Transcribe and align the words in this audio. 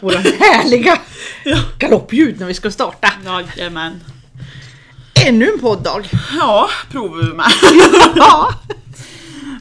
våra 0.00 0.18
härliga 0.18 0.98
galoppljud 1.78 2.40
när 2.40 2.46
vi 2.46 2.54
ska 2.54 2.70
starta. 2.70 3.12
Jajamän. 3.56 4.00
Ännu 5.26 5.50
en 5.54 5.60
podddag! 5.60 6.08
Ja, 6.38 6.68
provar 6.90 7.16
vi 7.18 7.32
med. 7.34 7.46
Ja. 8.16 8.48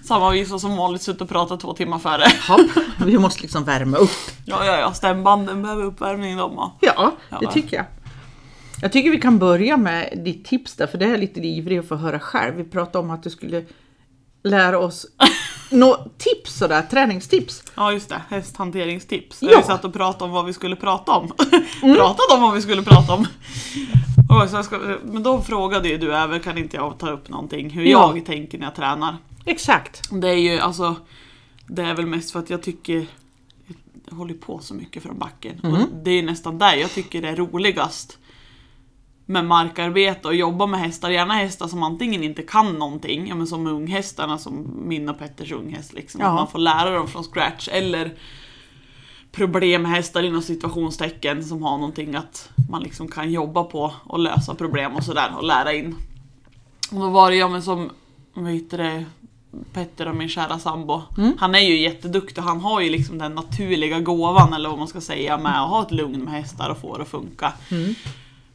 Samma 0.04 0.30
visa 0.31 0.59
som 0.59 0.77
vanligt 0.77 1.02
suttit 1.02 1.21
och 1.21 1.30
pratat 1.30 1.59
två 1.59 1.73
timmar 1.73 1.99
före. 1.99 2.23
Hopp, 2.48 2.71
vi 3.05 3.17
måste 3.17 3.41
liksom 3.41 3.63
värma 3.63 3.98
upp. 3.98 4.09
Ja, 4.45 4.66
ja, 4.66 4.77
ja, 4.80 4.94
stämbanden 4.94 5.62
behöver 5.62 5.84
uppvärmning 5.84 6.38
de 6.38 6.58
har. 6.58 6.71
Ja, 6.81 7.12
det 7.30 7.38
Ja. 7.41 7.52
tycker 7.52 7.77
jag. 7.77 7.85
Jag 8.81 8.91
tycker 8.91 9.09
vi 9.12 9.21
kan 9.21 9.40
börja 9.40 9.77
med 9.77 10.21
ditt 10.26 10.45
tips 10.45 10.76
där, 10.76 10.88
för 10.88 10.98
det 10.98 11.05
är 11.05 11.09
jag 11.09 11.20
lite 11.20 11.40
ivrig 11.40 11.77
att 11.80 11.88
få 11.88 11.95
höra 11.95 12.20
själv. 12.20 12.55
Vi 12.55 12.63
pratade 12.63 12.98
om 12.98 13.12
att 13.12 13.23
du 13.23 13.30
skulle 13.30 13.63
lära 14.44 14.80
oss 14.80 15.05
några 15.70 15.98
tips 16.18 16.54
sådär, 16.58 16.82
träningstips. 16.82 17.64
Ja 17.76 17.91
just 17.91 18.09
det, 18.09 18.22
hästhanteringstips. 18.30 19.38
Ja. 19.41 19.58
Vi 19.58 19.64
satt 19.64 19.86
och 19.86 19.94
pratade 19.94 20.23
om 20.26 20.32
vad 20.32 20.45
vi 20.45 20.54
skulle 20.54 20.76
prata 20.76 21.12
om. 21.12 21.28
Pratade 21.82 22.34
om 22.34 22.42
vad 22.42 22.54
vi 22.54 22.62
skulle 22.62 22.84
prata 22.84 23.14
om. 23.14 23.28
Och 24.44 24.50
så 24.50 24.64
ska, 24.64 24.98
men 25.04 25.23
då 25.23 25.42
frågade 25.42 25.90
ju 25.90 25.98
du 25.98 26.16
även, 26.16 26.40
kan 26.40 26.58
inte 26.58 26.76
jag 26.78 26.98
ta 26.98 27.09
upp 27.09 27.30
någonting 27.30 27.70
hur 27.70 27.84
Ja. 27.86 28.12
jag 28.16 28.26
tänker 28.26 28.58
när 28.58 28.66
jag 28.66 28.76
tränar. 28.76 29.18
Exakt. 29.45 30.02
Det 30.12 30.30
är 30.30 30.34
ju 30.34 30.59
alltså, 30.59 30.95
det 31.68 31.81
är 31.84 31.94
väl 31.94 32.06
mest 32.06 32.31
för 32.31 32.40
att 32.40 32.50
jag 32.50 32.64
tycker 32.64 33.08
jag 34.09 34.16
håller 34.17 34.34
på 34.34 34.59
så 34.59 34.73
mycket 34.73 35.04
från 35.04 35.20
backen. 35.20 35.59
Och 35.59 35.78
det 36.04 36.12
är 36.12 36.23
nästan 36.23 36.58
där 36.58 36.73
jag 36.76 36.92
tycker 36.92 37.22
det 37.22 37.30
är 37.30 37.36
roligast 37.36 38.17
med 39.29 39.45
markarbete 39.45 40.27
och 40.27 40.35
jobba 40.35 40.65
med 40.65 40.79
hästar. 40.79 41.09
Gärna 41.09 41.33
hästar 41.33 41.67
som 41.67 41.83
antingen 41.83 42.23
inte 42.23 42.41
kan 42.41 42.73
någonting, 42.79 43.27
ja, 43.27 43.35
men 43.35 43.47
som 43.47 43.67
unghästarna 43.67 44.38
som 44.38 44.73
min 44.85 45.09
och 45.09 45.19
Petters 45.19 45.52
unghäst. 45.52 45.93
Liksom. 45.93 46.21
Ja. 46.21 46.27
Att 46.27 46.35
man 46.35 46.47
får 46.47 46.59
lära 46.59 46.89
dem 46.89 47.08
från 47.08 47.23
scratch. 47.23 47.67
Eller 47.71 48.13
problemhästar 49.31 50.23
inom 50.23 50.41
situationstecken 50.41 51.44
som 51.44 51.63
har 51.63 51.77
någonting 51.77 52.16
att 52.16 52.49
man 52.69 52.83
liksom 52.83 53.08
kan 53.08 53.31
jobba 53.31 53.63
på 53.63 53.94
och 54.03 54.19
lösa 54.19 54.55
problem 54.55 54.95
och 54.95 55.03
sådär 55.03 55.31
och 55.38 55.43
lära 55.43 55.73
in. 55.73 55.95
Och 56.91 56.99
då 56.99 57.09
var 57.09 57.30
det 57.30 57.36
jag 57.36 57.52
men 57.52 57.64
som, 57.64 57.89
vad 58.33 58.52
heter 58.52 58.77
det, 58.77 59.05
Petter 59.73 60.08
och 60.08 60.16
min 60.16 60.30
kära 60.30 60.59
sambo. 60.59 61.02
Han 61.38 61.55
är 61.55 61.59
ju 61.59 61.80
jätteduktig, 61.80 62.41
han 62.41 62.59
har 62.61 62.81
ju 62.81 62.89
liksom 62.89 63.17
den 63.17 63.36
naturliga 63.36 63.99
gåvan 63.99 64.53
eller 64.53 64.69
vad 64.69 64.77
man 64.77 64.88
ska 64.88 65.02
säga 65.02 65.38
med 65.38 65.61
att 65.61 65.69
ha 65.69 65.81
ett 65.81 65.91
lugn 65.91 66.23
med 66.23 66.33
hästar 66.33 66.69
och 66.69 66.81
få 66.81 66.97
det 66.97 67.03
att 67.03 67.09
funka. 67.09 67.53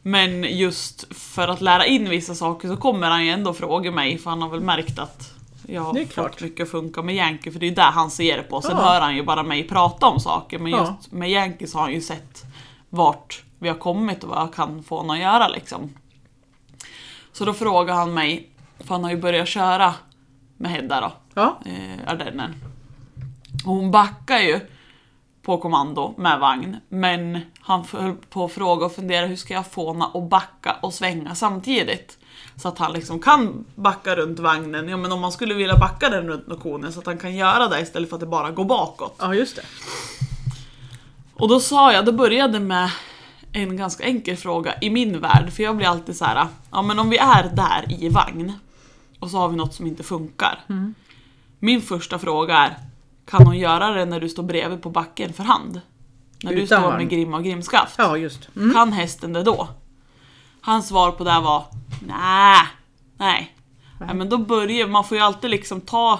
Men 0.07 0.43
just 0.43 1.13
för 1.17 1.47
att 1.47 1.61
lära 1.61 1.85
in 1.85 2.09
vissa 2.09 2.35
saker 2.35 2.67
så 2.67 2.77
kommer 2.77 3.09
han 3.09 3.25
ju 3.25 3.31
ändå 3.31 3.53
fråga 3.53 3.91
mig 3.91 4.17
för 4.17 4.29
han 4.29 4.41
har 4.41 4.49
väl 4.49 4.59
märkt 4.61 4.99
att 4.99 5.33
jag 5.67 5.81
har 5.81 5.93
Det 5.93 5.99
är 6.01 6.05
fått 6.05 6.13
klart. 6.13 6.41
mycket 6.41 6.63
att 6.63 6.71
funka 6.71 7.01
med 7.01 7.15
Yankee 7.15 7.51
för 7.51 7.59
det 7.59 7.65
är 7.65 7.69
ju 7.69 7.75
där 7.75 7.91
han 7.91 8.11
ser 8.11 8.37
det 8.37 8.43
på. 8.43 8.61
Sen 8.61 8.71
Ja. 8.77 8.83
hör 8.83 9.01
han 9.01 9.15
ju 9.15 9.23
bara 9.23 9.43
mig 9.43 9.67
prata 9.67 10.05
om 10.05 10.19
saker 10.19 10.59
men 10.59 10.71
Ja. 10.71 10.95
just 10.97 11.11
med 11.11 11.29
Yankee 11.31 11.67
så 11.67 11.77
har 11.77 11.83
han 11.83 11.93
ju 11.93 12.01
sett 12.01 12.43
vart 12.89 13.43
vi 13.59 13.67
har 13.69 13.75
kommit 13.75 14.23
och 14.23 14.29
vad 14.29 14.39
jag 14.41 14.53
kan 14.53 14.83
få 14.83 14.97
honom 14.97 15.09
att 15.15 15.19
göra 15.21 15.47
liksom. 15.47 15.89
Så 17.33 17.45
då 17.45 17.53
frågar 17.53 17.93
han 17.95 18.13
mig, 18.13 18.49
för 18.79 18.89
han 18.89 19.03
har 19.03 19.11
ju 19.11 19.17
börjat 19.17 19.47
köra 19.47 19.93
med 20.57 20.71
Hedda 20.71 21.01
då, 21.01 21.11
Ja. 21.33 21.57
eh, 21.65 22.11
Ardennen. 22.11 22.55
Och 23.65 23.73
hon 23.73 23.91
backar 23.91 24.39
ju 24.39 24.59
på 25.45 25.57
kommando 25.57 26.13
med 26.17 26.39
vagn, 26.39 26.77
men 26.89 27.39
han 27.59 27.85
höll 27.91 28.15
på 28.29 28.45
att 28.45 28.51
fråga 28.51 28.85
och 28.85 28.95
fundera 28.95 29.25
hur 29.25 29.35
ska 29.35 29.53
jag 29.53 29.67
få 29.67 29.93
henne 29.93 30.05
att 30.13 30.29
backa 30.29 30.75
och 30.81 30.93
svänga 30.93 31.35
samtidigt? 31.35 32.17
Så 32.55 32.67
att 32.67 32.79
han 32.79 32.93
liksom 32.93 33.19
kan 33.19 33.65
backa 33.75 34.15
runt 34.15 34.39
vagnen, 34.39 34.89
ja 34.89 34.97
men 34.97 35.11
om 35.11 35.21
man 35.21 35.31
skulle 35.31 35.53
vilja 35.53 35.77
backa 35.77 36.09
den 36.09 36.27
runt 36.27 36.47
nokonen 36.47 36.93
så 36.93 36.99
att 36.99 37.05
han 37.05 37.17
kan 37.17 37.35
göra 37.35 37.67
det 37.67 37.81
istället 37.81 38.09
för 38.09 38.15
att 38.15 38.19
det 38.19 38.25
bara 38.25 38.51
går 38.51 38.65
bakåt. 38.65 39.15
ja, 39.19 39.35
just 39.35 39.55
det. 39.55 39.61
Och 41.33 41.47
då 41.49 41.59
sa 41.59 41.93
jag, 41.93 42.05
då 42.05 42.11
började 42.11 42.59
med 42.59 42.91
en 43.51 43.77
ganska 43.77 44.03
enkel 44.03 44.37
fråga 44.37 44.73
i 44.81 44.89
min 44.89 45.19
värld, 45.19 45.53
för 45.53 45.63
jag 45.63 45.77
blir 45.77 45.87
alltid 45.87 46.15
så 46.15 46.25
här, 46.25 46.47
ja 46.71 46.81
men 46.81 46.99
om 46.99 47.09
vi 47.09 47.17
är 47.17 47.43
där 47.43 48.03
i 48.03 48.09
vagn 48.09 48.53
och 49.19 49.29
så 49.31 49.37
har 49.37 49.49
vi 49.49 49.55
något 49.55 49.73
som 49.73 49.87
inte 49.87 50.03
funkar. 50.03 50.59
Min 51.59 51.81
första 51.81 52.19
fråga 52.19 52.57
är, 52.57 52.75
kan 53.25 53.45
hon 53.45 53.57
göra 53.57 53.91
det 53.91 54.05
när 54.05 54.19
du 54.19 54.29
står 54.29 54.43
bredvid 54.43 54.81
på 54.81 54.89
backen 54.89 55.33
för 55.33 55.43
hand? 55.43 55.81
När 56.43 56.53
du 56.53 56.61
Utan 56.61 56.79
står 56.79 56.89
vagn. 56.89 56.97
med 56.97 57.09
grimma 57.09 57.37
och 57.37 57.43
grimskaft? 57.43 57.95
Ja, 57.97 58.17
just. 58.17 58.49
Mm. 58.55 58.73
Kan 58.73 58.91
hästen 58.91 59.33
det 59.33 59.43
då? 59.43 59.67
Hans 60.61 60.87
svar 60.87 61.11
på 61.11 61.23
det 61.23 61.39
var, 61.39 61.65
nej, 62.07 62.61
nej. 63.17 63.55
nej 63.99 64.15
men 64.15 64.29
då 64.29 64.37
börjar, 64.37 64.87
man 64.87 65.03
får 65.03 65.17
ju 65.17 65.23
alltid 65.23 65.49
liksom 65.49 65.81
ta, 65.81 66.19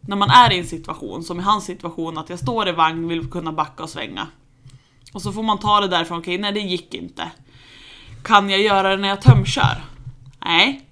när 0.00 0.16
man 0.16 0.30
är 0.30 0.52
i 0.52 0.58
en 0.58 0.66
situation, 0.66 1.22
som 1.22 1.40
i 1.40 1.42
hans 1.42 1.64
situation, 1.64 2.18
att 2.18 2.30
jag 2.30 2.38
står 2.38 2.68
i 2.68 2.72
vagn, 2.72 3.08
vill 3.08 3.30
kunna 3.30 3.52
backa 3.52 3.82
och 3.82 3.90
svänga. 3.90 4.26
Och 5.12 5.22
så 5.22 5.32
får 5.32 5.42
man 5.42 5.58
ta 5.58 5.80
det 5.80 5.88
därifrån, 5.88 6.18
okej, 6.18 6.38
nej 6.38 6.52
det 6.52 6.60
gick 6.60 6.94
inte. 6.94 7.30
Kan 8.24 8.50
jag 8.50 8.60
göra 8.60 8.90
det 8.90 8.96
när 8.96 9.08
jag 9.08 9.22
tömkör? 9.22 9.84
Nej. 10.44 10.88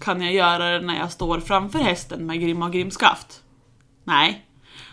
Kan 0.00 0.22
jag 0.22 0.32
göra 0.32 0.70
det 0.78 0.86
när 0.86 0.98
jag 0.98 1.12
står 1.12 1.40
framför 1.40 1.78
hästen 1.78 2.26
med 2.26 2.40
grimma 2.40 2.66
och 2.66 2.72
grimskaft? 2.72 3.40
Nej. 4.04 4.46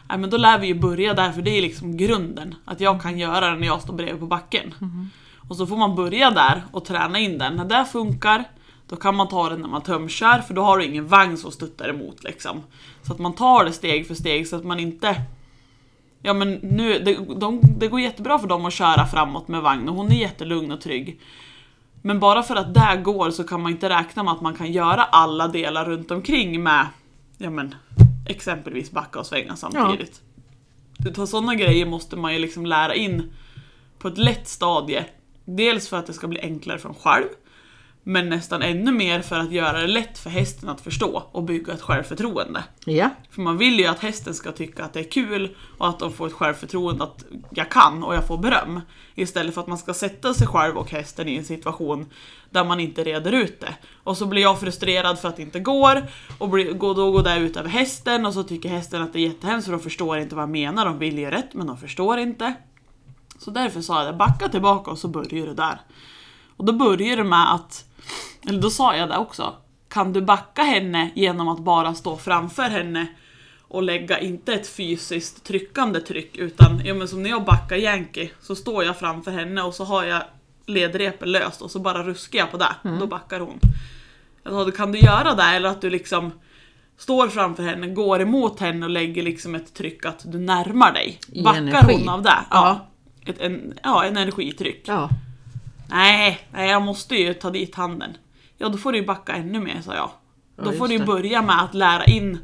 Nej 0.09 0.17
men 0.17 0.29
då 0.29 0.37
lär 0.37 0.59
vi 0.59 0.67
ju 0.67 0.73
börja 0.73 1.13
där 1.13 1.31
för 1.31 1.41
det 1.41 1.57
är 1.57 1.61
liksom 1.61 1.97
grunden. 1.97 2.55
Att 2.65 2.81
jag 2.81 3.01
kan 3.01 3.19
göra 3.19 3.49
det 3.49 3.55
när 3.55 3.67
jag 3.67 3.81
står 3.81 3.93
bredvid 3.93 4.19
på 4.19 4.27
backen. 4.27 4.73
Och 5.49 5.55
så 5.55 5.67
får 5.67 5.77
man 5.77 5.95
börja 5.95 6.31
där 6.31 6.63
och 6.71 6.85
träna 6.85 7.19
in 7.19 7.37
den. 7.37 7.55
När 7.55 7.65
det 7.65 7.85
funkar, 7.85 8.43
då 8.87 8.95
kan 8.95 9.15
man 9.15 9.27
ta 9.27 9.49
det 9.49 9.57
när 9.57 9.67
man 9.67 9.81
tömkör 9.81 10.39
för 10.39 10.53
då 10.53 10.61
har 10.61 10.77
du 10.77 10.85
ingen 10.85 11.07
vagn 11.07 11.37
som 11.37 11.51
stöttar 11.51 11.89
emot 11.89 12.23
liksom. 12.23 12.63
Så 13.01 13.13
att 13.13 13.19
man 13.19 13.35
tar 13.35 13.65
det 13.65 13.71
steg 13.71 14.07
för 14.07 14.15
steg 14.15 14.47
så 14.47 14.55
att 14.55 14.63
man 14.63 14.79
inte 14.79 15.21
Ja 16.21 16.33
men 16.33 16.53
nu, 16.53 16.99
det, 16.99 17.17
de, 17.39 17.61
det 17.77 17.87
går 17.87 17.99
jättebra 17.99 18.39
för 18.39 18.47
dem 18.47 18.65
att 18.65 18.73
köra 18.73 19.05
framåt 19.05 19.47
med 19.47 19.61
vagn 19.61 19.89
och 19.89 19.95
hon 19.95 20.11
är 20.11 20.15
jättelugn 20.15 20.71
och 20.71 20.81
trygg. 20.81 21.19
Men 22.01 22.19
bara 22.19 22.43
för 22.43 22.55
att 22.55 22.73
det 22.73 23.01
går 23.03 23.31
så 23.31 23.43
kan 23.43 23.61
man 23.61 23.71
inte 23.71 23.89
räkna 23.89 24.23
med 24.23 24.33
att 24.33 24.41
man 24.41 24.55
kan 24.55 24.71
göra 24.71 25.03
alla 25.03 25.47
delar 25.47 25.85
runt 25.85 26.11
omkring 26.11 26.63
med 26.63 26.87
ja 27.37 27.49
men, 27.49 27.75
exempelvis 28.25 28.91
backa 28.91 29.19
och 29.19 29.25
svänga 29.25 29.55
samtidigt. 29.55 30.21
Utan 31.05 31.27
sådana 31.27 31.55
grejer 31.55 31.85
måste 31.85 32.15
man 32.15 32.33
ju 32.33 32.39
liksom 32.39 32.65
lära 32.65 32.95
in 32.95 33.33
på 33.99 34.07
ett 34.07 34.17
lätt 34.17 34.47
stadie. 34.47 35.05
Dels 35.45 35.89
för 35.89 35.97
att 35.97 36.05
det 36.07 36.13
ska 36.13 36.27
bli 36.27 36.39
enklare 36.39 36.79
för 36.79 36.89
en 36.89 36.95
själv, 36.95 37.27
men 38.03 38.29
nästan 38.29 38.61
ännu 38.61 38.91
mer 38.91 39.21
för 39.21 39.39
att 39.39 39.51
göra 39.51 39.81
det 39.81 39.87
lätt 39.87 40.17
för 40.17 40.29
hästen 40.29 40.69
att 40.69 40.81
förstå 40.81 41.23
och 41.31 41.43
bygga 41.43 41.73
ett 41.73 41.81
självförtroende. 41.81 42.63
Ja. 42.85 43.09
För 43.31 43.41
man 43.41 43.57
vill 43.57 43.79
ju 43.79 43.85
att 43.85 43.99
hästen 43.99 44.33
ska 44.33 44.51
tycka 44.51 44.83
att 44.83 44.93
det 44.93 44.99
är 44.99 45.11
kul 45.11 45.55
och 45.77 45.89
att 45.89 45.99
de 45.99 46.13
får 46.13 46.27
ett 46.27 46.33
självförtroende 46.33 47.03
att 47.03 47.25
jag 47.49 47.71
kan 47.71 48.03
och 48.03 48.15
jag 48.15 48.27
får 48.27 48.37
beröm. 48.37 48.81
Istället 49.15 49.53
för 49.53 49.61
att 49.61 49.67
man 49.67 49.77
ska 49.77 49.93
sätta 49.93 50.33
sig 50.33 50.47
själv 50.47 50.77
och 50.77 50.91
hästen 50.91 51.27
i 51.27 51.35
en 51.35 51.45
situation 51.45 52.05
där 52.49 52.65
man 52.65 52.79
inte 52.79 53.03
reder 53.03 53.31
ut 53.31 53.59
det. 53.59 53.75
Och 54.03 54.17
så 54.17 54.25
blir 54.25 54.41
jag 54.41 54.59
frustrerad 54.59 55.19
för 55.19 55.29
att 55.29 55.35
det 55.35 55.41
inte 55.41 55.59
går 55.59 56.07
och 56.37 56.49
då 56.95 57.11
går 57.11 57.23
det 57.23 57.37
ut 57.37 57.57
över 57.57 57.69
hästen 57.69 58.25
och 58.25 58.33
så 58.33 58.43
tycker 58.43 58.69
hästen 58.69 59.01
att 59.01 59.13
det 59.13 59.19
är 59.19 59.27
jättehemskt 59.27 59.65
för 59.65 59.71
de 59.71 59.81
förstår 59.81 60.17
inte 60.17 60.35
vad 60.35 60.43
jag 60.43 60.49
menar. 60.49 60.85
De 60.85 60.99
vill 60.99 61.17
ju 61.17 61.31
rätt 61.31 61.53
men 61.53 61.67
de 61.67 61.77
förstår 61.77 62.17
inte. 62.17 62.53
Så 63.39 63.51
därför 63.51 63.81
sa 63.81 64.03
jag 64.03 64.13
det, 64.13 64.17
backa 64.17 64.49
tillbaka 64.49 64.91
och 64.91 64.97
så 64.97 65.07
börjar 65.07 65.47
det 65.47 65.53
där. 65.53 65.81
Och 66.57 66.65
då 66.65 66.73
börjar 66.73 67.17
det 67.17 67.23
med 67.23 67.53
att, 67.53 67.85
eller 68.47 68.61
då 68.61 68.69
sa 68.69 68.95
jag 68.95 69.09
det 69.09 69.17
också, 69.17 69.55
kan 69.89 70.13
du 70.13 70.21
backa 70.21 70.61
henne 70.61 71.11
genom 71.15 71.47
att 71.47 71.59
bara 71.59 71.93
stå 71.93 72.17
framför 72.17 72.63
henne 72.63 73.07
och 73.67 73.83
lägga 73.83 74.19
inte 74.19 74.53
ett 74.53 74.67
fysiskt 74.67 75.43
tryckande 75.43 75.99
tryck 75.99 76.37
utan, 76.37 76.81
ja 76.85 76.93
men 76.93 77.07
som 77.07 77.23
när 77.23 77.29
jag 77.29 77.45
backar 77.45 77.75
Yankee 77.75 78.31
så 78.41 78.55
står 78.55 78.83
jag 78.83 78.99
framför 78.99 79.31
henne 79.31 79.61
och 79.61 79.73
så 79.73 79.83
har 79.83 80.03
jag 80.03 80.23
ledrepen 80.65 81.31
löst 81.31 81.61
och 81.61 81.71
så 81.71 81.79
bara 81.79 82.03
ruskar 82.03 82.39
jag 82.39 82.51
på 82.51 82.57
det, 82.57 82.75
då 82.99 83.07
backar 83.07 83.39
hon. 83.39 83.59
Sa, 84.43 84.71
kan 84.71 84.91
du 84.91 84.99
göra 84.99 85.35
det 85.35 85.43
eller 85.43 85.69
att 85.69 85.81
du 85.81 85.89
liksom 85.89 86.31
står 86.97 87.27
framför 87.27 87.63
henne, 87.63 87.87
går 87.87 88.21
emot 88.21 88.59
henne 88.59 88.85
och 88.85 88.89
lägger 88.89 89.23
liksom 89.23 89.55
ett 89.55 89.73
tryck 89.73 90.05
att 90.05 90.31
du 90.31 90.39
närmar 90.39 90.93
dig? 90.93 91.19
I 91.31 91.43
Backar 91.43 91.93
hon 91.93 92.09
av 92.09 92.21
det? 92.21 92.39
Ja. 92.49 92.87
Ett, 93.25 93.39
en, 93.39 93.73
ja, 93.83 94.05
en 94.05 94.17
energitryck. 94.17 94.83
Ja. 94.85 95.09
Nej, 95.89 96.47
nej, 96.53 96.69
jag 96.69 96.81
måste 96.81 97.15
ju 97.15 97.33
ta 97.33 97.49
dit 97.49 97.75
handen. 97.75 98.17
Ja, 98.57 98.69
då 98.69 98.77
får 98.77 98.91
du 98.91 98.97
ju 98.97 99.05
backa 99.05 99.33
ännu 99.33 99.59
mer, 99.59 99.81
sa 99.81 99.95
jag. 99.95 100.09
Ja, 100.57 100.63
Då 100.63 100.71
får 100.71 100.87
du 100.87 100.93
ju 100.93 100.99
det. 100.99 101.05
börja 101.05 101.41
med 101.41 101.63
att 101.63 101.73
lära 101.73 102.05
in 102.05 102.39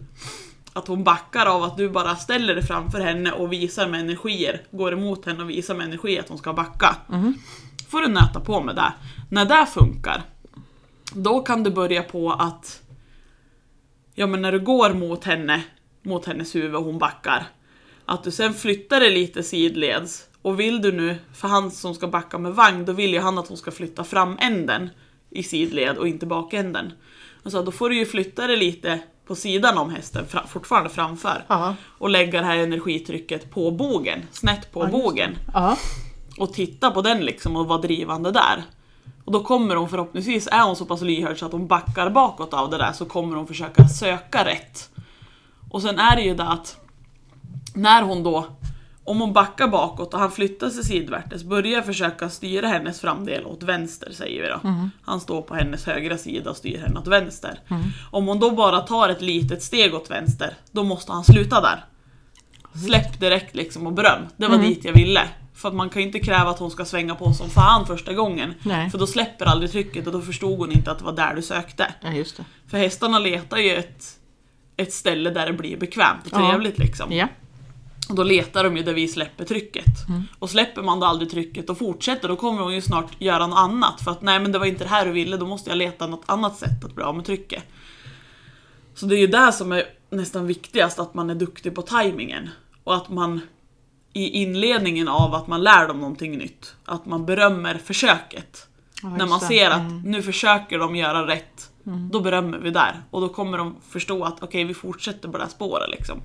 att 0.74 0.88
hon 0.88 1.03
backar 1.03 1.45
av 1.45 1.63
att 1.63 1.77
du 1.77 1.89
bara 1.89 2.15
ställer 2.15 2.56
dig 2.56 2.63
framför 2.63 3.00
henne 3.00 3.31
och 3.31 3.53
visar 3.53 3.88
med 3.88 4.00
energier, 4.00 4.62
går 4.71 4.94
emot 4.94 5.25
henne 5.25 5.44
och 5.44 5.50
visar 5.50 5.75
med 5.75 5.86
energi 5.88 6.19
att 6.19 6.30
hon 6.30 6.38
ska 6.38 6.53
backa. 6.53 6.95
Mhm. 7.07 7.33
får 7.89 8.01
du 8.01 8.07
nöta 8.07 8.39
på 8.39 8.62
med 8.63 8.75
det. 8.75 8.94
När 9.30 9.45
det 9.45 9.65
funkar, 9.65 10.21
då 11.13 11.39
kan 11.39 11.63
du 11.63 11.71
börja 11.71 12.03
på 12.03 12.31
att 12.31 12.81
ja 14.15 14.27
men 14.27 14.42
när 14.42 14.51
du 14.51 14.59
går 14.59 14.94
mot 14.94 15.24
henne, 15.24 15.63
mot 16.01 16.25
hennes 16.25 16.56
huvud 16.56 16.75
och 16.75 16.83
hon 16.83 16.97
backar, 17.00 17.45
att 18.06 18.24
du 18.24 18.31
sen 18.31 18.53
flyttar 18.53 19.00
dig 19.00 19.12
lite 19.12 19.44
sidleds 19.44 20.24
och 20.45 20.59
vill 20.59 20.81
du 20.81 20.92
nu, 20.92 21.18
för 21.33 21.47
han 21.47 21.71
som 21.71 21.94
ska 21.95 22.07
backa 22.07 22.38
med 22.38 22.56
vagn, 22.56 22.86
då 22.86 22.94
vill 22.94 23.13
ju 23.13 23.19
han 23.19 23.38
att 23.38 23.47
hon 23.47 23.57
ska 23.57 23.71
flytta 23.71 24.03
fram 24.03 24.38
änden 24.42 24.89
i 25.30 25.44
sidled 25.44 25.97
och 25.97 26.07
inte 26.07 26.25
bakänden. 26.25 26.92
Alltså, 27.44 27.63
då 27.63 27.71
får 27.71 27.89
du 27.89 27.97
ju 27.97 28.06
flytta 28.06 28.47
dig 28.47 28.57
lite 28.57 29.00
på 29.27 29.36
sidan 29.36 29.77
om 29.77 29.89
hästen, 29.89 30.25
fra, 30.27 30.47
fortfarande 30.47 30.89
framför. 30.89 31.44
Ja. 31.47 31.75
Och 31.97 32.09
lägga 32.09 32.39
det 32.42 32.47
här 32.47 32.57
energitrycket 32.57 33.51
på 33.51 33.71
bogen, 33.71 34.21
snett 34.31 34.71
på 34.71 34.80
Ja, 34.81 34.86
det. 34.86 34.92
bogen. 34.92 35.36
Och 36.38 36.53
titta 36.53 36.92
på 36.92 37.01
den 37.01 37.19
liksom 37.25 37.56
och 37.56 37.68
vara 37.68 37.81
drivande 37.81 38.31
där. 38.31 38.63
Och 39.25 39.31
då 39.31 39.44
kommer 39.44 39.75
hon 39.75 39.89
förhoppningsvis, 39.89 40.47
är 40.51 40.63
hon 40.63 40.75
så 40.75 40.86
pass 40.86 41.01
lyhörd 41.01 41.39
så 41.39 41.45
att 41.45 41.51
hon 41.51 41.68
backar 41.68 42.09
bakåt 42.09 42.53
av 42.53 42.69
det 42.69 42.77
där 42.77 42.92
så 42.92 43.06
kommer 43.06 43.36
hon 43.38 43.47
försöka 43.47 43.88
söka 43.88 44.45
rätt. 44.45 44.89
Och 45.71 45.81
sen 45.81 46.00
är 46.00 46.15
det 46.15 46.21
ju 46.21 46.36
det 46.36 46.44
att 46.47 46.77
när 47.75 48.01
hon 48.01 48.24
då, 48.24 48.45
om 49.06 49.22
hon 49.22 49.34
backar 49.34 49.68
bakåt 49.68 50.13
och 50.13 50.19
han 50.19 50.31
flyttar 50.31 50.69
sig 50.69 50.84
sidvärtes, 50.84 51.44
börjar 51.44 51.81
försöka 51.81 52.30
styra 52.30 52.68
hennes 52.68 53.02
framdel 53.02 53.46
åt 53.46 53.63
vänster 53.63 54.12
säger 54.12 54.42
vi 54.42 54.48
då. 54.48 54.90
Han 55.04 55.19
står 55.19 55.42
på 55.42 55.56
hennes 55.56 55.86
högra 55.86 56.18
sida 56.18 56.50
och 56.50 56.57
styr 56.57 56.78
henne 56.80 57.00
åt 57.00 57.07
vänster. 57.07 57.60
Om 58.12 58.28
hon 58.28 58.40
då 58.40 58.52
bara 58.52 58.80
tar 58.80 59.10
ett 59.10 59.22
litet 59.22 59.63
steg 59.63 59.94
åt 59.96 60.12
vänster, 60.12 60.54
då 60.72 60.84
måste 60.84 61.12
han 61.12 61.24
sluta 61.24 61.62
där. 61.62 61.86
Släpp 62.86 63.19
direkt 63.19 63.56
liksom 63.56 63.88
och 63.88 63.94
beröm. 63.94 64.22
Det 64.38 64.48
var 64.48 64.57
dit 64.57 64.86
jag 64.86 64.94
ville. 64.94 65.22
För 65.56 65.69
att 65.69 65.75
man 65.75 65.90
kan 65.90 66.02
ju 66.02 66.07
inte 66.07 66.19
kräva 66.19 66.50
att 66.50 66.60
hon 66.60 66.72
ska 66.72 66.86
svänga 66.86 67.16
på 67.16 67.34
som 67.34 67.50
fan 67.50 67.86
första 67.88 68.13
gången. 68.13 68.54
Nej. 68.63 68.90
För 68.90 68.98
då 68.98 69.07
släpper 69.07 69.46
aldrig 69.46 69.72
trycket 69.72 70.07
och 70.07 70.13
då 70.13 70.22
förstod 70.22 70.60
hon 70.60 70.72
inte 70.72 70.92
att 70.92 71.00
det 71.00 71.06
var 71.06 71.12
där 71.12 71.36
du 71.36 71.42
sökte. 71.42 71.94
Ja. 72.02 72.24
För 72.68 72.78
hästarna 72.78 73.19
letar 73.19 73.57
ju 73.57 73.75
ett, 73.75 74.06
ett 74.78 74.94
ställe 74.94 75.30
där 75.30 75.46
det 75.46 75.54
blir 75.54 75.78
bekvämt 75.78 76.25
och 76.31 76.40
Ja. 76.42 76.50
trevligt 76.50 76.78
liksom. 76.80 77.12
Ja. 77.12 77.28
Och 78.10 78.16
då 78.16 78.24
letar 78.24 78.63
de 78.63 78.78
ju 78.78 78.84
där 78.84 78.94
vi 78.94 79.07
släpper 79.07 79.46
trycket. 79.46 79.86
Och 80.40 80.50
släpper 80.50 80.81
man 80.81 81.00
då 81.00 81.06
aldrig 81.06 81.30
trycket 81.31 81.69
och 81.69 81.78
fortsätter 81.78 82.28
då 82.28 82.36
kommer 82.36 82.62
hon 82.62 82.74
ju 82.74 82.81
snart 82.81 83.22
göra 83.22 83.48
något 83.48 83.57
annat. 83.60 84.02
För 84.02 84.12
att 84.12 84.22
nej 84.22 84.40
men 84.40 84.52
det 84.52 84.60
var 84.60 84.66
inte 84.66 84.84
det 84.84 84.90
här 84.90 85.06
du 85.06 85.12
ville, 85.12 85.38
då 85.38 85.46
måste 85.48 85.69
jag 85.69 85.78
leta 85.78 86.07
något 86.07 86.24
annat 86.25 86.57
sätt 86.57 86.86
att 86.86 86.96
bli 86.96 87.04
av 87.04 87.16
med 87.16 87.25
trycket. 87.25 87.63
Så 88.96 89.06
det 89.06 89.16
är 89.16 89.19
ju 89.19 89.28
det 89.28 89.52
som 89.52 89.72
är 89.72 89.84
nästan 90.10 90.48
viktigast, 90.48 91.00
att 91.00 91.13
man 91.13 91.30
är 91.30 91.36
duktig 91.36 91.75
på 91.75 91.81
tajmingen. 91.81 92.50
Och 92.84 92.96
att 92.96 93.10
man 93.10 93.42
i 94.13 94.30
inledningen 94.30 95.07
av 95.07 95.36
att 95.36 95.48
man 95.48 95.63
lär 95.63 95.88
dem 95.88 96.00
någonting 96.00 96.38
nytt, 96.38 96.75
att 96.86 97.06
man 97.06 97.25
berömmer 97.25 97.78
försöket. 97.78 98.68
Ja, 99.04 99.10
När 99.10 99.25
man 99.25 99.40
ser 99.40 99.69
att 99.69 99.80
Mm. 99.80 100.02
nu 100.02 100.22
försöker 100.22 100.80
de 100.80 100.96
göra 100.96 101.28
rätt, 101.28 101.69
då 102.12 102.19
berömmer 102.22 102.57
vi 102.57 102.69
där. 102.72 103.02
Och 103.12 103.22
då 103.22 103.30
kommer 103.30 103.57
de 103.57 103.75
förstå 103.90 104.24
att 104.24 104.44
okej, 104.44 104.63
vi 104.63 104.74
fortsätter 104.74 105.30
på 105.30 105.38
det 105.38 105.44
här 105.44 105.52
spåret 105.52 105.90
liksom. 105.90 106.22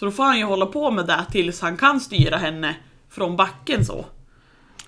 Så 0.00 0.04
då 0.06 0.10
får 0.12 0.24
han 0.24 0.38
ju 0.38 0.44
hålla 0.44 0.66
på 0.66 0.90
med 0.90 1.06
det 1.06 1.24
tills 1.30 1.60
han 1.60 1.76
kan 1.76 2.00
styra 2.00 2.36
henne 2.36 2.76
från 3.10 3.36
backen 3.36 3.84
så. 3.84 4.04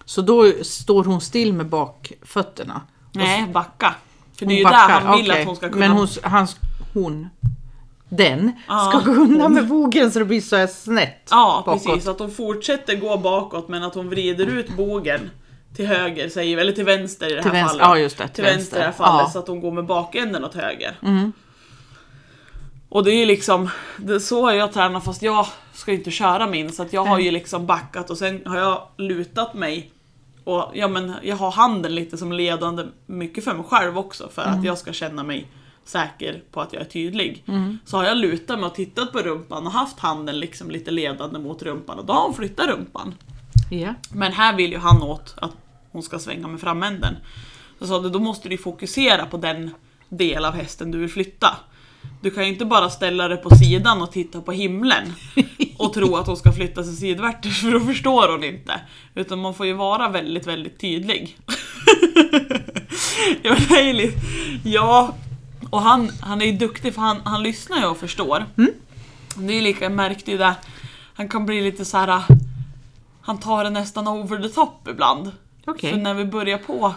Så 0.04 0.22
då 0.22 0.52
står 0.62 1.04
hon 1.04 1.20
still 1.20 1.52
med 1.52 1.66
bakfötterna? 1.66 2.80
Nej, 3.12 3.46
backa. 3.46 3.94
För 4.38 4.46
det 4.46 4.54
är 4.54 4.58
ju 4.58 4.64
backar, 4.64 4.88
där 4.88 5.00
han 5.00 5.16
vill 5.16 5.30
okej. 5.30 5.40
att 5.40 5.46
hon 5.46 5.56
ska 5.56 5.68
kunna... 5.68 5.78
Men 5.88 5.90
hon, 5.96 6.08
han, 6.22 6.46
hon, 6.94 7.28
den, 8.08 8.52
Ja, 8.68 8.90
ska 9.02 9.10
gå 9.12 9.20
undan 9.20 9.54
med 9.54 9.68
bogen 9.68 10.10
så 10.10 10.18
det 10.18 10.24
blir 10.24 10.40
så 10.40 10.56
här 10.56 10.66
snett 10.66 11.28
Ja, 11.30 11.62
bakåt. 11.66 11.84
precis. 11.84 12.08
Att 12.08 12.18
hon 12.18 12.30
fortsätter 12.30 12.96
gå 12.96 13.16
bakåt 13.16 13.68
men 13.68 13.82
att 13.82 13.94
hon 13.94 14.08
vrider 14.08 14.46
ut 14.46 14.76
bågen 14.76 15.30
till 15.76 15.86
höger, 15.86 16.28
säger 16.28 16.58
eller 16.58 16.72
till 16.72 16.84
vänster 16.84 17.30
i 17.32 17.34
det 17.34 17.42
Till 17.42 17.50
här 17.50 17.58
vänster, 17.62 17.78
fallet. 17.78 18.00
ja, 18.02 18.08
det, 18.24 18.28
till 18.28 18.34
till 18.34 18.44
vänster 18.44 18.76
i 18.76 18.80
det 18.80 18.84
här 18.86 18.92
fallet, 18.92 19.12
Ja. 19.14 19.20
Mm. 19.20 19.32
så 19.32 19.38
att 19.38 19.48
hon 19.48 19.60
går 19.60 19.72
med 19.72 19.86
bakänden 19.86 20.44
åt 20.44 20.54
höger. 20.54 20.98
Och 22.94 23.04
det 23.04 23.10
är 23.10 23.16
ju 23.16 23.26
liksom, 23.26 23.70
det, 23.96 24.20
så 24.20 24.42
har 24.42 24.52
jag 24.52 24.72
tränat 24.72 25.04
fast 25.04 25.22
jag 25.22 25.46
ska 25.72 25.90
ju 25.92 25.98
inte 25.98 26.10
köra 26.10 26.46
min, 26.46 26.72
så 26.72 26.82
att 26.82 26.92
jag 26.92 27.04
har 27.04 27.18
ju 27.18 27.30
liksom 27.30 27.66
backat 27.66 28.10
och 28.10 28.18
sen 28.18 28.42
har 28.46 28.56
jag 28.58 28.88
lutat 28.96 29.54
mig 29.54 29.92
och 30.44 30.70
ja, 30.74 30.88
men 30.88 31.12
jag 31.22 31.36
har 31.36 31.50
handen 31.50 31.94
lite 31.94 32.18
som 32.18 32.32
ledande, 32.32 32.84
mycket 33.06 33.44
för 33.44 33.54
mig 33.54 33.64
själv 33.68 33.98
också, 33.98 34.28
för 34.28 34.42
Mm. 34.42 34.58
att 34.58 34.64
jag 34.64 34.78
ska 34.78 34.92
känna 34.92 35.22
mig 35.22 35.46
säker 35.84 36.42
på 36.50 36.60
att 36.60 36.72
jag 36.72 36.82
är 36.82 36.86
tydlig. 36.86 37.44
Så 37.84 37.96
har 37.96 38.04
jag 38.04 38.16
lutat 38.16 38.58
mig 38.58 38.66
och 38.66 38.74
tittat 38.74 39.12
på 39.12 39.18
rumpan 39.18 39.66
och 39.66 39.72
haft 39.72 39.98
handen 39.98 40.40
liksom 40.40 40.70
lite 40.70 40.90
ledande 40.90 41.38
mot 41.38 41.62
rumpan 41.62 41.98
och 41.98 42.04
då 42.06 42.12
har 42.12 42.22
hon 42.22 42.34
flyttat 42.34 42.66
rumpan. 42.68 43.14
Ja. 43.70 43.94
Men 44.14 44.32
här 44.32 44.56
vill 44.56 44.72
ju 44.72 44.78
han 44.78 45.02
åt 45.02 45.34
att 45.36 45.52
hon 45.92 46.02
ska 46.02 46.18
svänga 46.18 46.48
med 46.48 46.60
framänden. 46.60 47.16
Så 47.78 47.84
jag 47.84 47.88
sa 47.88 47.98
då 48.08 48.18
måste 48.18 48.48
du 48.48 48.58
fokusera 48.58 49.26
på 49.26 49.36
den 49.36 49.70
del 50.08 50.44
av 50.44 50.54
hästen 50.54 50.90
du 50.90 50.98
vill 50.98 51.10
flytta. 51.10 51.56
Du 52.20 52.30
kan 52.30 52.44
ju 52.44 52.52
inte 52.52 52.64
bara 52.64 52.90
ställa 52.90 53.28
dig 53.28 53.36
på 53.38 53.56
sidan 53.56 54.02
och 54.02 54.12
titta 54.12 54.40
på 54.40 54.52
himlen 54.52 55.12
och 55.78 55.92
tro 55.94 56.16
att 56.16 56.26
hon 56.26 56.36
ska 56.36 56.52
flytta 56.52 56.84
sig 56.84 56.96
sidvärtes 56.96 57.56
för 57.60 57.70
då 57.72 57.80
förstår 57.80 58.32
hon 58.32 58.44
inte. 58.44 58.80
Utan 59.14 59.38
man 59.38 59.54
får 59.54 59.66
ju 59.66 59.72
vara 59.72 60.08
väldigt, 60.08 60.46
väldigt 60.46 60.80
tydlig. 60.80 61.36
ja, 63.42 63.50
men 63.58 63.68
det 63.68 63.78
är 63.80 63.84
ju 63.86 63.92
lite- 63.92 64.20
ja, 64.64 65.14
och 65.70 65.82
han, 65.82 66.10
han 66.20 66.42
är 66.42 66.46
ju 66.46 66.52
duktig 66.52 66.94
för 66.94 67.00
han, 67.02 67.20
han 67.24 67.42
lyssnar 67.42 67.78
ju 67.78 67.86
och 67.86 67.96
förstår. 67.98 68.44
Det 69.36 69.52
är 69.52 69.56
ju 69.56 69.60
lika, 69.60 69.84
jag 69.84 69.92
märkte 69.92 70.30
ju 70.30 70.38
det, 70.38 70.54
han 71.14 71.28
kan 71.28 71.46
bli 71.46 71.60
lite 71.60 71.84
så 71.84 71.96
här. 71.98 72.22
han 73.22 73.38
tar 73.40 73.64
det 73.64 73.70
nästan 73.70 74.08
over 74.08 74.42
the 74.42 74.48
top 74.48 74.88
ibland. 74.88 75.30
Okej. 75.66 75.90
För 75.90 75.98
när 75.98 76.14
vi 76.14 76.24
börjar 76.24 76.58
på, 76.58 76.94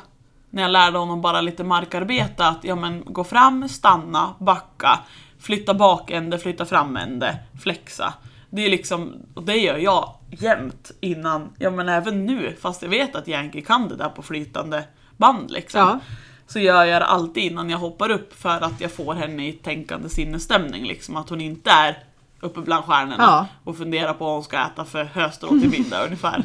när 0.50 0.62
jag 0.62 0.72
lärde 0.72 0.98
honom 0.98 1.22
bara 1.22 1.42
lite 1.42 1.64
markarbete, 1.64 2.48
att 2.48 2.64
ja 2.64 2.76
men 2.76 3.04
gå 3.06 3.24
fram, 3.24 3.70
stanna, 3.70 4.34
backa, 4.40 5.00
flytta 5.40 5.74
bakände, 5.74 6.40
flytta 6.40 6.66
framände, 6.66 7.38
flexa. 7.64 8.14
Det 8.50 8.66
är 8.66 8.70
liksom, 8.70 9.14
och 9.34 9.44
det 9.44 9.56
gör 9.56 9.78
jag 9.78 10.16
jämt 10.30 10.92
innan, 11.02 11.50
ja 11.60 11.72
men 11.72 11.90
även 11.90 12.26
nu, 12.26 12.56
fast 12.62 12.82
jag 12.82 12.90
vet 12.90 13.16
att 13.16 13.28
Yankee 13.28 13.62
kan 13.62 13.88
det 13.90 13.96
där 13.96 14.10
på 14.10 14.22
flytande 14.22 14.84
band 15.18 15.52
liksom. 15.52 15.82
Ja. 15.82 16.00
Så 16.48 16.60
gör 16.60 16.86
jag 16.86 17.02
det 17.02 17.06
alltid 17.06 17.44
innan 17.44 17.70
jag 17.70 17.78
hoppar 17.78 18.12
upp 18.12 18.34
för 18.42 18.64
att 18.64 18.82
jag 18.82 18.92
får 18.92 19.14
henne 19.14 19.48
i 19.48 19.54
tänkande 19.54 20.10
sinnesstämning 20.10 20.86
liksom, 20.86 21.16
att 21.16 21.30
hon 21.30 21.42
inte 21.42 21.70
är 21.72 21.98
uppe 22.40 22.62
bland 22.62 22.86
stjärnorna 22.86 23.24
Ja. 23.24 23.48
och 23.64 23.78
funderar 23.78 24.14
på 24.14 24.26
vad 24.26 24.34
hon 24.34 24.44
ska 24.44 24.58
äta 24.66 24.86
för 24.86 25.04
höstrå 25.04 25.50
till 25.50 25.70
middag 25.70 26.04
ungefär. 26.06 26.44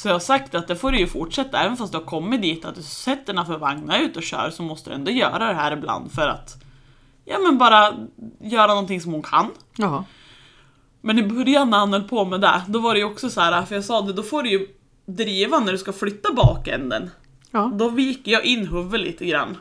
Så 0.00 0.08
jag 0.08 0.14
har 0.14 0.20
sagt 0.20 0.54
att 0.54 0.68
det 0.68 0.76
får 0.76 0.92
du 0.92 0.98
ju 0.98 1.06
fortsätta, 1.06 1.58
även 1.58 1.76
fast 1.76 1.92
du 1.92 1.98
har 1.98 2.04
kommit 2.04 2.42
dit 2.42 2.64
att 2.64 2.74
du 2.74 2.82
sätter 2.82 3.32
den 3.32 3.46
för 3.46 3.58
vagnar 3.58 4.00
ut 4.00 4.16
och 4.16 4.22
kör 4.22 4.50
så 4.50 4.62
måste 4.62 4.90
du 4.90 4.94
ändå 4.94 5.10
göra 5.10 5.38
det 5.38 5.54
här 5.54 5.72
ibland 5.72 6.12
för 6.12 6.28
att 6.28 6.62
Ja 7.24 7.38
men 7.38 7.58
bara 7.58 7.94
göra 8.40 8.66
någonting 8.66 9.00
som 9.00 9.12
hon 9.12 9.22
kan. 9.22 9.50
Ja. 9.76 10.04
Men 11.00 11.18
i 11.18 11.22
början 11.22 11.70
när 11.70 11.78
han 11.78 11.92
höll 11.92 12.08
på 12.08 12.24
med 12.24 12.40
det, 12.40 12.62
då 12.68 12.78
var 12.78 12.94
det 12.94 13.00
ju 13.00 13.04
också 13.04 13.30
så 13.30 13.40
här, 13.40 13.62
för 13.64 13.74
jag 13.74 13.84
sa 13.84 14.00
det, 14.00 14.12
då 14.12 14.22
får 14.22 14.42
du 14.42 14.50
ju 14.50 14.66
driva 15.06 15.58
när 15.58 15.72
du 15.72 15.78
ska 15.78 15.92
flytta 15.92 16.32
bakänden. 16.32 17.10
Ja. 17.50 17.72
Då 17.74 17.88
viker 17.88 18.32
jag 18.32 18.44
in 18.44 18.66
huvudet 18.66 19.00
lite 19.00 19.26
grann. 19.26 19.56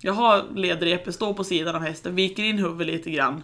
Jag 0.00 0.12
har 0.12 0.44
ledrepet, 0.54 1.14
står 1.14 1.34
på 1.34 1.44
sidan 1.44 1.74
av 1.74 1.82
hästen, 1.82 2.14
viker 2.14 2.42
in 2.42 2.58
huvudet 2.58 2.86
lite 2.86 3.10
grann 3.10 3.42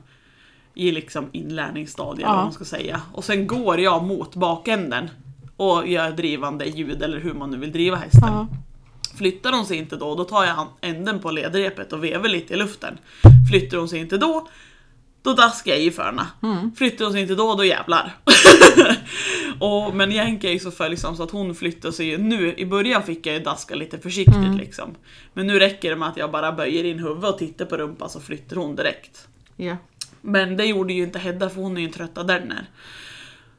i 0.75 0.91
liksom 0.91 1.29
inlärningsstadiet 1.33 2.29
Ja. 2.29 2.35
vad 2.35 2.45
man 2.45 2.53
ska 2.53 2.65
säga. 2.65 3.01
Och 3.13 3.25
sen 3.25 3.47
går 3.47 3.81
jag 3.81 4.05
mot 4.05 4.35
bakänden 4.35 5.11
och 5.63 5.89
gör 5.89 6.11
drivande 6.11 6.65
ljud 6.65 7.03
eller 7.03 7.21
hur 7.21 7.35
man 7.35 7.51
nu 7.51 7.57
vill 7.57 7.73
driva 7.73 7.97
hästen. 7.97 8.33
Ja. 8.33 8.49
Flyttar 9.17 9.53
hon 9.53 9.67
sig 9.67 9.77
inte 9.77 9.97
då, 9.97 10.15
då 10.15 10.25
tar 10.25 10.45
jag 10.45 10.67
änden 10.81 11.21
på 11.21 11.31
ledrepet 11.31 11.93
och 11.93 12.05
vevar 12.05 12.29
lite 12.29 12.55
i 12.55 12.57
luften. 12.57 12.99
Flyttar 13.51 13.79
hon 13.79 13.89
sig 13.89 13.99
inte 13.99 14.19
då, 14.19 14.49
då 15.23 15.35
daskar 15.35 15.73
jag 15.73 15.81
i 15.81 15.91
för 15.91 16.03
henne. 16.03 16.27
Flyttar 16.77 17.05
hon 17.05 17.13
sig 17.13 17.23
inte 17.23 17.35
då, 17.35 17.55
då 17.55 17.65
jävlar. 17.65 18.17
och, 19.61 19.95
men 19.95 20.13
Yankee 20.13 20.51
är 20.51 20.53
ju 20.53 20.59
så 20.59 20.71
följsam 20.71 21.17
så 21.17 21.23
att 21.23 21.31
hon 21.31 21.55
flyttar 21.55 21.91
sig 21.91 22.07
ju 22.07 22.19
nu. 22.19 22.55
I 22.57 22.67
början 22.67 23.03
fick 23.03 23.27
jag 23.27 23.35
ju 23.35 23.41
daska 23.41 23.75
lite 23.75 23.99
försiktigt 23.99 24.55
liksom. 24.57 24.95
Men 25.33 25.47
nu 25.47 25.59
räcker 25.59 25.91
det 25.91 25.97
med 25.97 26.09
att 26.09 26.17
jag 26.17 26.31
bara 26.31 26.53
böjer 26.53 26.85
in 26.85 26.99
huvudet 26.99 27.31
och 27.31 27.39
tittar 27.39 27.65
på 27.65 27.77
rumpan 27.77 28.11
så 28.11 28.21
flyttar 28.21 28.57
hon 28.57 28.77
direkt. 28.77 29.29
Ja. 29.57 29.77
Men 30.21 30.57
det 30.57 30.65
gjorde 30.65 30.93
ju 30.93 31.03
inte 31.03 31.19
Hedda 31.19 31.51
för 31.51 31.61
hon 31.61 31.77
är 31.77 31.81
ju 31.81 31.87
en 31.87 31.93
trötta 31.93 32.23
Derner. 32.23 32.67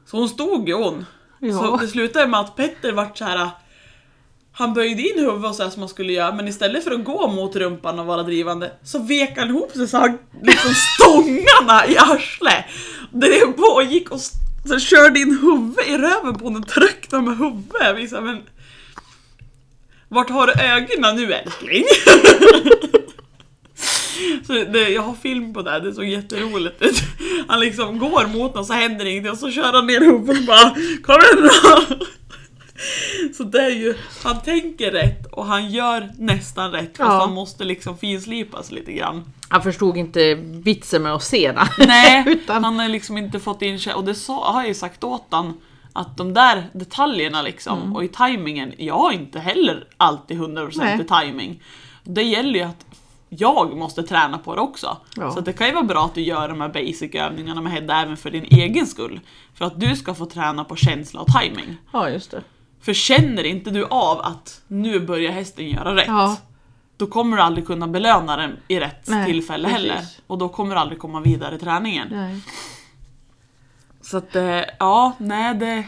Så 0.06 0.16
hon 0.16 0.28
stod 0.28 0.68
ju 0.68 0.74
hon. 0.74 1.04
Ja. 1.38 1.52
Så 1.52 1.76
det 1.76 1.88
slutade 1.88 2.26
med 2.26 2.40
att 2.40 2.56
Petter 2.56 2.92
vart 2.92 3.18
så 3.18 3.24
här. 3.24 3.50
Han 4.52 4.74
böjde 4.74 5.02
in 5.02 5.18
huvudet 5.18 5.54
så 5.54 5.62
här 5.62 5.70
som 5.70 5.80
man 5.80 5.88
skulle 5.88 6.12
göra 6.12 6.32
men 6.32 6.48
istället 6.48 6.84
för 6.84 6.90
att 6.90 7.04
gå 7.04 7.28
mot 7.28 7.56
rumpan 7.56 7.98
och 7.98 8.06
vara 8.06 8.22
drivande 8.22 8.72
så 8.82 8.98
vek 8.98 9.38
han 9.38 9.48
ihop 9.48 9.72
sig 9.72 9.88
så 9.88 9.96
han 9.96 10.18
liksom 10.42 10.70
stångarna 10.94 11.86
i 11.86 11.96
arslet. 11.96 12.64
Det 13.10 13.56
på 13.56 13.82
och 14.10 14.20
så 14.68 14.78
körde 14.78 15.20
in 15.20 15.38
huvudet 15.42 15.88
i 15.88 15.98
röven 15.98 16.34
på 16.38 16.44
honom 16.44 16.62
och 16.62 16.68
tryckte 16.68 17.20
med 17.20 17.38
huvudet. 17.38 17.76
Jag 17.80 17.94
visade, 17.94 18.22
men 18.22 18.42
Vart 20.08 20.30
har 20.30 20.46
du 20.46 20.52
ögonen 20.52 21.16
nu 21.16 21.32
älskling? 21.32 21.84
Så 24.46 24.52
det, 24.52 24.88
jag 24.88 25.02
har 25.02 25.14
film 25.14 25.54
på 25.54 25.62
det, 25.62 25.70
här, 25.70 25.80
det 25.80 25.94
såg 25.94 26.04
jätteroligt 26.04 26.82
ut. 26.82 26.96
Han 27.48 27.60
liksom 27.60 27.98
går 27.98 28.26
mot 28.26 28.54
någon 28.54 28.66
så 28.66 28.72
händer 28.72 29.04
ingenting 29.04 29.32
och 29.32 29.38
så 29.38 29.50
kör 29.50 29.72
han 29.72 29.86
ner 29.86 30.00
huvudet 30.00 30.38
och 30.40 30.44
bara 30.46 30.70
Kom 31.02 31.20
igen 31.22 31.50
då! 31.88 31.96
Så 33.36 33.42
det 33.44 33.58
är 33.60 33.70
ju, 33.70 33.94
han 34.24 34.40
tänker 34.42 34.90
rätt 34.90 35.26
och 35.32 35.46
han 35.46 35.70
gör 35.70 36.10
nästan 36.18 36.72
rätt 36.72 36.96
fast 36.96 37.10
Ja. 37.12 37.18
han 37.20 37.32
måste 37.34 37.64
liksom 37.64 37.98
finslipas 37.98 38.70
lite 38.72 38.92
grann. 38.92 39.32
Han 39.48 39.62
förstod 39.62 39.96
inte 39.96 40.34
vitsen 40.34 41.02
med 41.02 41.12
att 41.14 41.22
se 41.22 41.52
det. 41.52 41.68
Nej, 41.86 42.24
Utan- 42.26 42.64
han 42.64 42.78
har 42.78 42.88
liksom 42.88 43.18
inte 43.18 43.40
fått 43.40 43.62
in 43.62 43.78
sig 43.80 43.94
och 43.94 44.04
det 44.04 44.14
sa, 44.14 44.52
har 44.52 44.60
jag 44.60 44.68
ju 44.68 44.74
sagt 44.74 45.04
åt 45.04 45.26
han 45.30 45.52
att 45.92 46.16
de 46.16 46.34
där 46.34 46.64
detaljerna 46.72 47.42
liksom 47.42 47.78
Mm. 47.82 47.96
och 47.96 48.04
i 48.04 48.08
tajmingen, 48.08 48.72
jag 48.78 48.94
har 48.98 49.12
inte 49.12 49.38
heller 49.38 49.84
alltid 49.96 50.36
100% 50.40 50.70
Nej. 50.76 51.00
i 51.00 51.04
timing. 51.26 51.62
Det 52.04 52.22
gäller 52.22 52.54
ju 52.58 52.62
att 52.64 52.86
jag 53.38 53.76
måste 53.76 54.02
träna 54.02 54.38
på 54.38 54.54
det 54.54 54.60
också. 54.60 54.96
Ja. 55.16 55.30
Så 55.30 55.40
det 55.40 55.52
kan 55.52 55.66
ju 55.66 55.72
vara 55.72 55.84
bra 55.84 56.04
att 56.04 56.14
du 56.14 56.20
gör 56.20 56.48
de 56.48 56.60
här 56.60 56.68
basic-övningarna 56.68 57.60
med 57.60 57.72
Hedda 57.72 58.02
även 58.02 58.16
för 58.16 58.30
din 58.30 58.44
egen 58.44 58.86
skull. 58.86 59.20
För 59.54 59.64
att 59.64 59.80
du 59.80 59.96
ska 59.96 60.14
få 60.14 60.26
träna 60.26 60.64
på 60.64 60.76
känsla 60.76 61.20
och 61.20 61.26
timing. 61.40 61.76
Ja, 61.92 62.10
just 62.10 62.30
det. 62.30 62.42
För 62.80 62.92
känner 62.92 63.44
inte 63.44 63.70
du 63.70 63.84
av 63.84 64.20
att 64.20 64.60
nu 64.68 65.00
börjar 65.00 65.32
hästen 65.32 65.68
göra 65.68 65.96
rätt, 65.96 66.06
Ja, 66.06 66.36
då 66.96 67.06
kommer 67.06 67.36
du 67.36 67.42
aldrig 67.42 67.66
kunna 67.66 67.88
belöna 67.88 68.36
den 68.36 68.56
i 68.68 68.80
rätt 68.80 69.08
Nej, 69.08 69.26
tillfälle 69.26 69.68
precis. 69.68 69.90
heller. 69.90 70.04
Och 70.26 70.38
då 70.38 70.48
kommer 70.48 70.74
du 70.74 70.80
aldrig 70.80 70.98
komma 70.98 71.20
vidare 71.20 71.54
i 71.54 71.58
träningen. 71.58 72.08
nej. 72.10 72.40
Så 74.00 74.16
att, 74.16 74.36
eh, 74.36 74.60
ja, 74.78 75.12
nej 75.18 75.54
det... 75.54 75.84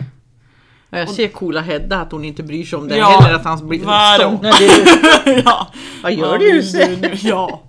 Ja, 0.91 0.99
Jag 0.99 1.09
ser 1.09 1.29
coola 1.29 1.61
Hedda 1.61 2.01
att 2.01 2.13
hon 2.13 2.25
inte 2.25 2.43
bryr 2.43 2.65
sig 2.65 2.79
om 2.79 2.89
det 2.89 2.97
Ja, 2.97 3.07
heller, 3.21 3.35
att 3.35 3.45
han 3.45 3.69
blir 3.69 3.85
är- 4.45 5.43
ja. 5.45 5.67
Vad 6.03 6.13
gör 6.13 6.39
du? 6.39 6.55
Jussi? 6.55 7.11
Ja. 7.23 7.63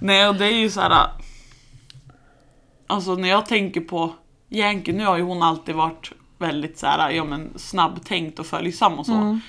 Nej, 0.00 0.28
och 0.28 0.34
det 0.34 0.44
är 0.46 0.56
ju 0.58 0.70
så 0.70 0.80
här. 0.80 1.06
Alltså 2.86 3.14
när 3.14 3.28
jag 3.28 3.46
tänker 3.46 3.80
på 3.80 4.12
Yankee, 4.50 4.92
nu 4.94 5.04
har 5.04 5.16
ju 5.16 5.22
hon 5.22 5.42
alltid 5.42 5.74
varit 5.74 6.12
väldigt 6.38 6.78
så 6.78 6.86
här, 6.86 7.10
ja 7.10 7.24
men 7.24 7.50
snabbtänkt 7.56 8.38
och 8.38 8.46
följsam 8.46 8.98
och 8.98 9.06
så. 9.06 9.12
Mm. 9.12 9.40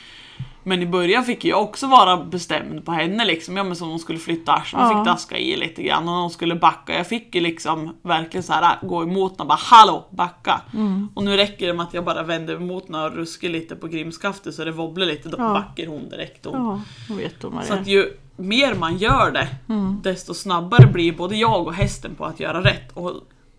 Men 0.69 0.81
i 0.81 0.85
början 0.85 1.23
fick 1.23 1.45
jag 1.45 1.61
också 1.61 1.87
vara 1.87 2.17
bestämd 2.17 2.85
på 2.85 2.91
henne 2.91 3.25
liksom, 3.25 3.57
ja 3.57 3.63
men 3.63 3.75
som 3.75 3.89
hon 3.89 3.99
skulle 3.99 4.19
flytta 4.19 4.51
arslet, 4.53 4.81
hon 4.81 4.91
Ja. 4.91 4.97
fick 4.97 5.05
daska 5.11 5.37
i 5.37 5.55
lite 5.55 5.83
grann 5.83 6.09
och 6.09 6.15
hon 6.15 6.29
skulle 6.29 6.55
backa, 6.55 6.97
jag 6.97 7.07
fick 7.07 7.35
ju 7.35 7.41
liksom 7.41 7.95
verkligen 8.01 8.43
så 8.43 8.53
här 8.53 8.77
gå 8.81 9.03
emot 9.03 9.31
henne 9.31 9.41
och 9.41 9.47
bara 9.47 9.59
hallå, 9.61 10.05
backa. 10.09 10.61
Mm. 10.73 11.09
Och 11.13 11.23
nu 11.23 11.37
räcker 11.37 11.67
det 11.67 11.73
med 11.73 11.83
att 11.85 11.93
jag 11.93 12.05
bara 12.05 12.23
vänder 12.23 12.55
emot 12.55 12.85
henne 12.87 13.05
och 13.05 13.15
ruskar 13.15 13.49
lite 13.49 13.75
på 13.75 13.87
grimskaftet 13.87 14.55
så 14.55 14.65
det 14.65 14.71
wobblar 14.71 15.05
lite, 15.05 15.29
då 15.29 15.37
Ja. 15.39 15.53
backar 15.53 15.87
hon 15.87 16.09
direkt. 16.09 16.45
Hon. 16.45 16.81
Ja, 17.09 17.15
vet 17.15 17.43
vad 17.43 17.65
Så 17.65 17.73
att 17.73 17.87
ju 17.87 18.13
mer 18.37 18.73
man 18.75 18.97
gör 18.97 19.31
det, 19.31 19.47
Mm. 19.69 19.99
desto 20.03 20.33
snabbare 20.33 20.87
blir 20.87 21.11
både 21.13 21.35
jag 21.35 21.67
och 21.67 21.73
hästen 21.73 22.15
på 22.15 22.25
att 22.25 22.39
göra 22.39 22.63
rätt. 22.63 22.91
Och 22.93 23.13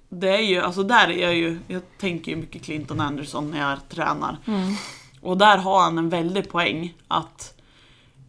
det 0.08 0.28
är 0.36 0.42
ju, 0.42 0.60
alltså 0.60 0.82
där 0.82 1.08
är 1.10 1.22
jag 1.22 1.34
ju, 1.36 1.58
jag 1.66 1.82
tänker 2.00 2.30
ju 2.30 2.36
mycket 2.36 2.62
Clinton 2.64 3.00
Anderson 3.00 3.50
när 3.50 3.70
jag 3.70 3.88
tränar. 3.88 4.36
Mm. 4.46 4.74
Och 5.20 5.38
där 5.38 5.58
har 5.58 5.80
han 5.80 5.98
en 5.98 6.08
väldig 6.08 6.48
poäng 6.50 6.94
att 7.08 7.54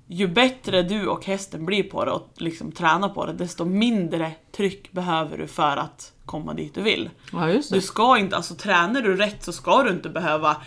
ju 0.07 0.27
bättre 0.27 0.83
du 0.83 1.07
och 1.07 1.25
hästen 1.25 1.65
blir 1.65 1.83
på 1.83 2.05
det 2.05 2.11
och 2.11 2.29
liksom 2.35 2.71
tränar 2.71 3.09
på 3.09 3.25
det, 3.25 3.33
desto 3.33 3.65
mindre 3.65 4.31
tryck 4.51 4.91
behöver 4.91 5.37
du 5.37 5.47
för 5.47 5.77
att 5.77 6.11
komma 6.25 6.53
dit 6.53 6.75
du 6.75 6.81
vill. 6.81 7.09
Ja, 7.31 7.47
Du 7.71 7.81
ska 7.81 8.17
inte, 8.17 8.35
alltså 8.35 8.55
tränar 8.55 9.01
du 9.01 9.15
rätt 9.15 9.43
så 9.43 9.53
ska 9.53 9.83
du 9.83 9.89
inte 9.89 10.09
behöva 10.09 10.57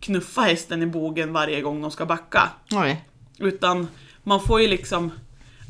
knuffa 0.00 0.40
hästen 0.40 0.82
i 0.82 0.86
bogen 0.86 1.32
varje 1.32 1.60
gång 1.60 1.82
de 1.82 1.90
ska 1.90 2.06
backa. 2.06 2.48
Nej. 2.70 3.04
Utan 3.38 3.88
man 4.22 4.40
får 4.40 4.60
ju 4.60 4.68
liksom 4.68 5.10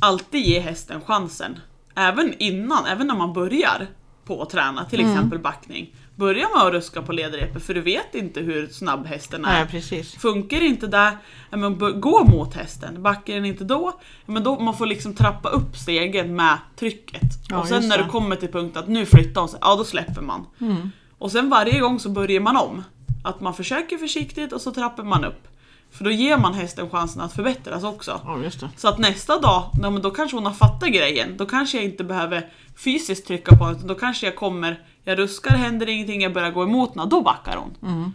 alltid 0.01 0.47
ge 0.47 0.61
hästen 0.61 1.01
chansen. 1.01 1.59
Även 1.95 2.35
innan, 2.39 2.87
även 2.87 3.07
när 3.07 3.15
man 3.17 3.33
börjar 3.33 3.87
på 4.25 4.43
att 4.43 4.51
träna, 4.51 4.85
till 4.85 5.01
Mm. 5.01 5.13
exempel 5.13 5.39
backning. 5.39 5.95
Börja 6.21 6.49
med 6.49 6.63
att 6.63 6.73
ruska 6.73 7.03
på 7.03 7.13
ledrepet 7.13 7.63
för 7.63 7.75
du 7.75 7.81
vet 7.81 8.15
inte 8.15 8.41
hur 8.41 8.67
snabb 8.67 9.07
hästen 9.07 9.45
är. 9.45 9.53
Nej, 9.53 9.67
precis. 9.71 10.15
Funkar 10.15 10.63
inte 10.63 10.87
där, 10.87 11.19
ja, 11.51 11.57
men 11.57 11.79
gå 12.01 12.25
mot 12.25 12.55
hästen. 12.55 13.03
Backar 13.03 13.35
den 13.35 13.45
inte 13.45 13.65
då, 13.65 14.01
men 14.27 14.45
då 14.45 14.61
man 14.61 14.77
får 14.77 14.87
liksom 14.87 15.15
trappa 15.15 15.49
upp 15.49 15.77
stegen 15.77 16.37
med 16.37 16.59
trycket. 16.77 17.23
Ja, 17.49 17.61
och 17.61 17.69
sen 17.69 17.89
när 17.89 17.99
det. 17.99 18.05
du 18.05 18.11
kommer 18.11 18.37
till 18.37 18.53
punkt 18.53 18.77
att 18.77 18.89
nu 18.89 19.07
flyttar 19.07 19.41
hon 19.41 19.49
sig, 19.49 19.59
ja 19.63 19.77
då 19.77 19.85
släpper 19.85 20.21
man. 20.21 20.47
Mm. 20.61 20.91
Och 21.19 21.33
sen 21.33 21.51
varje 21.51 21.81
gång 21.81 22.01
så 22.01 22.09
börjar 22.09 22.41
man 22.41 22.57
om. 22.57 22.85
Att 23.25 23.41
man 23.41 23.55
försöker 23.55 23.97
försiktigt 23.97 24.53
och 24.53 24.61
så 24.61 24.71
trappar 24.71 25.05
man 25.05 25.25
upp. 25.25 25.49
För 25.91 26.05
då 26.05 26.11
ger 26.11 26.37
man 26.37 26.55
hästen 26.55 26.91
chansen 26.91 27.23
att 27.23 27.33
förbättras 27.33 27.85
också. 27.85 28.21
Ja, 28.25 28.37
det. 28.37 28.69
Så 28.77 28.89
att 28.89 28.99
nästa 28.99 29.39
dag, 29.39 29.71
då 30.03 30.11
kanske 30.11 30.37
hon 30.37 30.47
har 30.47 30.53
fattat 30.53 30.89
grejen. 30.89 31.37
Då 31.37 31.47
kanske 31.47 31.77
jag 31.77 31.85
inte 31.85 32.05
behöver 32.05 32.49
fysiskt 32.77 33.27
trycka 33.27 33.57
på 33.57 33.71
utan 33.71 33.87
Då 33.87 33.95
kanske 33.95 34.27
jag 34.27 34.37
kommer, 34.37 34.81
jag 35.05 35.19
ruskar, 35.19 35.51
händer 35.51 35.89
ingenting, 35.89 36.23
jag 36.23 36.33
börjar 36.33 36.51
gå 36.51 36.63
emot 36.63 36.95
henne. 36.97 37.07
Då 37.11 37.23
backar 37.23 37.57
hon. 37.57 37.93
Mm. 37.93 38.13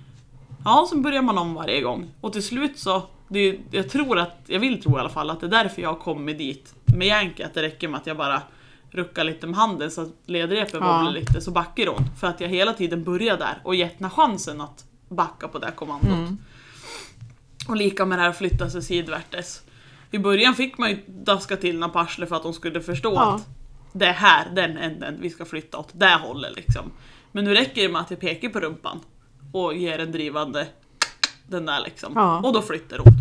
Ja, 0.65 0.85
så 0.89 0.97
börjar 0.97 1.21
man 1.21 1.37
om 1.37 1.53
varje 1.53 1.81
gång. 1.81 2.07
Och 2.21 2.33
till 2.33 2.43
slut 2.43 2.79
så, 2.79 3.01
det 3.27 3.59
jag 3.71 3.89
tror 3.89 4.19
att, 4.19 4.37
jag 4.47 4.59
vill 4.59 4.81
tro 4.83 4.97
i 4.97 4.99
alla 4.99 5.09
fall 5.09 5.29
att 5.29 5.39
det 5.39 5.45
är 5.45 5.49
därför 5.49 5.81
jag 5.81 5.89
har 5.89 5.99
kommit 5.99 6.37
dit 6.37 6.75
med 6.85 7.07
Yankee. 7.07 7.45
Att 7.45 7.53
det 7.53 7.61
räcker 7.61 7.87
med 7.87 7.97
att 7.99 8.07
jag 8.07 8.17
bara 8.17 8.41
ruckar 8.91 9.23
lite 9.23 9.47
med 9.47 9.55
handen 9.55 9.91
så 9.91 10.01
att 10.01 10.09
ledrepet 10.25 10.73
Ja. 10.73 10.79
wobblar 10.97 11.11
lite 11.11 11.41
så 11.41 11.51
backar 11.51 11.87
hon. 11.87 12.05
För 12.19 12.27
att 12.27 12.41
jag 12.41 12.47
hela 12.47 12.73
tiden 12.73 13.03
börjar 13.03 13.37
där 13.37 13.61
och 13.63 13.75
gett 13.75 13.93
henne 13.99 14.09
chansen 14.09 14.61
att 14.61 14.85
backa 15.09 15.47
på 15.47 15.59
det 15.59 15.65
här 15.65 15.73
kommandot. 15.73 16.09
Mm. 16.09 16.37
Och 17.67 17.75
lika 17.75 18.05
med 18.05 18.17
det 18.17 18.21
här 18.21 18.29
att 18.29 18.37
flytta 18.37 18.69
sig 18.69 18.81
sidvärtes. 18.81 19.61
I 20.11 20.17
början 20.17 20.55
fick 20.55 20.77
man 20.77 20.89
ju 20.89 20.99
daska 21.07 21.57
till 21.57 21.71
henne 21.75 21.89
på 21.93 21.99
arslet 21.99 22.29
för 22.29 22.35
att 22.35 22.43
hon 22.43 22.53
skulle 22.53 22.81
förstå 22.81 23.13
Ja. 23.13 23.35
att 23.35 23.47
det 23.95 24.05
är 24.05 24.13
här, 24.13 24.49
den 24.55 24.77
änden, 24.77 25.17
vi 25.21 25.29
ska 25.29 25.45
flytta 25.45 25.77
åt 25.77 25.89
det 25.93 26.15
hållet 26.23 26.55
liksom. 26.55 26.91
Men 27.31 27.43
nu 27.45 27.53
räcker 27.53 27.81
det 27.81 27.89
med 27.89 28.01
att 28.01 28.11
jag 28.11 28.19
pekar 28.19 28.49
på 28.49 28.59
rumpan 28.59 28.99
och 29.51 29.75
ger 29.75 29.99
en 29.99 30.11
drivande 30.11 30.67
den 31.47 31.65
där 31.65 31.81
liksom. 31.85 32.11
Ja. 32.15 32.37
Och 32.39 32.53
då 32.53 32.61
flyttar 32.61 32.97
hon. 32.97 33.13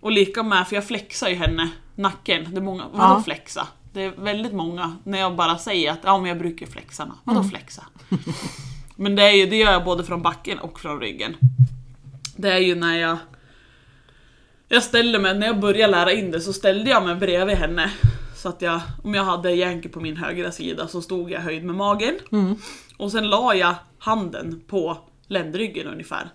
Och 0.00 0.12
lika 0.12 0.42
med, 0.42 0.68
för 0.68 0.74
jag 0.74 0.86
flexar 0.86 1.28
ju 1.28 1.34
henne, 1.34 1.68
nacken. 1.94 2.46
Det 2.50 2.56
är 2.56 2.62
många, 2.62 2.82
vadå 2.92 3.14
Ja. 3.18 3.22
flexa? 3.24 3.68
Det 3.92 4.02
är 4.02 4.10
väldigt 4.10 4.52
många, 4.52 4.96
när 5.04 5.18
jag 5.18 5.36
bara 5.36 5.58
säger 5.58 5.92
att 5.92 5.98
ja 6.04 6.18
men 6.18 6.26
jag 6.28 6.38
brukar 6.38 6.66
flexa. 6.66 7.12
Vadå 7.24 7.38
Mm. 7.40 7.50
flexa? 7.50 7.84
men 8.96 9.16
det, 9.16 9.22
är 9.22 9.30
ju, 9.32 9.46
det 9.46 9.56
gör 9.56 9.72
jag 9.72 9.84
både 9.84 10.04
från 10.04 10.22
backen 10.22 10.58
och 10.58 10.80
från 10.80 11.00
ryggen. 11.00 11.36
Det 12.36 12.52
är 12.52 12.58
ju 12.58 12.74
när 12.74 12.96
jag 12.98 13.16
jag 14.68 14.82
ställde 14.82 15.18
mig, 15.18 15.34
när 15.38 15.46
jag 15.46 15.60
började 15.60 15.90
lära 15.92 16.12
in 16.12 16.30
det 16.30 16.40
så 16.40 16.52
ställde 16.52 16.90
jag 16.90 17.04
mig 17.06 17.14
bredvid 17.14 17.56
henne. 17.56 17.90
Så 18.44 18.48
att 18.48 18.62
jag, 18.62 18.80
om 19.04 19.14
jag 19.14 19.24
hade 19.24 19.54
Yankee 19.54 19.88
på 19.88 20.00
min 20.00 20.16
högra 20.16 20.52
sida 20.52 20.88
så 20.88 21.02
stod 21.02 21.30
jag 21.30 21.40
höjd 21.40 21.64
med 21.64 21.74
magen. 21.74 22.14
Mm. 22.32 22.56
Och 22.96 23.12
sen 23.12 23.30
la 23.30 23.54
jag 23.54 23.74
handen 23.98 24.62
på 24.66 24.98
ländryggen 25.26 25.86
ungefär. 25.86 26.28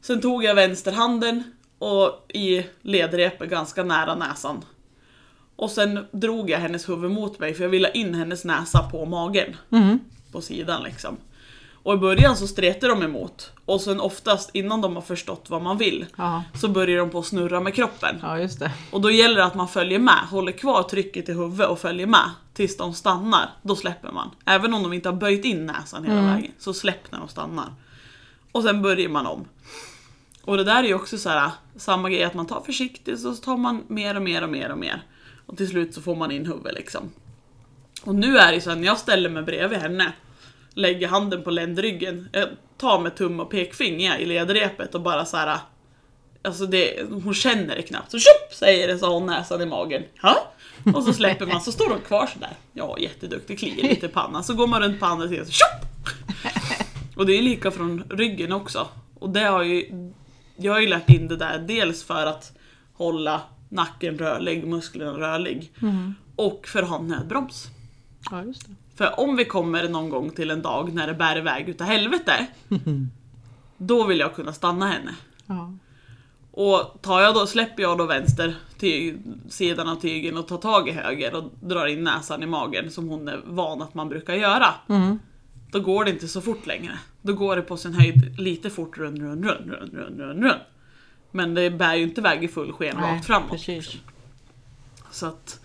Sen 0.00 0.20
tog 0.20 0.44
jag 0.44 0.54
vänsterhanden 0.54 1.42
och 1.78 2.26
i 2.28 2.66
ledrepet 2.82 3.50
ganska 3.50 3.84
nära 3.84 4.14
näsan. 4.14 4.64
Och 5.56 5.70
sen 5.70 6.06
drog 6.12 6.50
jag 6.50 6.58
hennes 6.58 6.88
huvud 6.88 7.10
mot 7.10 7.38
mig 7.38 7.54
för 7.54 7.62
jag 7.64 7.70
ville 7.70 7.88
ha 7.88 7.92
in 7.92 8.14
hennes 8.14 8.44
näsa 8.44 8.88
på 8.92 9.04
magen. 9.04 9.56
Mm. 9.70 9.98
På 10.32 10.40
sidan 10.40 10.82
liksom. 10.82 11.16
Och 11.84 11.94
i 11.94 11.96
början 11.96 12.36
så 12.36 12.46
stretar 12.46 12.88
de 12.88 13.02
emot. 13.02 13.52
Och 13.64 13.80
sen 13.80 14.00
oftast 14.00 14.50
innan 14.52 14.80
de 14.80 14.94
har 14.94 15.02
förstått 15.02 15.46
vad 15.50 15.62
man 15.62 15.78
vill 15.78 16.06
Ja. 16.16 16.42
så 16.54 16.68
börjar 16.68 16.98
de 16.98 17.10
på 17.10 17.18
att 17.18 17.26
snurra 17.26 17.60
med 17.60 17.74
kroppen. 17.74 18.16
ja, 18.22 18.38
just 18.38 18.58
det. 18.58 18.70
Och 18.90 19.00
då 19.00 19.10
gäller 19.10 19.36
det 19.36 19.44
att 19.44 19.54
man 19.54 19.68
följer 19.68 19.98
med, 19.98 20.18
håller 20.30 20.52
kvar 20.52 20.82
trycket 20.82 21.28
i 21.28 21.32
huvudet 21.32 21.68
och 21.68 21.78
följer 21.78 22.06
med 22.06 22.30
tills 22.54 22.76
de 22.76 22.94
stannar. 22.94 23.50
Då 23.62 23.76
släpper 23.76 24.12
man. 24.12 24.30
Även 24.44 24.74
om 24.74 24.82
de 24.82 24.92
inte 24.92 25.08
har 25.08 25.16
böjt 25.16 25.44
in 25.44 25.66
näsan 25.66 26.04
hela 26.04 26.18
Mm. 26.18 26.34
vägen, 26.34 26.52
så 26.58 26.74
släpp 26.74 27.12
när 27.12 27.18
de 27.18 27.28
stannar. 27.28 27.72
Och 28.52 28.62
sen 28.62 28.82
börjar 28.82 29.08
man 29.08 29.26
om. 29.26 29.44
Och 30.44 30.56
det 30.56 30.64
där 30.64 30.82
är 30.82 30.88
ju 30.88 30.94
också 30.94 31.18
så 31.18 31.28
här, 31.28 31.50
samma 31.76 32.10
grej 32.10 32.24
att 32.24 32.34
man 32.34 32.46
tar 32.46 32.60
försiktigt 32.60 33.20
så 33.20 33.34
tar 33.34 33.56
man 33.56 33.82
mer 33.88 34.16
och 34.16 34.22
mer 34.22 34.42
och 34.42 34.48
mer 34.50 34.70
och 34.72 34.78
mer. 34.78 35.02
Och 35.46 35.56
till 35.56 35.68
slut 35.68 35.94
så 35.94 36.02
får 36.02 36.16
man 36.16 36.30
in 36.30 36.46
huvudet 36.46 36.74
liksom. 36.74 37.10
Och 38.04 38.14
nu 38.14 38.38
är 38.38 38.52
det 38.52 38.60
så 38.60 38.70
här, 38.70 38.76
när 38.76 38.86
jag 38.86 38.98
ställer 38.98 39.30
mig 39.30 39.42
bredvid 39.42 39.78
henne, 39.78 40.12
lägger 40.74 41.08
handen 41.08 41.42
på 41.42 41.50
ländryggen, 41.50 42.28
jag 42.32 42.48
tar 42.76 43.00
med 43.00 43.16
tum 43.16 43.40
och 43.40 43.50
pekfinger 43.50 44.18
i 44.18 44.26
ledrepet 44.26 44.94
och 44.94 45.00
bara 45.00 45.24
så 45.24 45.36
här. 45.36 45.58
Alltså 46.42 46.66
det, 46.66 47.02
hon 47.10 47.34
känner 47.34 47.76
det 47.76 47.82
knappt. 47.82 48.10
Så 48.10 48.18
tjopp 48.18 48.54
säger 48.54 48.88
det 48.88 48.98
så 48.98 49.06
har 49.06 49.14
hon 49.14 49.26
näsan 49.26 49.62
i 49.62 49.66
magen. 49.66 50.02
Ja? 50.22 50.52
Och 50.94 51.04
så 51.04 51.12
släpper 51.12 51.46
man 51.46 51.60
så 51.60 51.72
står 51.72 51.88
de 51.88 52.00
kvar 52.00 52.26
sådär. 52.26 52.52
Ja, 52.72 52.98
jätteduktig, 52.98 53.58
kliar 53.58 53.88
lite 53.88 54.06
i 54.06 54.08
pannan. 54.08 54.44
Så 54.44 54.54
går 54.54 54.66
man 54.66 54.82
runt 54.82 55.02
andra 55.02 55.28
sidan 55.28 55.46
så 55.46 55.52
tjopp! 55.52 56.08
Och 57.16 57.26
det 57.26 57.32
är 57.32 57.42
lika 57.42 57.70
från 57.70 58.04
ryggen 58.10 58.52
också. 58.52 58.88
Och 59.18 59.30
det 59.30 59.40
har 59.40 59.62
ju, 59.62 60.10
jag 60.56 60.72
har 60.72 60.80
ju 60.80 60.86
lärt 60.86 61.10
in 61.10 61.28
det 61.28 61.36
där 61.36 61.58
dels 61.58 62.04
för 62.04 62.26
att 62.26 62.52
hålla 62.92 63.40
nacken 63.68 64.18
rörlig, 64.18 64.66
musklerna 64.66 65.18
rörlig. 65.18 65.72
Och 66.36 66.66
för 66.66 66.82
att 66.82 66.88
ha 66.88 66.98
en 66.98 67.08
nödbroms. 67.08 67.66
Ja, 68.30 68.44
just 68.44 68.66
det. 68.66 68.74
För 68.94 69.20
om 69.20 69.36
vi 69.36 69.44
kommer 69.44 69.88
någon 69.88 70.10
gång 70.10 70.30
till 70.30 70.50
en 70.50 70.62
dag 70.62 70.94
när 70.94 71.06
det 71.06 71.14
bär 71.14 71.38
iväg 71.38 71.68
utav 71.68 71.86
helvete. 71.86 72.46
då 73.76 74.04
vill 74.04 74.18
jag 74.18 74.34
kunna 74.34 74.52
stanna 74.52 74.86
henne. 74.86 75.14
Ja. 75.46 75.72
Och 76.50 77.02
tar 77.02 77.20
jag 77.20 77.34
då, 77.34 77.46
släpper 77.46 77.82
jag 77.82 77.98
då 77.98 78.06
vänster 78.06 78.56
ty, 78.78 79.14
sidan 79.48 79.88
av 79.88 79.96
tygen 79.96 80.36
och 80.36 80.48
tar 80.48 80.58
tag 80.58 80.88
i 80.88 80.92
höger 80.92 81.34
och 81.34 81.44
drar 81.60 81.86
in 81.86 82.04
näsan 82.04 82.42
i 82.42 82.46
magen 82.46 82.90
som 82.90 83.08
hon 83.08 83.28
är 83.28 83.40
van 83.44 83.82
att 83.82 83.94
man 83.94 84.08
brukar 84.08 84.34
göra. 84.34 84.66
Mm. 84.88 85.18
Då 85.70 85.80
går 85.80 86.04
det 86.04 86.10
inte 86.10 86.28
så 86.28 86.40
fort 86.40 86.66
längre. 86.66 86.98
Då 87.22 87.32
går 87.32 87.56
det 87.56 87.62
på 87.62 87.76
sin 87.76 87.94
höjd 87.94 88.40
lite 88.40 88.70
fort 88.70 88.98
run, 88.98 89.20
run, 89.20 89.44
run, 89.44 89.70
run, 89.70 89.90
run, 89.92 90.18
run, 90.18 90.42
run. 90.42 90.58
Men 91.30 91.54
det 91.54 91.70
bär 91.70 91.94
ju 91.94 92.02
inte 92.02 92.20
iväg 92.20 92.44
i 92.44 92.48
full 92.48 92.72
sken 92.72 92.96
rakt 92.96 93.26
framåt. 93.26 93.50
precis. 93.50 93.96
Så 95.10 95.26
att, 95.26 95.60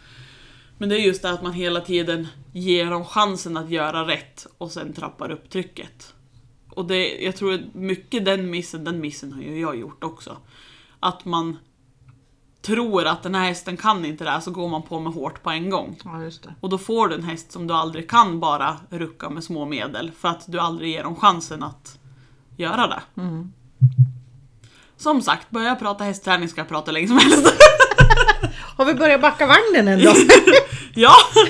men 0.80 0.90
det 0.90 0.96
är 0.96 1.00
just 1.00 1.22
det 1.22 1.30
att 1.30 1.44
man 1.44 1.54
hela 1.54 1.82
tiden 1.82 2.28
ger 2.54 2.86
dem 2.92 3.06
chansen 3.06 3.58
att 3.58 3.70
göra 3.70 4.08
rätt 4.08 4.48
och 4.58 4.72
sen 4.72 4.94
trappar 4.94 5.32
upp 5.32 5.50
trycket. 5.50 6.14
Och 6.70 6.86
det, 6.86 7.24
jag 7.24 7.36
tror 7.36 7.60
mycket 7.74 8.26
den 8.26 8.50
missen, 8.50 8.84
den 8.84 9.02
missen 9.02 9.34
har 9.34 9.42
ju 9.42 9.60
jag 9.60 9.80
gjort 9.80 10.04
också. 10.04 10.38
Att 11.00 11.26
man 11.26 11.58
tror 12.62 13.06
att 13.06 13.24
den 13.24 13.36
här 13.36 13.46
hästen 13.46 13.78
kan 13.78 14.06
inte 14.06 14.24
det 14.24 14.30
här 14.30 14.40
så 14.40 14.52
går 14.52 14.68
man 14.70 14.82
på 14.82 15.00
med 15.00 15.14
hårt 15.14 15.44
på 15.44 15.50
en 15.50 15.70
gång. 15.70 16.00
Ja. 16.04 16.30
Och 16.60 16.70
då 16.70 16.78
får 16.78 17.08
du 17.08 17.16
en 17.16 17.24
häst 17.24 17.52
som 17.52 17.68
du 17.68 17.74
aldrig 17.74 18.10
kan 18.10 18.40
bara 18.40 18.78
rucka 18.90 19.30
med 19.30 19.44
små 19.44 19.66
medel 19.66 20.12
för 20.20 20.28
att 20.28 20.44
du 20.48 20.60
aldrig 20.60 20.92
ger 20.92 21.04
dem 21.04 21.16
chansen 21.16 21.64
att 21.64 22.00
göra 22.58 22.88
det. 22.88 23.02
Som 24.98 25.22
sagt, 25.22 25.50
börjar 25.50 25.68
jag 25.68 25.80
prata 25.80 26.04
hästträning 26.04 26.50
ska 26.50 26.62
jag 26.62 26.70
prata 26.70 26.92
länge 26.92 27.08
som 27.08 27.18
helst. 27.18 27.48
Har 28.78 28.86
vi 28.86 28.94
börjat 28.94 29.22
backa 29.22 29.48
vagnen 29.48 29.88
ändå? 29.88 30.14
ja! 31.02 31.14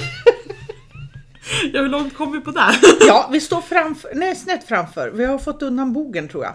ja, 1.74 1.82
hur 1.82 1.89
långt 1.89 2.18
kom 2.18 2.32
vi 2.32 2.39
på 2.39 2.51
det? 2.51 2.79
ja, 3.08 3.29
vi 3.32 3.41
står 3.41 3.62
framför, 3.62 4.12
nej, 4.15 4.36
snett 4.36 4.68
framför. 4.68 5.10
Vi 5.10 5.25
har 5.25 5.38
fått 5.38 5.62
undan 5.62 5.94
bogen 5.94 6.27
tror 6.27 6.44
jag. 6.44 6.53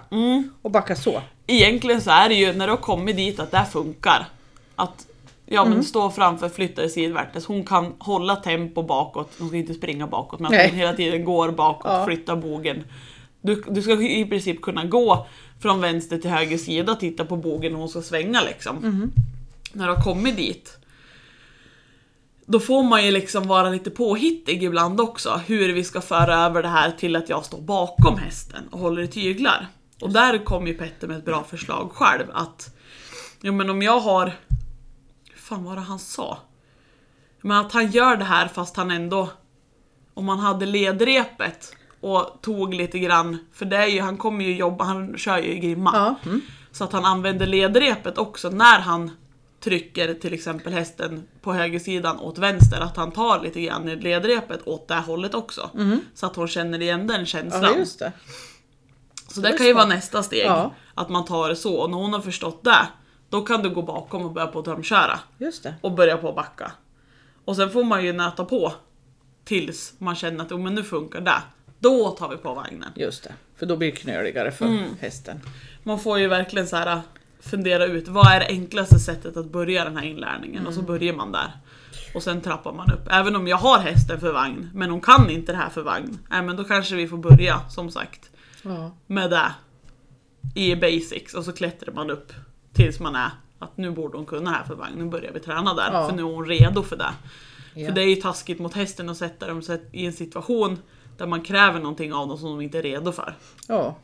Och 0.63 0.71
backa 0.71 0.97
så. 0.97 1.23
Egentligen 1.47 2.01
så 2.01 2.11
är 2.11 2.29
det 2.29 2.35
ju 2.35 2.53
när 2.53 2.67
du 2.67 2.73
har 2.73 2.81
kommit 2.81 3.17
dit 3.17 3.41
att 3.41 3.51
det 3.51 3.57
här 3.59 3.65
funkar. 3.65 4.27
Att 4.77 5.07
ja, 5.47 5.65
men 5.65 5.85
stå 5.85 6.11
framför, 6.11 6.49
flytta 6.49 6.81
dig 6.81 6.91
sidvärtes. 6.91 7.47
Hon 7.47 7.65
kan 7.65 7.93
hålla 7.99 8.37
tempo 8.37 8.83
bakåt, 8.83 9.31
hon 9.39 9.49
ska 9.49 9.57
inte 9.57 9.75
springa 9.75 10.07
bakåt 10.07 10.41
men 10.41 10.55
att 10.55 10.71
hon 10.71 10.79
hela 10.79 10.93
tiden 10.93 11.25
går 11.25 11.51
bakåt, 11.51 11.91
Ja. 11.93 12.05
flyttar 12.07 12.37
bogen. 12.37 12.85
Du, 13.41 13.63
du 13.69 13.83
ska 13.83 13.93
i 14.03 14.25
princip 14.25 14.63
kunna 14.63 14.85
gå 14.85 15.27
från 15.63 15.81
vänster 15.81 16.19
till 16.19 16.31
höger 16.31 16.59
sida, 16.59 16.95
titta 16.95 17.25
på 17.25 17.37
bogen 17.37 17.73
och 17.75 17.79
hon 17.81 17.89
ska 17.89 18.03
svänga 18.03 18.41
liksom. 18.43 19.11
När 19.73 19.87
du 19.87 19.93
har 19.95 20.03
kommit 20.03 20.37
dit. 20.37 20.79
Då 22.47 22.61
får 22.61 22.83
man 22.83 23.05
ju 23.05 23.11
liksom 23.11 23.49
vara 23.49 23.71
lite 23.71 23.91
påhittig 23.91 24.63
ibland 24.63 25.01
också, 25.01 25.41
hur 25.47 25.73
vi 25.73 25.85
ska 25.85 26.01
föra 26.01 26.37
över 26.37 26.63
det 26.63 26.69
här 26.69 26.91
till 26.91 27.17
att 27.17 27.29
jag 27.29 27.45
står 27.45 27.61
bakom 27.61 28.19
hästen 28.19 28.69
och 28.71 28.79
håller 28.79 29.03
i 29.03 29.09
tyglar. 29.09 29.67
Och 30.01 30.11
där 30.11 30.45
kom 30.45 30.67
ju 30.67 30.75
Petter 30.75 31.09
med 31.09 31.17
ett 31.17 31.25
bra 31.25 31.45
förslag 31.45 31.91
själv 31.95 32.25
att, 32.33 32.77
jo 33.41 33.53
men 33.53 33.71
om 33.71 33.83
jag 33.83 34.01
har, 34.01 34.27
hur 35.31 35.39
fan 35.39 35.65
var 35.65 35.75
det 35.75 35.81
han 35.81 35.99
sa? 35.99 36.39
Men 37.41 37.57
att 37.57 37.73
han 37.73 37.91
gör 37.91 38.17
det 38.17 38.25
här 38.25 38.49
fast 38.49 38.77
han 38.77 38.91
ändå, 38.91 39.31
om 40.15 40.25
man 40.25 40.39
hade 40.39 40.67
ledrepet 40.67 41.77
och 42.01 42.39
tog 42.43 42.75
lite 42.75 42.99
grann, 42.99 43.39
för 43.53 43.65
det 43.65 43.77
är 43.77 43.87
ju, 43.87 44.01
han 44.01 44.17
kommer 44.17 44.45
ju 44.45 44.57
jobba, 44.57 44.85
han 44.85 45.19
kör 45.19 45.39
ju 45.39 45.53
i 45.53 45.59
grimma. 45.59 45.91
Ja. 45.95 46.31
Mm. 46.31 46.41
Så 46.73 46.85
att 46.85 46.93
han 46.93 47.05
använder 47.05 47.47
ledrepet 47.47 48.19
också 48.19 48.51
när 48.51 48.79
han 48.79 49.11
trycker 49.65 50.15
till 50.15 50.35
exempel 50.35 50.73
hästen 50.73 51.27
på 51.41 51.53
högersidan 51.53 52.19
åt 52.21 52.39
vänster, 52.39 52.81
att 52.81 52.97
han 52.97 53.13
tar 53.13 53.41
lite 53.43 53.61
grann 53.61 53.89
i 53.89 53.97
ledrepet 53.97 54.67
åt 54.69 54.89
det 54.89 54.95
här 54.95 55.03
hållet 55.03 55.35
också. 55.35 55.71
Så 56.15 56.27
att 56.27 56.37
hon 56.37 56.49
känner 56.49 56.83
igen 56.83 57.07
den 57.07 57.27
känslan. 57.27 57.63
ja, 57.63 57.77
just 57.77 57.99
det. 57.99 58.13
så 59.29 59.41
det 59.41 59.51
det 59.51 59.59
kan 59.59 59.67
ju 59.67 59.73
vara 59.73 59.87
nästa 59.87 60.23
steg, 60.23 60.47
Ja. 60.47 60.75
att 60.95 61.09
man 61.09 61.25
tar 61.25 61.49
det 61.49 61.57
så. 61.57 61.75
Och 61.77 61.91
när 61.91 61.99
hon 61.99 62.13
har 62.13 62.21
förstått 62.21 62.65
det, 62.65 62.87
då 63.31 63.43
kan 63.43 63.63
du 63.63 63.71
gå 63.71 63.83
bakom 63.83 64.25
och 64.25 64.33
börja 64.33 64.47
på 64.47 64.59
att 64.59 64.65
drömköra. 64.65 65.19
Just 65.39 65.63
det. 65.63 65.75
Och 65.81 65.93
börja 65.93 66.17
på 66.17 66.29
att 66.29 66.35
backa. 66.37 66.73
Och 67.45 67.57
sen 67.57 67.71
får 67.71 67.85
man 67.85 68.05
ju 68.05 68.13
nöta 68.13 68.45
på 68.45 68.73
tills 69.45 69.95
man 69.99 70.15
känner 70.17 70.45
att 70.45 70.53
oh, 70.53 70.59
men 70.59 70.75
nu 70.75 70.83
funkar 70.83 71.21
det. 71.21 71.43
Då 71.79 72.11
tar 72.11 72.29
vi 72.29 72.37
på 72.37 72.55
vagnen. 72.55 72.91
Just 72.97 73.25
det. 73.25 73.33
För 73.57 73.67
då 73.67 73.77
blir 73.77 73.91
det 73.91 73.97
knöligare 73.97 74.53
för 74.53 74.87
hästen. 75.01 75.41
Man 75.83 75.99
får 76.01 76.19
ju 76.19 76.29
verkligen 76.29 76.67
så 76.67 76.77
här 76.77 77.01
fundera 77.45 77.85
ut 77.87 78.09
vad 78.09 78.27
är 78.33 78.41
det 78.41 78.47
enklaste 78.47 78.99
sättet 78.99 79.37
att 79.37 79.53
börja 79.53 79.85
den 79.85 79.97
här 79.97 80.05
inlärningen 80.05 80.67
och 80.67 80.75
så 80.75 80.83
börjar 80.83 81.15
man 81.15 81.33
där. 81.33 81.53
Och 82.15 82.23
sen 82.23 82.41
trappar 82.41 82.73
man 82.73 82.93
upp. 82.93 83.09
Även 83.11 83.37
om 83.37 83.49
jag 83.49 83.57
har 83.57 83.79
hästen 83.79 84.21
för 84.21 84.33
vagn, 84.33 84.71
men 84.75 84.91
hon 84.91 85.01
kan 85.01 85.31
inte 85.31 85.53
det 85.53 85.59
här 85.59 85.71
för 85.71 85.83
vagn. 85.83 86.19
Nej 86.31 86.43
men 86.43 86.57
då 86.57 86.65
kanske 86.65 86.95
vi 86.95 87.09
får 87.09 87.17
börja, 87.19 87.61
som 87.69 87.91
sagt, 87.91 88.31
Ja. 88.63 88.91
med 89.07 89.31
det 89.31 89.53
i 90.55 90.77
basics 90.77 91.35
och 91.35 91.45
så 91.45 91.53
klättrar 91.53 91.95
man 91.95 92.11
upp 92.11 92.33
tills 92.73 93.01
man 93.01 93.15
är 93.17 93.31
att 93.59 93.77
nu 93.77 93.91
borde 93.91 94.17
hon 94.17 94.27
kunna 94.27 94.51
här 94.51 94.65
för 94.65 94.75
vagn, 94.75 94.95
nu 94.99 95.05
börjar 95.05 95.33
vi 95.33 95.41
träna 95.41 95.75
där. 95.75 95.93
Ja. 95.93 96.09
För 96.09 96.17
nu 96.17 96.23
är 96.23 96.27
hon 96.27 96.47
redo 96.47 96.83
för 96.83 96.97
det. 96.97 97.11
Ja. 97.75 97.87
För 97.87 97.95
det 97.95 98.03
är 98.03 98.09
ju 98.09 98.17
taskigt 98.17 98.59
mot 98.61 98.75
hästen 98.75 99.09
att 99.09 99.17
sätta 99.17 99.47
dem 99.47 99.63
i 99.93 100.07
en 100.07 100.13
situation 100.13 100.79
där 101.19 101.27
man 101.27 101.43
kräver 101.43 101.81
någonting 101.81 102.13
av 102.15 102.29
dem 102.29 102.39
som 102.39 102.49
de 102.49 102.61
inte 102.61 102.79
är 102.79 102.83
redo 102.83 103.13
för. 103.13 103.35
Ja. 103.69 103.97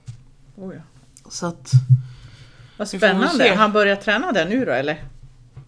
Oh, 0.57 0.75
ja. 0.75 0.81
Så 1.31 1.47
att, 1.47 1.71
Vad 2.81 2.88
spännande. 2.88 3.29
se. 3.45 3.55
Han 3.55 3.73
börjar 3.73 3.97
träna 3.97 4.33
där 4.33 4.47
nu 4.49 4.64
då 4.64 4.73
eller? 4.73 5.05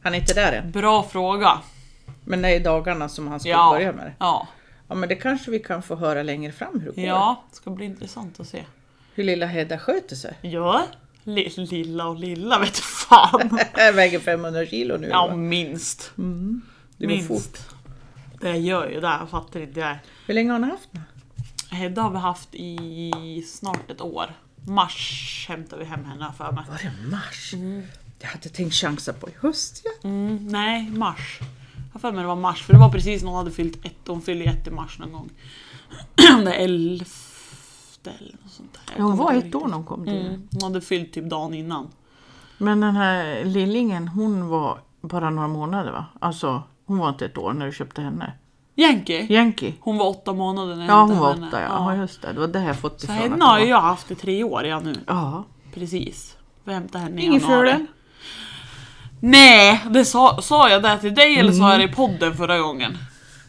Han 0.02 0.14
är 0.14 0.18
inte 0.18 0.34
där 0.34 0.52
än. 0.52 0.70
bra 0.70 1.02
fråga. 1.02 1.58
Men 2.24 2.42
det 2.42 2.48
är 2.48 2.60
dagarna 2.60 3.08
som 3.08 3.28
han 3.28 3.40
ska 3.40 3.48
Ja. 3.48 3.70
börja 3.74 3.92
med 3.92 4.06
det. 4.06 4.12
Ja. 4.18 4.48
Ja 4.88 4.94
men 4.94 5.08
det 5.08 5.14
kanske 5.16 5.50
vi 5.50 5.58
kan 5.58 5.82
få 5.82 5.94
höra 5.96 6.22
längre 6.22 6.52
fram 6.52 6.80
hur 6.80 6.92
det 6.92 7.00
går. 7.00 7.04
Ja, 7.08 7.44
det 7.50 7.56
ska 7.56 7.70
bli 7.70 7.84
intressant 7.84 8.40
att 8.40 8.46
se. 8.48 8.62
Hur 9.14 9.24
lilla 9.24 9.46
Hedda 9.46 9.78
sköter 9.78 10.16
sig. 10.16 10.34
Ja, 10.40 10.82
Li- 11.24 11.52
lilla 11.56 12.06
och 12.06 12.16
lilla 12.16 12.58
vet 12.58 12.74
du 12.74 12.82
fan. 12.82 13.58
Väger 13.94 14.18
500 14.18 14.66
kilo 14.66 14.96
nu. 14.96 15.08
Ja, 15.08 15.26
va? 15.26 15.36
minst. 15.36 16.12
det 16.16 17.06
går 17.06 17.14
minst. 17.14 17.28
fort. 17.28 17.58
Det 18.40 18.56
gör 18.56 18.88
ju 18.88 19.00
det, 19.00 19.16
jag 19.20 19.28
fattar 19.30 19.60
inte 19.60 19.80
det. 19.80 19.98
Hur 20.26 20.34
länge 20.34 20.52
har 20.52 20.60
han 20.60 20.70
haft 20.70 20.88
den? 20.92 21.02
Hedda 21.78 22.02
har 22.02 22.10
vi 22.10 22.18
haft 22.18 22.48
i 22.54 23.44
snart 23.48 23.90
ett 23.90 24.00
år. 24.00 24.30
Mars 24.66 25.46
hämtar 25.48 25.76
vi 25.78 25.84
hem 25.84 26.04
henne 26.04 26.32
för 26.36 26.52
mig. 26.52 26.64
Var 26.68 26.78
det 26.82 27.10
mars? 27.10 27.54
Jag 28.20 28.28
hade 28.28 28.48
tänkt 28.48 28.74
chansa 28.74 29.12
på 29.12 29.28
i 29.28 29.32
höst 29.40 29.82
ja. 29.84 30.08
Mm, 30.08 30.48
nej, 30.48 30.90
mars. 30.90 31.38
Jag 31.40 31.92
har 31.92 32.00
för 32.00 32.12
mig 32.12 32.22
det 32.22 32.28
var 32.28 32.36
mars, 32.36 32.62
för 32.62 32.72
det 32.72 32.78
var 32.78 32.90
precis 32.90 33.22
när 33.22 33.28
hon 33.28 33.38
hade 33.38 33.50
fyllt 33.50 33.84
ett. 33.84 33.96
Hon 34.06 34.22
fyllde 34.22 34.44
ett 34.44 34.66
i 34.66 34.70
mars 34.70 34.98
någon 34.98 35.12
gång. 35.12 35.30
det 36.44 36.54
är 36.54 36.64
elfte 36.64 38.10
eller 38.10 38.36
något 38.42 38.52
sånt 38.52 38.78
där. 38.86 39.02
Hon 39.02 39.16
var 39.16 39.32
ett 39.32 39.54
år 39.54 39.68
när 39.68 39.74
hon 39.74 39.86
kom 39.86 40.04
till 40.04 40.26
Mm, 40.26 40.48
hon 40.52 40.62
hade 40.62 40.80
fyllt 40.80 41.12
typ 41.12 41.24
dagen 41.30 41.54
innan. 41.54 41.88
Men 42.58 42.80
den 42.80 42.96
här 42.96 43.44
lillingen 43.44 44.08
hon 44.08 44.48
var 44.48 44.78
bara 45.00 45.30
några 45.30 45.48
månader 45.48 45.92
va? 45.92 46.06
Alltså 46.20 46.62
hon 46.84 46.98
var 46.98 47.08
inte 47.08 47.26
ett 47.26 47.38
år 47.38 47.52
när 47.52 47.66
du 47.66 47.72
köpte 47.72 48.02
henne. 48.02 48.32
Yankee. 48.76 49.26
Yankee? 49.32 49.74
Hon 49.80 49.96
var 49.98 50.08
åtta 50.08 50.32
månader 50.32 50.76
när 50.76 50.82
jag 50.86 50.90
Ja 50.92 51.00
hon 51.02 51.18
var 51.18 51.32
henne. 51.34 51.46
åtta 51.48 51.60
ja. 51.62 51.68
ja 51.94 51.96
just 51.96 52.22
det. 52.22 52.32
Det 52.32 52.40
var 52.40 52.46
det 52.46 52.62
jag 52.64 52.78
fått 52.78 53.00
Så 53.00 53.04
ifrån. 53.04 53.16
henne 53.18 53.34
att 53.34 53.50
har 53.50 53.58
ju 53.58 53.66
jag 53.66 53.80
haft 53.80 54.10
i 54.10 54.14
tre 54.14 54.44
år 54.44 54.64
ja 54.66 54.80
nu. 54.80 54.94
Ja. 55.06 55.44
Precis. 55.74 56.36
Vi 56.64 56.72
hämtade 56.74 57.04
henne 57.04 57.20
i 57.20 57.24
Ingen 57.24 57.40
januari. 57.40 57.70
fölen? 57.70 57.86
Nej, 59.20 59.80
det 59.90 60.04
sa, 60.04 60.38
sa 60.42 60.68
jag 60.70 60.82
det 60.82 60.98
till 60.98 61.14
dig 61.14 61.38
eller 61.38 61.52
sa 61.52 61.58
jag 61.62 61.74
Mm. 61.74 61.86
det 61.86 61.92
i 61.92 61.96
podden 61.96 62.36
förra 62.36 62.58
gången? 62.58 62.98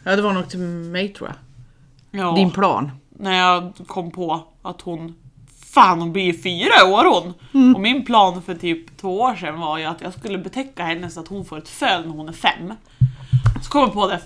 Ja 0.04 0.16
det 0.16 0.22
var 0.22 0.32
nog 0.32 0.48
till 0.48 0.58
mig 0.60 1.08
tror 1.08 1.28
jag. 1.28 2.20
Ja, 2.20 2.32
Din 2.36 2.50
plan. 2.50 2.90
när 3.10 3.38
jag 3.38 3.72
kom 3.86 4.10
på 4.10 4.44
att 4.62 4.80
hon 4.80 5.14
Fan 5.74 6.00
hon 6.00 6.12
blir 6.12 6.32
fyra 6.42 6.86
år 6.94 7.04
hon! 7.20 7.34
Mm. 7.54 7.74
Och 7.74 7.80
min 7.80 8.04
plan 8.04 8.42
för 8.42 8.54
typ 8.54 8.96
två 8.96 9.20
år 9.20 9.34
sedan 9.34 9.60
var 9.60 9.78
ju 9.78 9.84
att 9.84 10.00
jag 10.00 10.12
skulle 10.12 10.38
betäcka 10.38 10.84
henne 10.84 11.10
så 11.10 11.20
att 11.20 11.28
hon 11.28 11.44
får 11.44 11.58
ett 11.58 11.68
föl 11.68 12.06
när 12.06 12.12
hon 12.12 12.28
är 12.28 12.32
fem. 12.32 12.72
Så 13.62 13.70
kom 13.70 13.80
jag 13.80 13.92
på 13.92 14.06
det, 14.08 14.20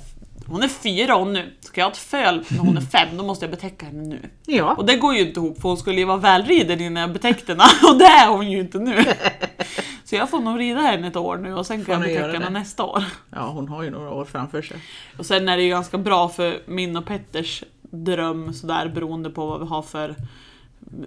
hon 0.48 0.62
är 0.62 0.68
fyra 0.68 1.14
hon 1.14 1.32
nu. 1.32 1.52
Ska 1.60 1.80
jag 1.80 1.86
ha 1.86 1.92
ett 1.92 1.98
föl 1.98 2.44
när 2.48 2.58
hon 2.58 2.76
är 2.76 2.80
fem 2.92 3.16
då 3.16 3.24
måste 3.24 3.44
jag 3.44 3.50
betäcka 3.50 3.86
henne 3.86 4.02
nu. 4.08 4.30
Ja. 4.46 4.74
Och 4.74 4.86
det 4.86 4.96
går 4.96 5.14
ju 5.14 5.20
inte 5.20 5.40
ihop 5.40 5.60
för 5.60 5.68
hon 5.68 5.76
skulle 5.78 5.98
ju 5.98 6.04
vara 6.04 6.16
välriden 6.16 6.80
innan 6.80 7.00
jag 7.00 7.12
betäckte 7.12 7.52
henne 7.52 7.64
och 7.92 7.98
det 7.98 8.04
är 8.04 8.28
hon 8.28 8.50
ju 8.50 8.60
inte 8.60 8.78
nu. 8.78 9.04
Så 10.04 10.16
jag 10.16 10.30
får 10.30 10.40
nog 10.40 10.58
rida 10.60 10.80
henne 10.80 11.08
ett 11.08 11.16
år 11.16 11.36
nu 11.36 11.54
och 11.54 11.66
sen 11.66 11.84
kan 11.84 11.92
jag 11.92 12.02
betäcka 12.02 12.32
henne 12.44 12.50
nästa 12.50 12.84
år. 12.84 13.04
ja 13.30 13.50
hon 13.50 13.68
har 13.68 13.82
ju 13.82 13.90
några 13.90 14.10
år 14.10 14.24
framför 14.24 14.62
sig. 14.62 14.76
Och 15.18 15.26
sen 15.26 15.48
är 15.48 15.56
det 15.56 15.62
ju 15.62 15.68
ganska 15.68 15.98
bra 15.98 16.28
för 16.28 16.62
min 16.66 16.96
och 16.96 17.06
Petters 17.06 17.64
dröm 17.82 18.52
sådär 18.54 18.88
beroende 18.88 19.30
på 19.30 19.46
vad 19.46 19.60
vi 19.60 19.66
har 19.66 19.82
för 19.82 20.14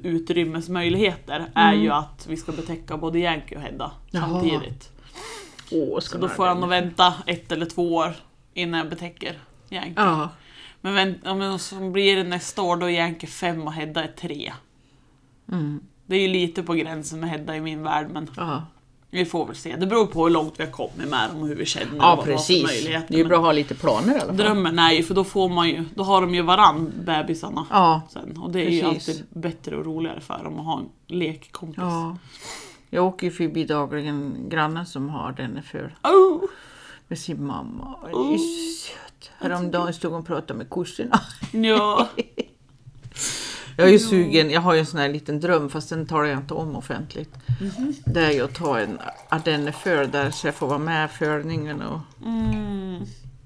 utrymmesmöjligheter 0.04 1.45
är 1.56 1.73
ju 1.73 1.89
att 1.91 2.25
vi 2.30 2.38
ska 2.38 2.51
betäcka 2.51 2.97
både 2.97 3.19
Yankee 3.19 3.56
och 3.58 3.62
Hedda 3.62 3.91
Jaha. 4.12 4.30
samtidigt. 4.30 4.89
Åh, 5.71 5.99
Så 5.99 6.17
då 6.17 6.27
får 6.27 6.47
han 6.47 6.60
nog 6.60 6.69
vänta 6.69 7.13
ett 7.25 7.51
eller 7.51 7.65
två 7.65 7.95
år 7.95 8.13
innan 8.54 8.78
jag 8.80 8.90
betäcker 8.90 9.40
Yankee. 9.70 9.94
Ja. 9.96 10.30
Men 10.82 10.94
vänt, 10.94 11.28
om 11.28 11.60
så 11.60 11.90
blir 11.90 12.16
det 12.16 12.24
nästa 12.24 12.62
år 12.62 12.78
då 12.78 12.86
är 12.86 12.90
Yankee 12.94 13.28
fem 13.30 13.62
och 13.68 13.74
Hedda 13.74 14.04
är 14.04 14.08
tre. 14.08 14.54
Mm. 15.52 15.80
Det 16.06 16.16
är 16.16 16.20
ju 16.22 16.28
lite 16.28 16.64
på 16.64 16.74
gränsen 16.74 17.20
med 17.20 17.30
Hedda 17.30 17.56
i 17.56 17.62
min 17.62 17.84
värld 17.84 18.08
men 18.12 18.28
Ja. 18.38 18.64
vi 19.10 19.26
får 19.26 19.46
väl 19.46 19.56
se. 19.56 19.76
Det 19.76 19.88
beror 19.88 20.06
på 20.06 20.24
hur 20.24 20.30
långt 20.30 20.54
vi 20.60 20.64
har 20.64 20.72
kommit 20.72 21.10
med 21.10 21.30
dem 21.30 21.42
och 21.42 21.48
hur 21.48 21.56
vi 21.56 21.66
känner 21.66 21.98
ja 21.98 22.12
och 22.12 22.18
vad 22.18 22.26
precis. 22.26 22.64
möjligheter. 22.64 23.08
Det 23.10 23.14
är 23.14 23.18
ju 23.18 23.26
bra 23.26 23.38
att 23.38 23.44
ha 23.44 23.52
lite 23.52 23.76
planer 23.76 24.12
i 24.14 24.20
alla 24.20 24.26
fall. 24.28 24.38
Drömmen 24.38 24.80
är 24.80 24.92
ju, 24.92 25.04
för 25.04 25.14
då 25.16 25.24
får 25.24 25.50
man 25.50 25.70
ju, 25.70 25.86
då 25.96 26.04
har 26.04 26.22
de 26.22 26.36
ju 26.36 26.42
varann 26.42 26.94
bebisarna. 27.06 27.66
Ja. 27.70 28.02
Sen. 28.10 28.38
Och 28.38 28.52
det 28.52 28.62
är 28.66 28.70
ju 28.70 28.82
Precis. 28.82 29.10
alltid 29.10 29.26
bättre 29.42 29.76
och 29.78 29.86
roligare 29.86 30.20
för 30.22 30.44
dem 30.44 30.60
att 30.60 30.66
ha 30.66 30.80
en 30.80 30.90
lekkompis. 31.08 31.78
ja. 31.78 32.18
Jag 32.94 33.06
åker 33.06 33.28
ju 33.28 33.32
förbi 33.32 33.64
dagligen 33.66 34.50
grannen 34.50 34.86
som 34.86 35.10
har 35.10 35.32
den 35.32 35.64
för 35.64 35.96
Oh, 36.04 36.42
med 37.12 37.19
sin 37.19 37.45
mamma. 37.45 37.95
Det 38.04 38.10
är 38.34 38.38
söt. 38.38 39.30
Häromdagen 39.39 39.93
stod 39.93 40.12
hon 40.12 40.21
och 40.21 40.28
pratade 40.28 40.54
med 40.58 40.69
kossorna. 40.69 41.19
ja. 41.52 42.10
Jag 43.78 43.88
är 43.88 43.91
ju 43.91 44.00
sugen, 44.00 44.50
jag 44.50 44.62
har 44.62 44.74
ju 44.74 44.80
en 44.80 44.86
sån 44.86 45.00
här 45.00 45.10
liten 45.10 45.39
dröm 45.39 45.69
fast 45.69 45.89
den 45.89 46.06
talar 46.06 46.26
jag 46.26 46.38
inte 46.39 46.54
om 46.54 46.76
offentligt. 46.76 47.34
Det 48.06 48.19
är 48.26 48.32
ju 48.32 48.41
att 48.41 48.56
ta 48.56 48.80
en 48.80 49.00
ardenneföl 49.30 50.12
där 50.12 50.32
så 50.32 50.47
jag 50.47 50.56
får 50.56 50.67
vara 50.67 50.78
med 50.80 51.06
i 51.10 51.13
fölningen 51.13 51.82
och 51.82 52.00
Mm. 52.26 53.02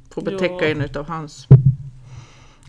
få 0.09 0.21
betäcka 0.21 0.55
Ja. 0.65 0.65
en 0.65 0.81
utav 0.81 1.07
hans. 1.07 1.47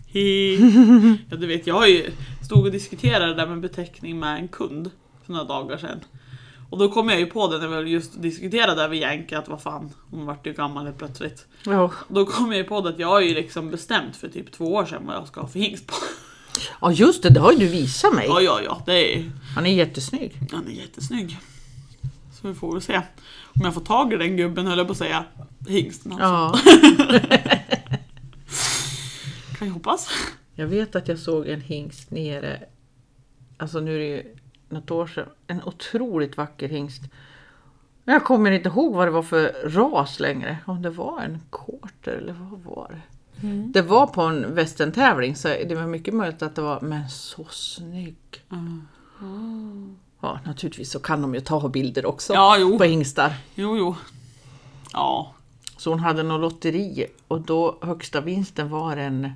Hi. 0.07 0.57
Ja 1.29 1.37
du 1.37 1.47
vet, 1.47 1.67
jag 1.67 1.75
har 1.75 1.87
ju 1.87 2.11
stod 2.45 2.65
och 2.65 2.71
diskuterade 2.71 3.25
det 3.27 3.33
där 3.33 3.47
med 3.47 3.59
beteckning 3.61 4.19
med 4.19 4.39
en 4.39 4.47
kund 4.47 4.91
för 5.25 5.31
några 5.33 5.45
dagar 5.45 5.77
sedan. 5.77 5.99
Och 6.69 6.77
då 6.77 6.89
kom 6.89 7.09
jag 7.09 7.19
ju 7.19 7.25
på 7.25 7.47
det 7.47 7.57
när 7.57 7.81
vi 7.81 7.91
just 7.91 8.21
diskuterade 8.21 8.83
över 8.83 8.95
Yankee 8.95 9.37
att 9.37 9.47
vad 9.47 9.61
fan, 9.61 9.89
hon 10.11 10.25
vart 10.25 10.47
ju 10.47 10.53
gammal 10.53 10.85
helt 10.85 10.97
plötsligt. 10.97 11.45
Ja. 11.65 11.91
Då 12.07 12.25
kom 12.25 12.51
jag 12.51 12.57
ju 12.57 12.63
på 12.63 12.81
det 12.81 12.89
att 12.89 12.99
jag 12.99 13.07
har 13.07 13.21
ju 13.21 13.33
liksom 13.33 13.71
bestämt 13.71 14.15
för 14.15 14.27
typ 14.27 14.51
två 14.51 14.73
år 14.73 14.85
sedan 14.85 15.05
vad 15.05 15.15
jag 15.15 15.27
ska 15.27 15.41
ha 15.41 15.47
för 15.47 15.59
hingst 15.59 15.87
på. 15.87 15.93
ja, 16.81 16.91
just 16.91 17.23
det, 17.23 17.29
det 17.29 17.39
har 17.39 17.51
ju 17.51 17.57
du 17.57 17.67
visat 17.67 18.13
mig. 18.13 18.25
Ja, 18.27 18.41
ja, 18.41 18.61
ja, 18.65 18.81
det 18.85 19.15
är, 19.15 19.31
Han 19.55 19.65
är 19.65 19.73
jättesnygg. 19.73 20.39
han 20.51 20.67
är 20.67 20.71
jättesnygg. 20.71 21.37
Så 22.41 22.47
vi 22.47 22.53
får 22.53 22.71
väl 22.71 22.81
se. 22.81 23.01
Om 23.43 23.61
jag 23.63 23.73
får 23.73 23.81
tag 23.81 24.13
i 24.13 24.17
den 24.17 24.37
gubben 24.37 24.67
höll 24.67 24.77
jag 24.77 24.87
på 24.87 24.91
att 24.91 24.97
säga. 24.97 25.25
Hingsten 25.67 26.11
alltså. 26.11 26.25
Ja. 26.25 27.17
Kan 29.57 29.67
jag 29.67 29.73
hoppas. 29.73 30.09
Jag 30.55 30.67
vet 30.67 30.95
att 30.95 31.07
jag 31.07 31.19
såg 31.19 31.47
en 31.47 31.61
hingst 31.61 32.11
nere, 32.11 32.63
alltså 33.57 33.79
nu 33.79 33.95
är 33.95 33.99
det 33.99 34.05
ju 34.05 34.35
något 34.69 34.91
år 34.91 35.07
sedan, 35.07 35.29
en 35.47 35.63
otroligt 35.63 36.37
vacker 36.37 36.67
hingst. 36.69 37.01
Jag 38.03 38.23
kommer 38.25 38.51
inte 38.51 38.69
ihåg 38.69 38.93
vad 38.95 39.07
det 39.07 39.11
var 39.11 39.23
för 39.23 39.69
ras 39.69 40.19
längre, 40.19 40.57
om 40.65 40.81
det 40.81 40.89
var 40.89 41.21
en 41.21 41.41
quarter 41.51 42.11
eller 42.11 42.33
vad 42.33 42.59
var 42.59 42.87
det? 42.89 43.01
Det 43.73 43.81
var 43.81 44.07
på 44.07 44.21
en 44.21 44.55
västerntävling 44.55 45.35
så 45.35 45.47
det 45.47 45.75
var 45.75 45.87
mycket 45.87 46.13
möjligt 46.13 46.41
att 46.41 46.55
det 46.55 46.61
var, 46.61 46.81
men 46.81 47.09
så 47.09 47.45
snygg. 47.49 48.17
Ja, 50.21 50.39
naturligtvis 50.45 50.91
så 50.91 50.99
kan 50.99 51.21
de 51.21 51.33
ju 51.35 51.39
ta 51.41 51.69
bilder 51.69 52.05
också 52.05 52.33
Ja, 52.33 52.57
jo. 52.59 52.77
på 52.77 52.83
hingstar. 52.83 53.33
Jo, 53.55 53.77
jo. 53.77 53.95
Ja. 54.93 55.33
Så 55.77 55.89
hon 55.89 55.99
hade 55.99 56.23
något 56.23 56.41
lotteri 56.41 57.05
och 57.27 57.41
då 57.41 57.77
högsta 57.81 58.21
vinsten 58.21 58.69
var 58.69 58.97
en 58.97 59.31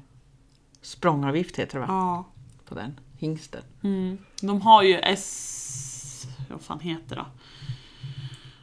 språngavgift 0.82 1.56
heter 1.58 1.80
det 1.80 1.86
va? 1.86 1.94
ja. 1.94 2.26
På 2.66 2.76
den 2.76 3.00
hingsten. 3.22 3.62
Mm. 3.84 4.18
De 4.42 4.62
har 4.62 4.84
ju 4.84 4.96
S... 4.96 6.28
Vad 6.50 6.62
fan 6.62 6.80
heter 6.80 7.16
det? 7.16 7.26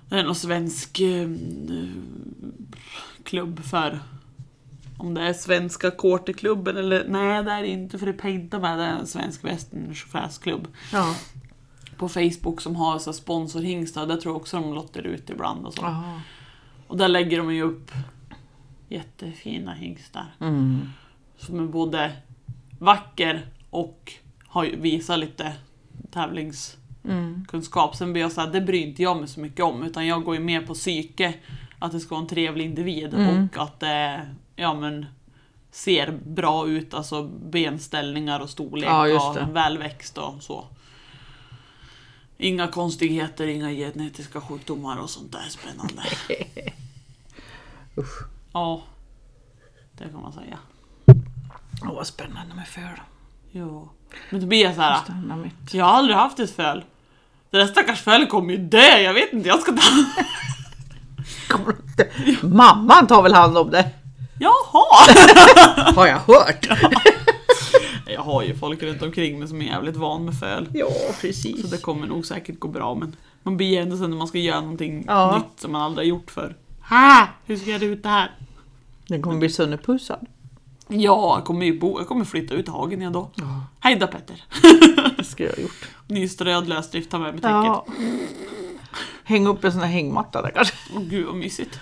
Det 0.08 0.16
är 0.18 0.24
någon 0.24 0.34
svensk 0.34 1.00
eh, 1.00 1.28
klubb 3.24 3.60
för... 3.64 4.00
Om 4.98 5.14
det 5.14 5.20
är 5.22 5.32
Svenska 5.32 5.90
Quarterklubben 5.90 6.76
eller... 6.76 7.08
Nej, 7.08 7.44
det 7.44 7.50
är 7.50 7.62
det 7.62 7.68
inte 7.68 7.98
för 7.98 8.06
det 8.06 8.12
paintar 8.12 8.60
med. 8.60 8.78
Det 8.78 8.84
är 8.84 8.98
en 8.98 9.06
svensk 9.06 9.44
västernchaufförsklubb 9.44 10.68
Ja. 10.92 11.14
på 11.96 12.08
Facebook 12.08 12.60
som 12.60 12.76
har 12.76 12.98
så 12.98 13.12
sponsorhingstar. 13.12 14.06
Där 14.06 14.16
tror 14.16 14.34
jag 14.34 14.40
också 14.40 14.60
de 14.60 14.74
lottar 14.74 15.06
ut 15.06 15.30
ibland 15.30 15.66
och 15.66 15.74
så. 15.74 15.82
Aha. 15.82 16.20
Och 16.86 16.96
där 16.96 17.08
lägger 17.08 17.38
de 17.38 17.54
ju 17.54 17.62
upp 17.62 17.90
jättefina 18.88 19.74
hingstar. 19.74 20.34
Mm. 20.40 20.88
Som 21.36 21.60
är 21.60 21.66
både 21.66 22.12
vacker 22.78 23.46
och 23.70 24.12
har 24.48 24.64
visar 24.64 25.16
lite 25.16 25.52
tävlingskunskap. 26.10 27.90
Mm. 27.90 27.98
Sen 27.98 28.12
blir 28.12 28.22
jag 28.22 28.32
såhär, 28.32 28.52
det 28.52 28.60
bryr 28.60 28.86
inte 28.86 29.02
jag 29.02 29.16
mig 29.16 29.28
så 29.28 29.40
mycket 29.40 29.64
om. 29.64 29.82
Utan 29.82 30.06
jag 30.06 30.24
går 30.24 30.34
ju 30.34 30.40
mer 30.40 30.60
på 30.60 30.74
psyke. 30.74 31.34
Att 31.78 31.92
det 31.92 32.00
ska 32.00 32.14
vara 32.14 32.22
en 32.22 32.28
trevlig 32.28 32.64
individ 32.64 33.14
Mm. 33.14 33.48
och 33.56 33.62
att 33.62 33.80
det 33.80 34.28
ja, 34.56 34.74
men, 34.74 35.06
ser 35.70 36.18
bra 36.26 36.68
ut. 36.68 36.94
Alltså 36.94 37.22
benställningar 37.22 38.40
och 38.40 38.50
storlek 38.50 38.88
Ja, 38.88 39.30
och 39.30 39.56
välväxt 39.56 40.18
och 40.18 40.42
så. 40.42 40.64
Inga 42.38 42.68
konstigheter, 42.68 43.46
inga 43.46 43.70
genetiska 43.70 44.40
sjukdomar 44.40 44.96
och 44.96 45.10
sånt 45.10 45.32
där 45.32 45.48
spännande. 45.48 46.02
Usch. 47.98 48.22
Ja, 48.52 48.82
det 49.92 50.08
kan 50.08 50.20
man 50.22 50.32
säga. 50.32 50.58
Åh, 51.82 51.94
vad 51.94 52.06
spännande 52.06 52.54
med 52.54 52.68
föl. 52.68 53.00
Jo. 53.52 53.88
Men 54.30 54.58
jag 54.58 54.74
såhär, 54.74 54.98
jag 55.72 55.84
har 55.84 55.92
aldrig 55.92 56.16
haft 56.16 56.38
ett 56.38 56.56
föl. 56.56 56.84
Det 57.50 57.58
där 57.58 57.66
stackars 57.66 58.00
fölet 58.02 58.28
kommer 58.30 58.52
ju 58.52 58.58
dö, 58.58 58.98
jag 58.98 59.14
vet 59.14 59.32
inte, 59.32 59.48
jag 59.48 59.60
ska 59.60 59.72
ta... 59.72 59.80
Kommer 61.48 61.74
inte- 61.88 62.46
Mamman 62.46 63.06
tar 63.06 63.22
väl 63.22 63.34
hand 63.34 63.58
om 63.58 63.70
det? 63.70 63.90
Jaha! 64.40 64.84
Har 65.94 66.06
jag 66.06 66.18
hört. 66.18 66.68
Jag 68.06 68.20
har 68.22 68.42
ju 68.42 68.56
folk 68.56 68.82
runt 68.82 69.02
omkring 69.02 69.38
mig 69.38 69.48
som 69.48 69.62
är 69.62 69.66
jävligt 69.66 69.96
van 69.96 70.24
med 70.24 70.38
föl. 70.38 70.68
Ja, 70.74 70.86
Så 70.90 71.12
precis. 71.20 71.70
det 71.70 71.78
kommer 71.78 72.06
nog 72.06 72.26
säkert 72.26 72.58
gå 72.58 72.68
bra 72.68 72.94
men 72.94 73.16
man 73.42 73.56
blir 73.56 73.80
ändå 73.80 73.96
sen 73.96 74.10
när 74.10 74.16
man 74.16 74.28
ska 74.28 74.38
göra 74.38 74.60
någonting 74.60 75.04
Ja. 75.06 75.36
nytt 75.36 75.60
som 75.60 75.72
man 75.72 75.82
aldrig 75.82 76.06
har 76.06 76.08
gjort 76.08 76.30
för. 76.30 76.56
Ha! 76.88 77.28
Hur 77.46 77.56
ska 77.56 77.70
jag 77.70 77.82
göra 77.82 77.92
ut 77.92 78.02
det 78.02 78.08
här? 78.08 78.30
Den 79.06 79.22
kommer 79.22 79.36
bli 79.36 79.48
sönderpussad. 79.50 80.26
Ja, 80.88 81.34
jag 81.36 81.44
kommer 81.44 81.66
ju 81.66 81.78
bo, 81.80 81.98
jag 82.00 82.08
kommer 82.08 82.24
flytta 82.24 82.54
ut 82.54 82.68
i 82.68 82.70
hagen 82.70 83.00
igen 83.00 83.12
då. 83.12 83.30
Hej 83.80 83.96
då 83.96 84.06
Petter! 84.06 84.44
Det 85.16 85.24
skulle 85.24 85.48
jag 85.48 85.56
ha 85.56 85.62
gjort. 85.62 85.88
Nyströad 86.06 86.68
lösdrift, 86.68 87.10
ta 87.10 87.18
med 87.18 87.32
mig 87.32 87.40
täcket. 87.42 87.50
Ja. 87.52 87.86
Häng 89.24 89.46
upp 89.46 89.64
en 89.64 89.72
sån 89.72 89.80
här 89.80 89.88
hängmatta 89.88 90.42
där 90.42 90.50
kanske. 90.50 90.74
Åh 90.96 91.02
gud 91.02 91.26
vad 91.26 91.34
mysigt. 91.36 91.80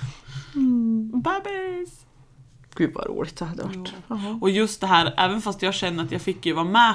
Bebis! 1.12 2.04
Gud 2.74 2.94
vad 2.94 3.06
roligt 3.06 3.36
det 3.36 3.44
hade 3.44 3.62
varit. 3.62 3.92
Jaha. 4.08 4.38
Och 4.40 4.50
just 4.50 4.80
det 4.80 4.86
här, 4.86 5.14
även 5.16 5.42
fast 5.42 5.62
jag 5.62 5.74
känner 5.74 6.04
att 6.04 6.12
jag 6.12 6.22
fick 6.22 6.46
ju 6.46 6.52
vara 6.52 6.64
med 6.64 6.94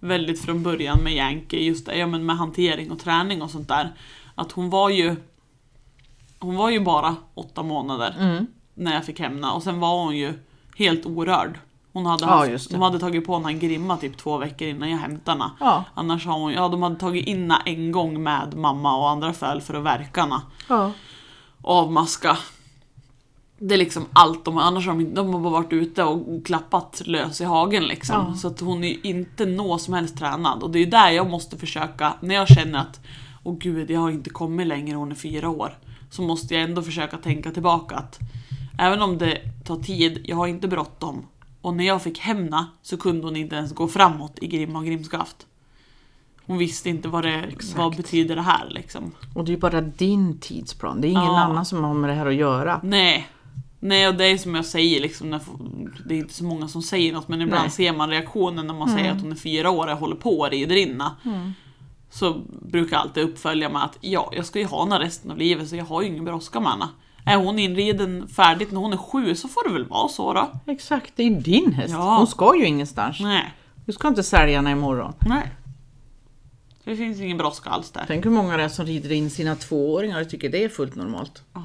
väldigt 0.00 0.40
från 0.40 0.62
början 0.62 0.98
med 1.02 1.12
Yankee, 1.14 1.64
just 1.64 1.86
det, 1.86 1.96
ja, 1.98 2.06
men 2.06 2.26
med 2.26 2.36
hantering 2.36 2.90
och 2.90 2.98
träning 2.98 3.42
och 3.42 3.50
sånt 3.50 3.68
där. 3.68 3.92
Att 4.34 4.52
hon 4.52 4.70
var 4.70 4.88
ju 4.90 5.16
Hon 6.38 6.56
var 6.56 6.70
ju 6.70 6.80
bara 6.80 7.16
åtta 7.34 7.62
månader 7.62 8.16
Mm. 8.18 8.46
när 8.74 8.94
jag 8.94 9.04
fick 9.04 9.20
hemna 9.20 9.52
och 9.52 9.62
sen 9.62 9.80
var 9.80 10.04
hon 10.04 10.16
ju 10.16 10.34
helt 10.80 11.06
orörd. 11.06 11.58
Hon 11.92 12.06
hade, 12.06 12.24
Ja, 12.24 12.30
haft, 12.30 12.68
det. 12.68 12.74
de 12.74 12.82
hade 12.82 12.98
tagit 12.98 13.26
på 13.26 13.34
henne 13.36 13.48
en 13.48 13.58
grimma 13.58 13.96
typ 13.96 14.16
två 14.16 14.38
veckor 14.38 14.68
innan 14.68 14.90
jag 14.90 14.98
hämtade 14.98 15.38
henne. 15.42 15.50
Ja. 15.60 15.84
Annars 15.94 16.26
har 16.26 16.38
hon, 16.38 16.52
ja 16.52 16.68
de 16.68 16.82
hade 16.82 16.96
tagit 16.96 17.26
in 17.26 17.38
henne 17.40 17.58
en 17.64 17.92
gång 17.92 18.22
med 18.22 18.56
mamma 18.56 18.96
och 18.96 19.10
andra 19.10 19.32
föl 19.32 19.60
för 19.60 19.74
att 19.74 19.84
verka 19.84 20.20
henne 20.20 20.40
Ja. 20.68 20.92
avmaska. 21.62 22.38
Det 23.58 23.74
är 23.74 23.78
liksom 23.78 24.06
allt 24.12 24.44
de 24.44 24.58
annars 24.58 24.86
har 24.86 24.94
de, 24.94 25.14
de 25.14 25.34
har 25.34 25.40
bara 25.40 25.52
varit 25.52 25.72
ute 25.72 26.04
och 26.04 26.46
klappat 26.46 27.02
lös 27.06 27.40
i 27.40 27.44
hagen 27.44 27.84
liksom. 27.84 28.16
Ja. 28.28 28.34
Så 28.34 28.48
att 28.48 28.60
hon 28.60 28.84
är 28.84 29.06
inte 29.06 29.46
nå 29.46 29.78
som 29.78 29.94
helst 29.94 30.18
tränad. 30.18 30.62
Och 30.62 30.70
det 30.70 30.78
är 30.78 30.86
där 30.86 31.10
jag 31.10 31.30
måste 31.30 31.56
försöka, 31.58 32.14
när 32.20 32.34
jag 32.34 32.48
känner 32.48 32.78
att 32.78 33.00
åh 33.42 33.56
gud, 33.58 33.90
jag 33.90 34.00
har 34.00 34.10
inte 34.10 34.30
kommit 34.30 34.66
längre, 34.66 34.96
hon 34.96 35.10
är 35.10 35.14
fyra 35.16 35.48
år. 35.48 35.78
Så 36.10 36.22
måste 36.22 36.54
jag 36.54 36.62
ändå 36.62 36.82
försöka 36.82 37.16
tänka 37.16 37.50
tillbaka 37.50 37.96
att 37.96 38.18
även 38.80 39.02
om 39.02 39.18
det 39.18 39.38
tar 39.64 39.76
tid, 39.76 40.20
jag 40.24 40.36
har 40.36 40.46
inte 40.46 40.68
bråttom. 40.68 41.26
Och 41.60 41.74
när 41.74 41.84
jag 41.86 42.02
fick 42.02 42.18
hämna 42.18 42.66
så 42.82 42.96
kunde 42.96 43.26
hon 43.26 43.36
inte 43.36 43.56
ens 43.56 43.72
gå 43.72 43.88
framåt 43.88 44.38
i 44.40 44.46
grimma 44.46 44.78
och 44.78 44.84
grimskaft. 44.86 45.46
Hon 46.46 46.58
visste 46.58 46.88
inte 46.90 47.08
vad 47.08 47.24
det 47.24 47.44
vad 47.76 47.96
betyder 47.96 48.36
det 48.36 48.42
här 48.42 48.68
liksom. 48.70 49.12
Och 49.34 49.44
det 49.44 49.50
är 49.50 49.54
ju 49.54 49.60
bara 49.60 49.80
din 49.80 50.38
tidsplan. 50.38 51.00
Det 51.00 51.06
är 51.06 51.10
ingen 51.10 51.24
Ja. 51.24 51.40
annan 51.40 51.64
som 51.64 51.84
har 51.84 51.94
med 51.94 52.10
det 52.10 52.14
här 52.14 52.26
att 52.26 52.34
göra. 52.34 52.80
Nej. 52.82 53.28
Nej, 53.82 54.08
och 54.08 54.14
det 54.14 54.24
är 54.26 54.38
som 54.38 54.54
jag 54.54 54.64
säger, 54.64 55.00
liksom, 55.00 55.30
när, 55.30 55.40
det 56.08 56.14
är 56.14 56.18
inte 56.18 56.34
så 56.34 56.44
många 56.44 56.68
som 56.68 56.82
säger 56.82 57.12
något, 57.12 57.28
men 57.28 57.40
ibland 57.42 57.62
Nej. 57.62 57.70
ser 57.70 57.92
man 57.92 58.10
reaktionen 58.10 58.66
när 58.66 58.74
man 58.74 58.88
säger 58.88 59.12
att 59.12 59.20
hon 59.20 59.32
är 59.32 59.36
fyra 59.36 59.70
år 59.70 59.92
och 59.92 59.98
håller 59.98 60.16
på 60.16 60.38
och 60.40 60.50
rider 60.50 60.76
inna. 60.76 61.16
Så 62.10 62.40
brukar 62.62 62.96
jag 62.96 63.02
alltid 63.02 63.24
uppfölja 63.24 63.68
med 63.68 63.84
att 63.84 63.98
ja, 64.00 64.32
jag 64.36 64.46
ska 64.46 64.58
ju 64.58 64.64
ha 64.64 64.84
henne 64.84 64.98
resten 64.98 65.30
av 65.30 65.38
livet 65.38 65.68
så 65.68 65.76
jag 65.76 65.84
har 65.84 66.02
ju 66.02 66.08
ingen 66.08 66.24
brådska 66.24 66.60
med 66.60 66.70
henne. 66.70 66.88
Är 67.26 67.36
hon 67.36 67.58
inriden 67.58 68.28
färdigt 68.28 68.72
när 68.72 68.80
hon 68.80 68.92
är 68.92 68.96
sju 68.96 69.34
så 69.34 69.48
får 69.48 69.68
det 69.68 69.72
väl 69.74 69.84
vara 69.88 70.08
så 70.08 70.32
då. 70.32 70.50
Exakt, 70.66 71.12
det 71.16 71.22
är 71.22 71.28
ju 71.30 71.34
din 71.40 71.72
häst. 71.72 71.94
Ja. 71.94 72.16
Hon 72.18 72.26
ska 72.26 72.56
ju 72.56 72.66
ingenstans. 72.66 73.20
Nej, 73.20 73.54
Du 73.86 73.92
ska 73.92 74.08
inte 74.08 74.22
sälja 74.22 74.56
henne 74.58 74.70
imorgon. 74.70 75.12
nej. 75.26 75.50
Det 76.84 76.96
finns 76.96 77.20
ingen 77.20 77.38
brådska 77.38 77.70
alls 77.70 77.90
där. 77.90 78.04
Tänk 78.06 78.24
hur 78.24 78.30
många 78.30 78.56
det 78.56 78.62
är 78.62 78.68
som 78.68 78.86
rider 78.86 79.12
in 79.12 79.30
sina 79.30 79.56
tvååringar 79.56 80.20
och 80.20 80.30
tycker 80.30 80.48
det 80.48 80.64
är 80.64 80.68
fullt 80.68 80.94
normalt. 80.94 81.42
Ja. 81.52 81.62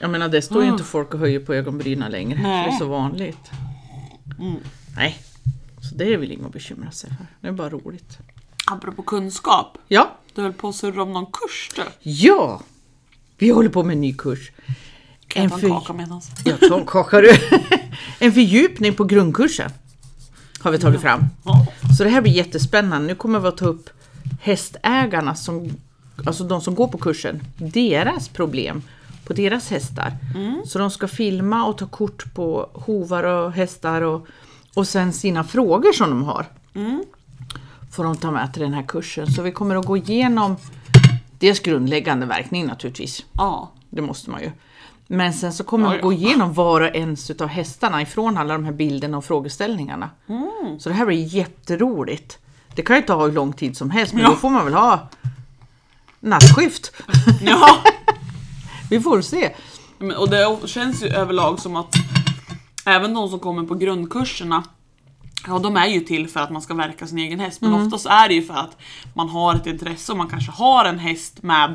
Jag 0.00 0.10
menar 0.10 0.28
det 0.28 0.42
står 0.42 0.62
ju 0.62 0.68
Ah. 0.68 0.72
inte 0.72 0.84
folk 0.84 1.14
och 1.14 1.20
höjer 1.20 1.40
på 1.40 1.54
ögonbrynen 1.54 2.10
längre. 2.12 2.42
Nej. 2.42 2.64
För 2.64 2.70
det 2.70 2.76
är 2.76 2.78
så 2.78 2.86
vanligt. 2.88 3.50
Mm. 4.38 4.56
Nej, 4.96 5.16
så 5.90 5.94
det 5.94 6.04
är 6.14 6.16
väl 6.18 6.32
inget 6.32 6.46
att 6.46 6.52
bekymra 6.52 6.90
sig 6.90 7.10
för. 7.10 7.26
Det 7.40 7.48
är 7.48 7.52
bara 7.52 7.68
roligt. 7.68 8.18
Apropå 8.70 9.02
kunskap, 9.02 9.78
Ja, 9.88 10.10
du 10.34 10.42
höll 10.42 10.52
på 10.52 10.68
att 10.68 10.74
surra 10.74 11.02
om 11.02 11.12
någon 11.12 11.26
kurs 11.26 11.70
du. 11.76 11.82
ja! 12.10 12.60
Vi 13.38 13.50
håller 13.50 13.68
på 13.68 13.82
med 13.82 13.94
en 13.94 14.00
ny 14.00 14.14
kurs. 14.14 14.50
Kan 15.28 15.42
en 15.44 15.50
för- 15.50 15.68
kaka 15.68 15.92
medans? 15.92 16.30
Jag 16.44 16.60
tar 16.60 16.78
en 16.78 16.86
kaka 16.86 17.20
du. 17.20 17.30
En 18.18 18.32
fördjupning 18.32 18.94
på 18.94 19.04
grundkursen 19.04 19.70
har 20.60 20.70
vi 20.70 20.78
tagit 20.78 21.00
fram. 21.00 21.24
Ja. 21.44 21.66
Så 21.98 22.04
det 22.04 22.10
här 22.10 22.20
blir 22.20 22.32
jättespännande. 22.32 23.06
Nu 23.08 23.14
kommer 23.14 23.40
vi 23.40 23.48
att 23.48 23.56
ta 23.56 23.66
upp 23.66 23.90
hästägarna, 24.40 25.34
som, 25.34 25.70
alltså 26.26 26.44
de 26.44 26.60
som 26.60 26.74
går 26.74 26.88
på 26.88 26.98
kursen, 26.98 27.42
deras 27.56 28.28
problem 28.28 28.82
på 29.26 29.32
deras 29.32 29.70
hästar. 29.70 30.12
Så 30.66 30.78
de 30.78 30.90
ska 30.90 31.08
filma 31.08 31.64
och 31.64 31.78
ta 31.78 31.86
kort 31.86 32.34
på 32.34 32.70
hovar 32.72 33.24
och 33.24 33.52
hästar 33.52 34.02
och, 34.02 34.26
och 34.74 34.88
sen 34.88 35.12
sina 35.12 35.44
frågor 35.44 35.92
som 35.92 36.10
de 36.10 36.22
har. 36.24 36.46
Får 37.92 38.04
de 38.04 38.16
ta 38.16 38.30
med 38.30 38.52
till 38.52 38.62
den 38.62 38.74
här 38.74 38.82
kursen. 38.88 39.26
Så 39.26 39.42
vi 39.42 39.52
kommer 39.52 39.76
att 39.76 39.86
gå 39.86 39.96
igenom 39.96 40.56
dels 41.38 41.60
grundläggande 41.60 42.26
verkning 42.26 42.66
naturligtvis. 42.66 43.24
ja. 43.32 43.72
Det 43.90 44.02
måste 44.02 44.30
man 44.30 44.40
ju. 44.40 44.50
Men 45.06 45.32
sen 45.32 45.52
så 45.52 45.64
kommer 45.64 45.86
Ja, 45.88 45.94
ja. 45.96 46.02
gå 46.02 46.12
igenom 46.12 46.52
var 46.54 46.80
och 46.80 46.96
ens 46.96 47.30
utav 47.30 47.48
hästarna 47.48 48.02
ifrån 48.02 48.38
alla 48.38 48.52
de 48.54 48.64
här 48.64 48.72
bilderna 48.72 49.18
och 49.18 49.24
frågeställningarna. 49.24 50.10
Mm. 50.28 50.80
Så 50.80 50.88
det 50.88 50.94
här 50.94 51.06
blir 51.06 51.34
jätteroligt. 51.34 52.38
Det 52.74 52.82
kan 52.82 52.96
ju 52.96 53.02
ta 53.02 53.24
hur 53.26 53.32
lång 53.32 53.52
tid 53.52 53.76
som 53.76 53.90
helst 53.90 54.12
men 54.14 54.22
Ja. 54.22 54.28
då 54.30 54.36
får 54.36 54.50
man 54.50 54.64
väl 54.64 54.74
ha 54.74 55.08
nattskift. 56.20 56.92
Ja. 57.42 57.78
Vi 58.90 59.00
får 59.00 59.20
se. 59.20 59.54
Men- 59.98 60.16
Och 60.16 60.30
det 60.30 60.58
känns 60.68 61.02
ju 61.02 61.06
överlag 61.08 61.60
som 61.60 61.76
att 61.76 61.94
även 62.86 63.14
de 63.14 63.28
som 63.28 63.38
kommer 63.40 63.62
på 63.62 63.74
grundkurserna 63.74 64.64
Ja, 65.48 65.58
de 65.58 65.76
är 65.76 65.86
ju 65.86 66.00
till 66.00 66.28
för 66.28 66.40
att 66.40 66.50
man 66.50 66.62
ska 66.62 66.74
verka 66.74 67.06
sin 67.06 67.18
egen 67.18 67.40
häst, 67.40 67.60
men 67.60 67.74
oftast 67.74 68.06
är 68.06 68.28
det 68.28 68.34
ju 68.34 68.42
för 68.42 68.54
att 68.54 68.76
man 69.14 69.28
har 69.28 69.54
ett 69.54 69.66
intresse 69.66 70.12
och 70.12 70.18
man 70.18 70.28
kanske 70.28 70.52
har 70.52 70.84
en 70.84 70.98
häst 70.98 71.42
med 71.42 71.74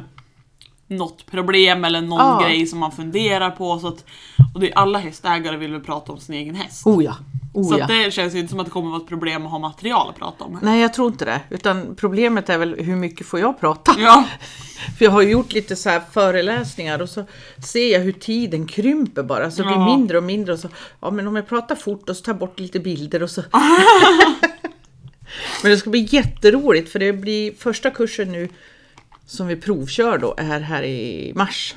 något 0.88 1.26
problem 1.26 1.86
eller 1.86 2.02
någon 2.02 2.20
Ja. 2.20 2.42
grej 2.44 2.68
som 2.68 2.80
man 2.80 2.92
funderar 2.92 3.52
på. 3.52 3.80
Så 3.80 3.88
att, 3.88 4.06
och 4.54 4.60
det 4.60 4.72
är 4.72 4.78
alla 4.78 5.00
hästägare 5.00 5.58
vill 5.58 5.72
väl 5.72 5.82
prata 5.82 6.12
om 6.12 6.20
sin 6.20 6.36
egen 6.36 6.56
häst. 6.56 6.88
Oh 6.88 7.04
ja. 7.04 7.16
Så 7.54 7.60
Oh 7.60 7.78
ja. 7.78 7.84
att 7.84 7.88
det 7.90 8.12
känns 8.14 8.36
ju 8.36 8.40
inte 8.40 8.50
som 8.50 8.60
att 8.60 8.66
det 8.66 8.72
kommer 8.72 8.90
vara 8.92 9.02
ett 9.02 9.08
problem 9.08 9.46
att 9.46 9.52
ha 9.52 9.60
material 9.60 10.10
att 10.10 10.16
prata 10.16 10.44
om. 10.44 10.60
Nej, 10.62 10.82
jag 10.82 10.94
tror 10.94 11.08
inte 11.08 11.26
det. 11.26 11.42
Utan 11.50 11.96
problemet 11.96 12.50
är 12.50 12.58
väl 12.58 12.76
hur 12.80 12.96
mycket 12.96 13.28
får 13.28 13.40
jag 13.40 13.60
prata? 13.60 13.96
Ja, 13.98 14.24
För 14.98 15.06
jag 15.06 15.12
har 15.12 15.22
gjort 15.22 15.54
lite 15.54 15.76
så 15.76 16.00
föreläsningar 16.12 17.02
och 17.02 17.10
så 17.10 17.26
ser 17.66 17.94
jag 17.94 18.00
hur 18.00 18.12
tiden 18.12 18.68
krymper 18.68 19.24
bara. 19.24 19.52
Så 19.52 19.62
det 19.62 19.68
blir 19.68 19.78
Ja. 19.78 19.86
mindre 19.98 20.18
och 20.18 20.24
mindre. 20.24 20.54
Och 20.54 20.60
så, 20.60 20.70
ja, 21.00 21.12
men 21.12 21.28
om 21.28 21.36
jag 21.36 21.48
pratar 21.48 21.76
fort 21.76 22.10
och 22.10 22.18
så 22.18 22.24
tar 22.24 22.32
jag 22.32 22.40
bort 22.40 22.60
lite 22.60 22.80
bilder 22.80 23.24
och 23.24 23.30
så. 23.30 23.44
men 25.64 25.72
det 25.72 25.78
ska 25.78 25.90
bli 25.90 26.08
jätteroligt 26.12 26.92
för 26.92 27.00
det 27.00 27.14
blir 27.14 27.54
första 27.54 27.90
kursen 27.90 28.32
nu 28.32 28.50
som 29.26 29.48
vi 29.48 29.56
provkör 29.56 30.18
då 30.18 30.36
är 30.38 30.60
här 30.60 30.84
i 30.84 31.32
mars. 31.36 31.76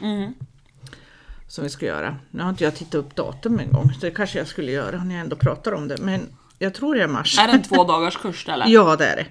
Som 1.49 1.65
vi 1.65 1.71
ska 1.71 1.87
göra. 1.87 2.17
Nu 2.31 2.43
har 2.43 2.51
inte 2.51 2.65
jag 2.65 2.75
tittat 2.75 2.95
upp 2.95 3.17
datum 3.17 3.59
en 3.59 3.73
gång, 3.73 3.93
så 3.93 4.01
det 4.01 4.11
kanske 4.11 4.39
jag 4.39 4.47
skulle 4.47 4.73
göra 4.73 5.05
när 5.05 5.15
jag 5.15 5.23
ändå 5.23 5.37
pratar 5.37 5.73
om 5.73 5.89
det. 5.89 5.99
Men 5.99 6.29
jag 6.59 6.75
tror 6.75 6.95
det 6.95 7.03
är 7.03 7.09
mars. 7.09 7.39
är 7.39 7.47
det 7.47 7.53
en 7.53 7.63
två 7.63 7.85
dagars 7.85 8.17
kurs 8.17 8.49
eller? 8.49 8.67
Ja, 8.67 8.97
det 8.97 9.07
är 9.07 9.17
det. 9.17 9.27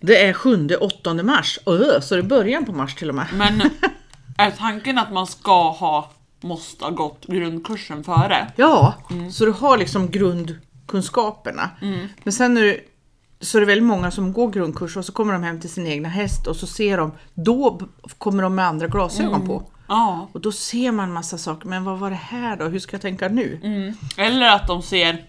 Det 0.00 0.24
är 0.24 0.32
7-8 0.32 1.22
mars, 1.22 1.58
Öh, 1.66 2.00
så 2.00 2.14
det 2.14 2.20
är 2.20 2.22
början 2.22 2.64
på 2.64 2.72
mars 2.72 2.94
till 2.94 3.08
och 3.08 3.14
med. 3.14 3.26
Men 3.34 3.60
är 4.38 4.50
tanken 4.50 4.98
att 4.98 5.12
man 5.12 5.26
ska 5.26 5.70
ha, 5.70 6.12
måste 6.40 6.84
ha 6.84 6.90
gått 6.90 7.26
grundkursen 7.26 8.04
före? 8.04 8.52
Ja, 8.56 8.94
så 9.32 9.44
du 9.44 9.52
har 9.52 9.78
liksom 9.78 10.10
grundkunskaperna. 10.10 11.70
Men 12.22 12.32
sen 12.32 12.56
är 12.56 12.62
det, 12.62 12.80
så 13.40 13.58
är 13.58 13.60
det 13.60 13.66
väldigt 13.66 13.86
många 13.88 14.10
som 14.10 14.32
går 14.32 14.50
grundkurs 14.50 14.96
och 14.96 15.04
så 15.04 15.12
kommer 15.12 15.32
de 15.32 15.42
hem 15.42 15.60
till 15.60 15.70
sin 15.70 15.86
egna 15.86 16.08
häst 16.08 16.46
och 16.46 16.56
så 16.56 16.66
ser 16.66 16.96
de, 16.98 17.12
då 17.34 17.80
kommer 18.18 18.42
de 18.42 18.54
med 18.54 18.66
andra 18.66 18.86
glasögon 18.86 19.46
på. 19.46 19.62
Ja. 19.88 20.28
Och 20.32 20.40
då 20.40 20.52
ser 20.52 20.92
man 20.92 21.12
massa 21.12 21.38
saker, 21.38 21.68
men 21.68 21.84
vad 21.84 21.98
var 21.98 22.10
det 22.10 22.16
här 22.16 22.56
då? 22.56 22.64
Hur 22.64 22.78
ska 22.78 22.94
jag 22.94 23.02
tänka 23.02 23.28
nu? 23.28 23.60
Eller 24.16 24.50
att 24.54 24.66
de 24.66 24.82
ser 24.82 25.24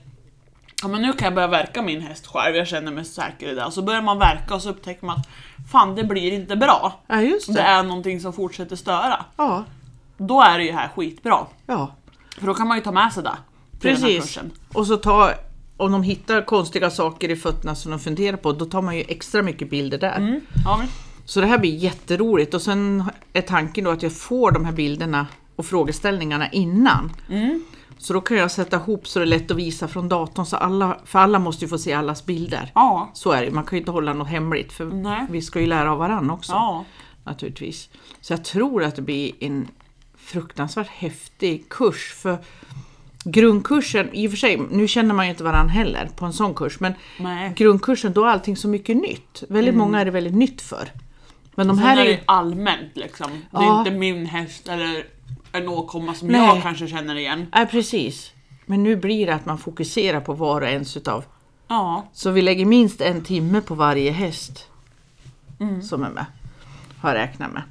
Ja 0.82 0.88
men 0.88 1.02
nu 1.02 1.14
kan 1.14 1.26
jag 1.26 1.34
börja 1.36 1.48
verka 1.48 1.82
min 1.82 2.02
häst 2.02 2.28
själv, 2.28 2.56
jag 2.56 2.68
känner 2.68 2.92
mig 2.92 3.06
säker 3.06 3.48
i 3.52 3.56
det. 3.56 3.66
Och 3.66 3.74
så 3.74 3.82
börjar 3.82 4.02
man 4.02 4.20
verka 4.20 4.56
och 4.56 4.62
så 4.62 4.70
upptäcker 4.70 5.06
man 5.06 5.18
att 5.20 5.28
fan 5.72 5.96
det 5.96 6.04
blir 6.04 6.32
inte 6.34 6.56
bra. 6.56 7.00
Ja, 7.08 7.16
Det 7.16 7.54
det. 7.54 7.62
är 7.62 7.84
någonting 7.84 8.22
som 8.22 8.34
fortsätter 8.34 8.76
störa. 8.76 9.26
Ja, 9.38 9.64
Då 10.18 10.42
är 10.42 10.58
det 10.58 10.64
ju 10.64 10.72
här 10.72 10.90
skitbra. 10.96 11.38
ja. 11.66 11.92
För 12.40 12.48
då 12.48 12.54
kan 12.54 12.68
man 12.68 12.78
ju 12.78 12.84
ta 12.84 12.92
med 12.92 13.14
sig 13.14 13.24
det. 13.24 13.38
Precis. 13.82 14.40
Och 14.74 14.88
så 14.88 14.98
ta, 14.98 15.32
om 15.78 15.92
de 15.92 16.04
hittar 16.04 16.46
konstiga 16.46 16.90
saker 16.90 17.30
i 17.30 17.36
fötterna 17.36 17.76
som 17.76 17.92
de 17.92 18.00
funderar 18.00 18.38
på, 18.38 18.52
då 18.52 18.66
tar 18.66 18.82
man 18.82 18.98
ju 18.98 19.04
extra 19.08 19.42
mycket 19.42 19.70
bilder 19.70 19.98
där. 19.98 20.18
Mm. 20.18 20.42
Ja, 20.66 20.84
Så 21.26 21.42
det 21.42 21.48
här 21.48 21.58
blir 21.58 21.76
jätteroligt 21.76 22.54
och 22.54 22.62
sen 22.62 23.04
är 23.34 23.42
tanken 23.42 23.84
då 23.84 23.92
att 23.92 24.04
jag 24.04 24.14
får 24.14 24.52
de 24.52 24.66
här 24.66 24.72
bilderna 24.74 25.28
och 25.56 25.66
frågeställningarna 25.66 26.52
innan. 26.52 27.12
Mm. 27.30 27.64
Så 27.98 28.14
då 28.14 28.22
kan 28.22 28.38
jag 28.38 28.52
sätta 28.52 28.76
ihop 28.78 29.08
så 29.08 29.20
det 29.20 29.26
är 29.26 29.28
lätt 29.28 29.52
att 29.52 29.58
visa 29.58 29.88
från 29.88 30.10
datorn, 30.10 30.46
så 30.46 30.58
alla, 30.58 30.98
för 31.06 31.20
alla 31.20 31.40
måste 31.40 31.66
ju 31.66 31.70
få 31.70 31.78
se 31.78 31.94
allas 31.94 32.26
bilder. 32.26 32.72
ja. 32.76 33.10
Så 33.14 33.32
är 33.32 33.46
det, 33.46 33.52
man 33.52 33.64
kan 33.64 33.76
ju 33.78 33.80
inte 33.80 33.92
hålla 33.92 34.14
något 34.14 34.28
hemligt 34.28 34.74
för 34.74 34.86
Nej. 34.86 35.26
vi 35.30 35.42
ska 35.42 35.60
ju 35.60 35.68
lära 35.68 35.92
av 35.92 35.98
varandra 35.98 36.34
också. 36.34 36.52
Ja. 36.52 36.86
Naturligtvis. 37.24 37.90
Så 38.22 38.34
jag 38.34 38.46
tror 38.46 38.84
att 38.84 38.96
det 38.96 39.02
blir 39.02 39.32
en 39.40 39.68
fruktansvärt 40.18 40.88
häftig 40.88 41.70
kurs. 41.70 42.14
För 42.18 42.38
grundkursen, 43.32 44.10
i 44.14 44.28
och 44.28 44.32
för 44.32 44.38
sig, 44.38 44.58
nu 44.72 44.88
känner 44.88 45.14
man 45.14 45.26
ju 45.26 45.30
inte 45.32 45.44
varandra 45.44 45.74
heller 45.74 46.10
på 46.16 46.26
en 46.26 46.34
sån 46.34 46.54
kurs, 46.54 46.80
men 46.80 46.94
Nej. 47.20 47.54
grundkursen 47.56 48.14
då 48.14 48.24
är 48.26 48.30
allting 48.30 48.58
så 48.58 48.68
mycket 48.68 48.98
nytt. 48.98 49.44
Väldigt 49.50 49.76
många 49.76 50.00
är 50.02 50.06
det 50.06 50.12
väldigt 50.12 50.34
nytt 50.36 50.62
för. 50.62 50.92
Men 51.56 51.68
de 51.68 51.78
här 51.80 51.98
är 51.98 52.02
är 52.06 52.06
det 52.10 52.20
allmänt 52.26 52.92
liksom. 52.96 53.32
Det 53.52 53.58
är 53.58 53.62
Ja. 53.64 53.80
inte 53.80 53.92
min 53.92 54.26
häst 54.26 54.68
eller 54.68 55.06
en 55.52 55.68
åkomma 55.70 56.14
som 56.14 56.28
Nej. 56.28 56.42
jag 56.42 56.62
kanske 56.62 56.88
känner 56.88 57.16
igen. 57.16 57.46
Ja, 57.54 57.68
precis. 57.72 58.32
Men 58.66 58.84
nu 58.84 58.96
blir 58.96 59.26
det 59.26 59.36
att 59.36 59.46
man 59.46 59.58
fokuserar 59.58 60.20
på 60.22 60.34
var 60.34 60.62
och 60.62 60.68
ens 60.68 60.98
utav. 60.98 61.24
Ja. 61.68 62.08
Så 62.14 62.32
vi 62.32 62.42
lägger 62.42 62.66
minst 62.66 63.02
en 63.02 63.24
timme 63.24 63.62
på 63.62 63.76
varje 63.76 64.12
häst 64.12 64.68
Mm. 65.60 65.82
som 65.82 66.04
är 66.04 66.10
med. 66.10 66.26
Har 67.02 67.14
räknat 67.14 67.54
med. 67.54 67.62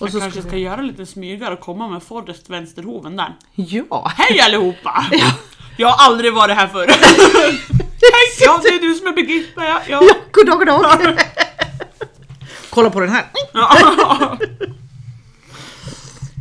Och 0.00 0.08
Jag 0.08 0.22
kanske 0.22 0.42
ska 0.42 0.50
vi... 0.50 0.58
göra 0.58 0.80
lite 0.80 1.06
smygare 1.06 1.54
och 1.54 1.60
komma 1.60 1.88
med 1.88 2.02
Forrest 2.02 2.50
vänsterhoven 2.50 3.16
där. 3.16 3.36
Ja! 3.54 4.12
Hej 4.16 4.40
allihopa! 4.40 5.06
Jag 5.76 5.88
har 5.88 6.06
aldrig 6.06 6.34
varit 6.34 6.56
här 6.56 6.66
förr. 6.68 6.86
Hej! 6.88 8.38
Ja, 8.40 8.60
det 8.62 8.68
är 8.68 8.80
du 8.80 8.94
som 8.94 9.06
är 9.06 9.12
Birgitta. 9.12 9.64
Ja, 9.64 9.80
ja. 9.88 10.02
Ja, 10.02 10.14
god 10.32 10.46
dag, 10.46 10.58
god 10.58 10.66
dag! 10.66 11.18
Kolla 12.70 12.90
på 12.90 13.00
den 13.00 13.10
här! 13.10 13.24
ja. 13.52 14.38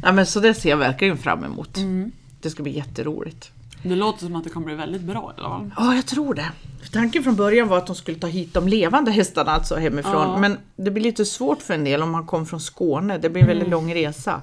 Ja, 0.03 0.11
men 0.11 0.25
så 0.25 0.39
det 0.39 0.53
ser 0.53 0.69
jag 0.69 0.77
verkligen 0.77 1.17
fram 1.17 1.43
emot. 1.43 1.77
Mm. 1.77 2.11
Det 2.41 2.49
ska 2.49 2.63
bli 2.63 2.77
jätteroligt. 2.77 3.51
Det 3.83 3.95
låter 3.95 4.19
som 4.25 4.35
att 4.35 4.43
det 4.43 4.49
kan 4.49 4.63
bli 4.65 4.75
väldigt 4.75 5.01
bra 5.01 5.33
i 5.37 5.39
alla 5.39 5.49
fall. 5.49 5.71
Ja, 5.77 5.95
jag 5.95 6.05
tror 6.05 6.33
det. 6.33 6.51
Tanken 6.91 7.23
från 7.23 7.35
början 7.35 7.67
var 7.67 7.77
att 7.77 7.87
de 7.87 7.95
skulle 7.95 8.17
ta 8.19 8.27
hit 8.27 8.53
de 8.53 8.67
levande 8.67 9.11
hästarna 9.11 9.51
alltså 9.51 9.75
hemifrån. 9.75 10.29
Ja. 10.29 10.37
Men 10.37 10.57
det 10.75 10.91
blir 10.91 11.03
lite 11.03 11.25
svårt 11.25 11.61
för 11.61 11.73
en 11.73 11.83
del 11.83 12.03
om 12.03 12.11
man 12.11 12.25
kommer 12.25 12.45
från 12.45 12.61
Skåne. 12.61 13.17
Det 13.17 13.29
blir 13.29 13.41
en 13.41 13.47
Mm. 13.49 13.57
väldigt 13.57 13.71
lång 13.71 13.93
resa. 13.93 14.41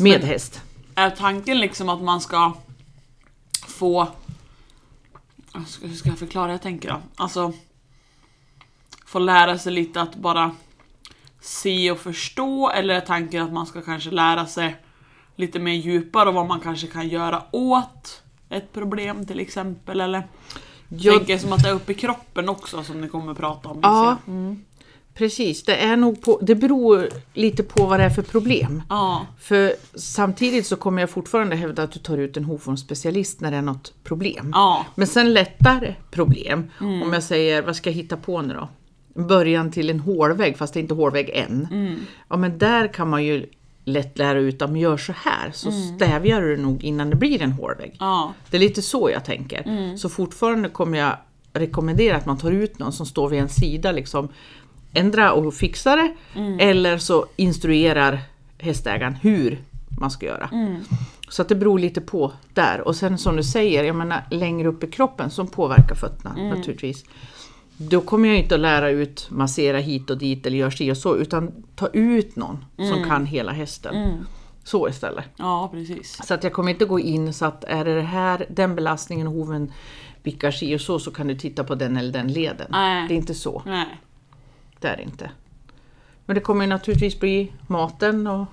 Med 0.00 0.20
häst. 0.20 0.62
Är 0.94 1.10
tanken 1.10 1.58
liksom 1.58 1.88
att 1.88 2.02
man 2.02 2.20
ska 2.20 2.52
få... 3.66 4.08
Hur 5.82 5.94
ska 5.94 6.08
jag 6.08 6.18
förklara 6.18 6.52
jag 6.52 6.62
tänker 6.62 6.88
då? 6.88 6.96
Alltså... 7.16 7.52
Få 9.06 9.18
lära 9.18 9.58
sig 9.58 9.72
lite 9.72 10.00
att 10.00 10.14
bara 10.14 10.54
se 11.40 11.90
och 11.90 11.98
förstå 11.98 12.70
eller 12.70 12.94
är 12.94 13.00
tanken 13.00 13.42
att 13.44 13.52
man 13.52 13.66
ska 13.66 13.82
kanske 13.82 14.10
lära 14.10 14.46
sig 14.46 14.76
lite 15.38 15.58
mer 15.58 15.72
djupare 15.72 16.28
och 16.28 16.34
vad 16.34 16.46
man 16.46 16.60
kanske 16.60 16.86
kan 16.86 17.08
göra 17.08 17.42
åt 17.50 18.22
ett 18.48 18.72
problem 18.72 19.26
till 19.26 19.40
exempel 19.40 20.00
eller? 20.00 20.22
Jag 20.88 21.16
tänker 21.16 21.38
som 21.38 21.52
att 21.52 21.62
det 21.62 21.68
är 21.68 21.74
uppe 21.74 21.92
i 21.92 21.94
kroppen 21.94 22.48
också 22.48 22.82
som 22.82 23.00
ni 23.00 23.08
kommer 23.08 23.32
att 23.32 23.38
prata 23.38 23.68
om. 23.68 23.78
Ja. 23.82 24.18
jag. 24.26 24.34
Mm. 24.34 24.64
precis, 25.14 25.64
det, 25.64 25.76
är 25.76 25.96
nog 25.96 26.22
på, 26.22 26.38
det 26.42 26.54
beror 26.54 27.08
lite 27.34 27.62
på 27.62 27.86
vad 27.86 28.00
det 28.00 28.04
är 28.04 28.10
för 28.10 28.22
problem. 28.22 28.82
Ja. 28.88 29.26
För 29.40 29.72
samtidigt 29.94 30.66
så 30.66 30.76
kommer 30.76 31.02
jag 31.02 31.10
fortfarande 31.10 31.56
hävda 31.56 31.82
att 31.82 31.92
du 31.92 31.98
tar 31.98 32.18
ut 32.18 32.36
en 32.36 32.44
hovformsspecialist 32.44 33.40
när 33.40 33.50
det 33.50 33.56
är 33.56 33.62
något 33.62 33.92
problem. 34.04 34.50
Ja. 34.54 34.86
Men 34.94 35.06
sen 35.06 35.32
lättare 35.32 35.94
problem, 36.10 36.70
om 36.80 37.12
jag 37.12 37.22
säger, 37.22 37.62
vad 37.62 37.76
ska 37.76 37.90
jag 37.90 37.94
hitta 37.94 38.16
på 38.16 38.42
nu 38.42 38.54
då? 38.54 38.68
Början 39.22 39.70
till 39.70 39.90
en 39.90 40.00
hårvägg, 40.00 40.58
fast 40.58 40.74
det 40.74 40.80
är 40.80 40.82
inte 40.82 40.94
hårvägg 40.94 41.30
än. 41.34 41.68
Ja 42.28 42.36
men 42.36 42.58
där 42.58 42.88
kan 42.88 43.10
man 43.10 43.24
ju 43.24 43.46
lätt 43.88 44.18
lära 44.18 44.38
ut, 44.38 44.62
om 44.62 44.76
gör 44.76 44.96
så 44.96 45.12
här, 45.12 45.50
så 45.52 45.72
stävjar 45.72 46.40
du 46.40 46.56
nog 46.56 46.84
innan 46.84 47.10
det 47.10 47.16
blir 47.16 47.42
en 47.42 47.52
hårvägg. 47.52 47.96
Ja. 48.00 48.34
Det 48.50 48.56
är 48.56 48.60
lite 48.60 48.82
så 48.82 49.10
jag 49.10 49.24
tänker. 49.24 49.96
Så 49.96 50.08
fortfarande 50.08 50.68
kommer 50.68 50.98
jag 50.98 51.16
rekommendera 51.52 52.16
att 52.16 52.26
man 52.26 52.38
tar 52.38 52.50
ut 52.50 52.78
någon 52.78 52.92
som 52.92 53.06
står 53.06 53.28
vid 53.28 53.40
en 53.40 53.48
sida, 53.48 53.92
liksom 53.92 54.28
ändra 54.92 55.32
och 55.32 55.54
fixa 55.54 55.96
det, 55.96 56.14
eller 56.64 56.98
så 56.98 57.26
instruerar 57.36 58.20
hästägaren 58.58 59.14
hur 59.14 59.58
man 60.00 60.10
ska 60.10 60.26
göra. 60.26 60.50
Så 61.28 61.42
att 61.42 61.48
det 61.48 61.54
beror 61.54 61.78
lite 61.78 62.00
på 62.00 62.32
där. 62.54 62.80
Och 62.80 62.96
sen 62.96 63.18
som 63.18 63.36
du 63.36 63.42
säger, 63.42 63.84
jag 63.84 63.96
menar 63.96 64.22
längre 64.30 64.68
upp 64.68 64.84
i 64.84 64.86
kroppen 64.86 65.30
som 65.30 65.46
påverkar 65.46 65.94
fötterna 65.94 66.36
naturligtvis. 66.36 67.04
Då 67.80 68.00
kommer 68.00 68.28
jag 68.28 68.38
inte 68.38 68.54
att 68.54 68.60
lära 68.60 68.90
ut 68.90 69.26
massera 69.30 69.78
hit 69.78 70.10
och 70.10 70.18
dit 70.18 70.46
eller 70.46 70.58
gör 70.58 70.70
si 70.70 70.92
och 70.92 70.96
så, 70.96 71.16
utan 71.16 71.64
ta 71.76 71.88
ut 71.88 72.36
någon 72.36 72.64
som 72.76 73.04
kan 73.04 73.26
hela 73.26 73.52
hästen. 73.52 74.24
Så 74.64 74.88
istället. 74.88 75.24
ja, 75.36 75.68
precis. 75.72 76.26
Så 76.26 76.34
att 76.34 76.44
jag 76.44 76.52
kommer 76.52 76.70
inte 76.70 76.84
gå 76.84 77.00
in 77.00 77.32
så 77.34 77.44
att 77.44 77.64
är 77.64 77.84
det, 77.84 78.00
här, 78.00 78.46
den 78.50 78.74
belastningen 78.74 79.26
hoven 79.26 79.72
vickar 80.22 80.50
si 80.50 80.76
och 80.76 80.80
så, 80.80 80.98
så 80.98 81.10
kan 81.10 81.26
du 81.26 81.34
titta 81.34 81.64
på 81.64 81.74
den 81.74 81.96
eller 81.96 82.12
den 82.12 82.32
leden. 82.32 82.66
Nej. 82.70 83.08
Det 83.08 83.14
är 83.14 83.16
inte 83.16 83.34
så. 83.34 83.62
Nej. 83.66 84.00
Det 84.80 84.88
är 84.88 84.96
det 84.96 85.02
inte. 85.02 85.30
Men 86.26 86.34
det 86.34 86.40
kommer 86.40 86.66
naturligtvis 86.66 87.20
bli 87.20 87.52
maten 87.66 88.26
och 88.26 88.46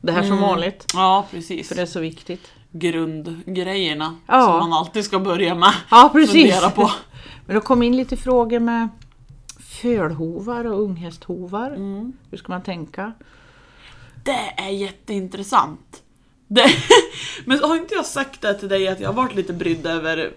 det 0.00 0.12
här 0.12 0.22
som 0.22 0.40
vanligt. 0.40 0.86
Ja, 0.94 1.26
precis. 1.30 1.68
För 1.68 1.74
det 1.74 1.82
är 1.82 1.86
så 1.86 2.00
viktigt. 2.00 2.52
Grundgrejerna 2.72 4.16
Ja. 4.26 4.42
som 4.46 4.58
man 4.70 4.72
alltid 4.78 5.04
ska 5.04 5.18
börja 5.18 5.54
med. 5.54 5.72
Ja, 5.90 6.10
precis. 6.12 6.32
Fundera 6.54 6.70
på. 6.70 6.90
Men 7.46 7.54
det 7.54 7.60
kom 7.60 7.82
in 7.82 7.96
lite 7.96 8.16
frågor 8.16 8.58
med 8.60 8.88
fölhovar 9.82 10.64
och 10.64 10.82
unghästhovar. 10.82 11.70
Hur 12.30 12.38
ska 12.38 12.52
man 12.52 12.62
tänka? 12.62 13.12
Det 14.24 14.52
är 14.56 14.68
jätteintressant. 14.68 16.02
Det, 16.48 16.64
men 17.44 17.62
har 17.62 17.76
inte 17.76 17.94
jag 17.94 18.06
sagt 18.06 18.40
det 18.40 18.54
till 18.54 18.68
dig 18.68 18.88
att 18.88 19.00
jag 19.00 19.08
har 19.08 19.14
varit 19.14 19.34
lite 19.34 19.52
brydd 19.52 19.86
över 19.86 20.32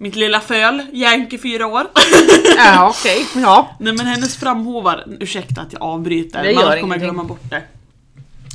Mitt 0.00 0.16
lilla 0.16 0.40
föl, 0.40 0.82
Yankee 0.92 1.38
fyra 1.38 1.66
år. 1.66 1.86
Ja, 2.56 2.88
okej. 2.98 3.26
Ja. 3.36 3.76
Nej 3.80 3.92
men 3.92 4.06
hennes 4.06 4.36
framhovar, 4.36 5.04
ursäkta 5.20 5.60
att 5.60 5.72
jag 5.72 5.82
avbryter, 5.82 6.42
Det 6.42 6.52
gör 6.52 6.62
annars 6.62 6.80
kommer 6.80 6.94
jag 6.94 7.02
glömma 7.02 7.24
bort 7.24 7.50
det. 7.50 7.62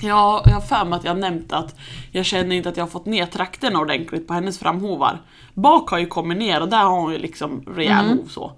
Ja, 0.04 0.44
jag 0.46 0.54
har 0.54 0.62
för 0.62 0.86
mig 0.86 0.98
att 0.98 1.06
jag 1.06 1.20
nämnt 1.20 1.54
att 1.54 1.76
jag 2.12 2.26
känner 2.26 2.56
inte 2.56 2.70
att 2.70 2.78
jag 2.78 2.84
har 2.84 2.90
fått 2.90 3.06
ner 3.06 3.26
trakterna 3.26 3.80
ordentligt 3.80 4.28
på 4.28 4.34
hennes 4.34 4.60
framhovar. 4.60 5.22
Bak 5.54 5.90
har 5.90 5.98
ju 6.00 6.06
kommit 6.06 6.38
ner 6.38 6.62
och 6.62 6.70
där 6.70 6.84
har 6.84 7.00
hon 7.02 7.12
ju 7.12 7.18
liksom 7.18 7.64
rejäl 7.68 8.06
Mm. 8.06 8.18
hov 8.18 8.28
så. 8.28 8.52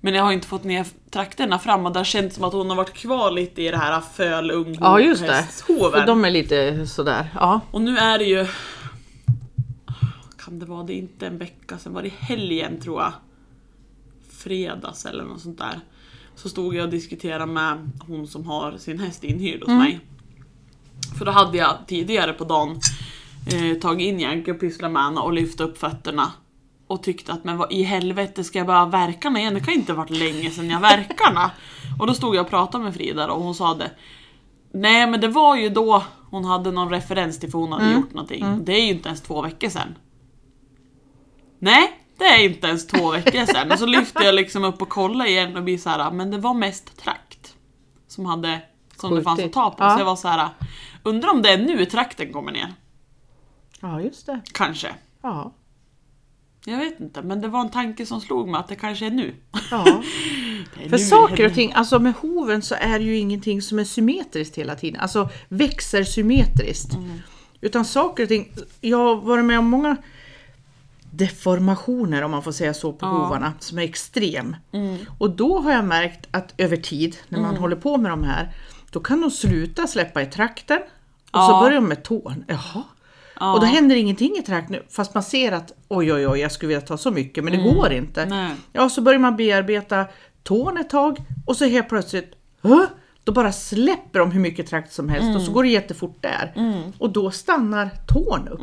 Men 0.00 0.14
jag 0.14 0.22
har 0.24 0.32
inte 0.32 0.46
fått 0.46 0.64
ner 0.64 0.86
trakterna 1.10 1.58
fram 1.58 1.86
och 1.86 1.92
det 1.92 1.98
har 1.98 2.04
känts 2.04 2.34
som 2.36 2.44
att 2.44 2.52
hon 2.52 2.68
har 2.70 2.76
varit 2.76 2.92
kvar 2.94 3.30
lite 3.30 3.62
i 3.62 3.70
det 3.70 3.76
här 3.76 4.00
föl 4.00 4.50
ung 4.50 4.76
Ja, 4.80 5.00
just 5.00 5.22
det. 5.26 5.46
För 5.66 6.06
de 6.06 6.24
är 6.24 6.30
lite 6.30 6.86
sådär. 6.86 7.26
Ja. 7.34 7.60
Och 7.70 7.80
nu 7.82 7.98
är 7.98 8.18
det 8.18 8.24
ju... 8.24 8.46
Kan 10.44 10.58
det 10.58 10.66
vara 10.66 10.82
det 10.82 10.92
är 10.94 10.98
inte 10.98 11.26
en 11.26 11.38
vecka 11.38 11.78
sen, 11.78 11.94
var 11.94 12.02
det 12.02 12.12
helgen 12.18 12.80
tror 12.80 13.00
jag? 13.02 13.12
Fredags 14.30 15.06
eller 15.06 15.24
något 15.24 15.40
sånt 15.40 15.58
där. 15.58 15.80
Så 16.34 16.48
stod 16.48 16.74
jag 16.74 16.84
och 16.84 16.90
diskuterade 16.90 17.46
med 17.46 17.90
hon 18.06 18.26
som 18.26 18.46
har 18.46 18.76
sin 18.78 18.98
häst 18.98 19.24
inhyrd 19.24 19.60
hos 19.60 19.68
mig. 19.68 20.00
För 21.18 21.24
då 21.24 21.32
hade 21.32 21.58
jag 21.58 21.76
tidigare 21.86 22.32
på 22.32 22.44
dagen 22.44 22.80
eh, 23.52 23.78
tagit 23.78 24.08
in 24.08 24.20
Yankee 24.20 24.54
och 24.54 24.60
pysslat 24.60 24.92
med 24.92 25.02
henne 25.02 25.20
och 25.20 25.32
lyft 25.32 25.60
upp 25.60 25.78
fötterna. 25.78 26.32
Och 26.86 27.02
tyckte 27.02 27.32
att 27.32 27.44
men 27.44 27.56
vad 27.56 27.72
i 27.72 27.82
helvete 27.82 28.44
ska 28.44 28.58
jag 28.58 28.66
bara 28.66 28.86
verkarna 28.86 29.40
igen? 29.40 29.54
Det 29.54 29.60
kan 29.60 29.74
inte 29.74 29.92
ha 29.92 29.96
varit 29.96 30.10
länge 30.10 30.50
sedan 30.50 30.70
jag 30.70 30.80
verkarna. 30.80 31.50
och 32.00 32.06
då 32.06 32.14
stod 32.14 32.36
jag 32.36 32.44
och 32.44 32.50
pratade 32.50 32.84
med 32.84 32.94
Frida 32.94 33.32
och 33.32 33.42
hon 33.42 33.54
sa 33.54 33.74
det. 33.74 33.90
Nej 34.72 35.06
men 35.06 35.20
det 35.20 35.28
var 35.28 35.56
ju 35.56 35.68
då 35.68 36.02
hon 36.30 36.44
hade 36.44 36.70
någon 36.70 36.90
referens 36.90 37.40
till 37.40 37.50
för 37.50 37.58
hon 37.58 37.72
hade 37.72 37.92
gjort 37.92 38.12
någonting. 38.12 38.64
Det 38.64 38.72
är 38.72 38.84
ju 38.84 38.90
inte 38.90 39.08
ens 39.08 39.20
två 39.20 39.42
veckor 39.42 39.68
sedan. 39.68 39.94
Nej, 41.58 41.92
det 42.18 42.24
är 42.24 42.44
inte 42.44 42.66
ens 42.66 42.86
två 42.86 43.10
veckor 43.10 43.46
sedan. 43.46 43.72
Och 43.72 43.78
så 43.78 43.86
lyfte 43.86 44.24
jag 44.24 44.34
liksom 44.34 44.64
upp 44.64 44.82
och 44.82 44.88
kollade 44.88 45.30
igen 45.30 45.56
och 45.56 45.62
blir 45.62 45.78
så 45.78 45.90
här, 45.90 46.10
men 46.10 46.30
det 46.30 46.38
var 46.38 46.54
mest 46.54 46.96
trakt. 46.96 47.54
Som 48.08 48.26
hade 48.26 48.60
som 48.96 49.14
det 49.14 49.22
fanns 49.22 49.38
att 49.38 49.42
Skjutit. 49.42 49.54
ta 49.54 49.70
på. 49.70 49.84
Ja. 49.84 49.90
Så 49.94 50.00
jag 50.00 50.06
var 50.06 50.16
så 50.16 50.28
här, 50.28 50.48
undrar 51.02 51.30
om 51.30 51.42
det 51.42 51.48
är 51.52 51.58
nu 51.58 51.84
trakten 51.86 52.32
kommer 52.32 52.52
ner. 52.52 52.74
ja, 53.80 54.00
just 54.00 54.26
det. 54.26 54.40
Kanske. 54.52 54.88
Ja. 55.22 55.52
Jag 56.64 56.78
vet 56.78 57.00
inte, 57.00 57.22
men 57.22 57.40
det 57.40 57.48
var 57.48 57.60
en 57.60 57.70
tanke 57.70 58.06
som 58.06 58.20
slog 58.20 58.48
mig 58.48 58.58
att 58.60 58.68
det 58.68 58.74
kanske 58.76 59.06
är 59.06 59.10
nu. 59.10 59.34
ja. 59.70 59.84
Är 60.80 60.88
För 60.88 60.98
nu 60.98 61.04
saker 61.04 61.46
och 61.46 61.54
ting, 61.54 61.72
alltså 61.72 61.98
med 61.98 62.12
hoven 62.14 62.62
så 62.62 62.74
är 62.74 62.98
det 62.98 63.04
ju 63.04 63.16
ingenting 63.18 63.62
som 63.62 63.78
är 63.78 63.84
symmetriskt 63.84 64.58
hela 64.58 64.74
tiden. 64.74 65.00
Alltså 65.00 65.28
växer 65.48 66.04
symmetriskt. 66.04 66.90
Utan 67.60 67.84
saker 67.84 68.22
och 68.22 68.28
ting, 68.28 68.52
jag 68.80 68.98
har 68.98 69.16
varit 69.16 69.44
med 69.44 69.58
om 69.58 69.64
många 69.66 69.96
deformationer 71.10 72.22
om 72.22 72.30
man 72.30 72.42
får 72.42 72.52
säga 72.52 72.74
så 72.74 72.92
på 72.92 73.06
Ja. 73.06 73.10
hovarna 73.10 73.52
som 73.58 73.78
är 73.78 73.82
extrem. 73.82 74.56
Och 75.18 75.30
då 75.30 75.60
har 75.60 75.72
jag 75.72 75.84
märkt 75.84 76.28
att 76.30 76.54
över 76.58 76.76
tid 76.76 77.16
när 77.28 77.40
man 77.40 77.56
håller 77.56 77.76
på 77.76 77.96
med 77.96 78.10
de 78.12 78.22
här 78.24 78.52
då 78.92 79.00
kan 79.00 79.20
de 79.20 79.30
sluta 79.30 79.86
släppa 79.86 80.22
i 80.22 80.26
trakten 80.26 80.78
och 81.32 81.40
så 81.40 81.50
Ja. 81.52 81.60
börjar 81.62 81.74
de 81.80 81.88
med 81.88 82.02
tån. 82.04 82.44
Jaha. 82.48 82.82
Och 83.54 83.60
då 83.60 83.66
händer 83.66 83.96
ingenting 83.96 84.36
i 84.38 84.42
trakten 84.42 84.76
fast 84.90 85.14
man 85.14 85.22
ser 85.22 85.52
att 85.52 85.72
oj 85.88 86.12
oj 86.12 86.28
oj 86.28 86.38
jag 86.40 86.52
skulle 86.52 86.68
vilja 86.68 86.80
ta 86.80 86.96
så 86.98 87.10
mycket 87.10 87.44
men 87.44 87.52
det 87.52 87.62
går 87.62 87.92
inte. 87.92 88.26
Nej. 88.26 88.54
Ja, 88.72 88.88
så 88.88 89.00
börjar 89.00 89.18
man 89.20 89.36
bearbeta 89.36 90.06
tån 90.42 90.76
ett 90.78 90.90
tag 90.90 91.16
och 91.46 91.56
så 91.56 91.64
helt 91.64 91.88
plötsligt, 91.88 92.32
"Hå?" 92.62 92.86
då 93.24 93.32
bara 93.32 93.52
släpper 93.52 94.18
de 94.18 94.30
hur 94.30 94.40
mycket 94.40 94.66
trakt 94.66 94.92
som 94.92 95.08
helst 95.08 95.36
och 95.36 95.42
så 95.42 95.52
går 95.52 95.62
det 95.62 95.68
jättefort 95.68 96.16
där. 96.22 96.52
Och 96.98 97.10
då 97.10 97.30
stannar 97.30 97.90
tån 98.08 98.48
upp. 98.48 98.60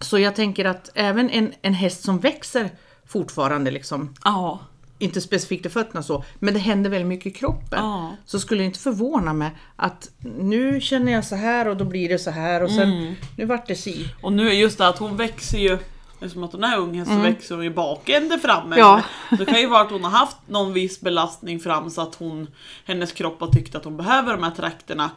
Så 0.00 0.18
jag 0.18 0.34
tänker 0.36 0.64
att 0.64 0.90
även 0.94 1.30
en, 1.30 1.52
en 1.62 1.74
häst 1.74 2.04
som 2.04 2.18
växer 2.18 2.70
fortfarande, 3.06 3.70
liksom, 3.70 4.14
Ja. 4.24 4.60
Inte 4.98 5.20
specifikt 5.20 5.66
i 5.66 5.68
fötterna 5.68 6.02
så, 6.02 6.24
men 6.38 6.54
det 6.54 6.60
händer 6.60 6.90
väldigt 6.90 7.08
mycket 7.08 7.26
i 7.26 7.30
kroppen. 7.30 7.84
Ja. 7.84 8.16
Så 8.26 8.40
skulle 8.40 8.60
det 8.62 8.66
inte 8.66 8.78
förvåna 8.78 9.32
mig 9.32 9.50
att 9.76 10.10
nu 10.38 10.80
känner 10.80 11.12
jag 11.12 11.24
så 11.24 11.36
här 11.36 11.68
och 11.68 11.76
då 11.76 11.84
blir 11.84 12.08
det 12.08 12.18
så 12.18 12.30
här 12.30 12.62
och 12.62 12.70
sen 12.70 13.14
nu 13.36 13.44
vart 13.44 13.66
det 13.68 13.74
si. 13.74 14.08
Och 14.22 14.32
nu 14.32 14.48
är 14.48 14.52
just 14.52 14.78
det 14.78 14.88
att 14.88 14.98
hon 14.98 15.16
växer 15.16 15.58
ju 15.58 15.78
Eftersom 16.20 16.44
att 16.44 16.52
hon 16.52 16.64
är 16.64 16.78
ung 16.78 17.06
så 17.06 17.18
växer 17.18 17.54
hon 17.54 17.64
ju 17.64 17.70
bakände 17.70 18.38
framme. 18.38 18.76
Ja. 18.78 19.02
Det 19.38 19.44
kan 19.44 19.60
ju 19.60 19.66
vara 19.66 19.80
att 19.80 19.90
hon 19.90 20.04
har 20.04 20.10
haft 20.10 20.36
någon 20.46 20.72
viss 20.72 21.00
belastning 21.00 21.60
fram 21.60 21.90
så 21.90 22.00
att 22.00 22.14
hon, 22.14 22.46
hennes 22.84 23.12
kropp 23.12 23.40
har 23.40 23.48
tyckt 23.48 23.74
att 23.74 23.84
hon 23.84 23.96
behöver 23.96 24.32
de 24.32 24.42
här 24.42 24.50
trakterna. 24.50 25.10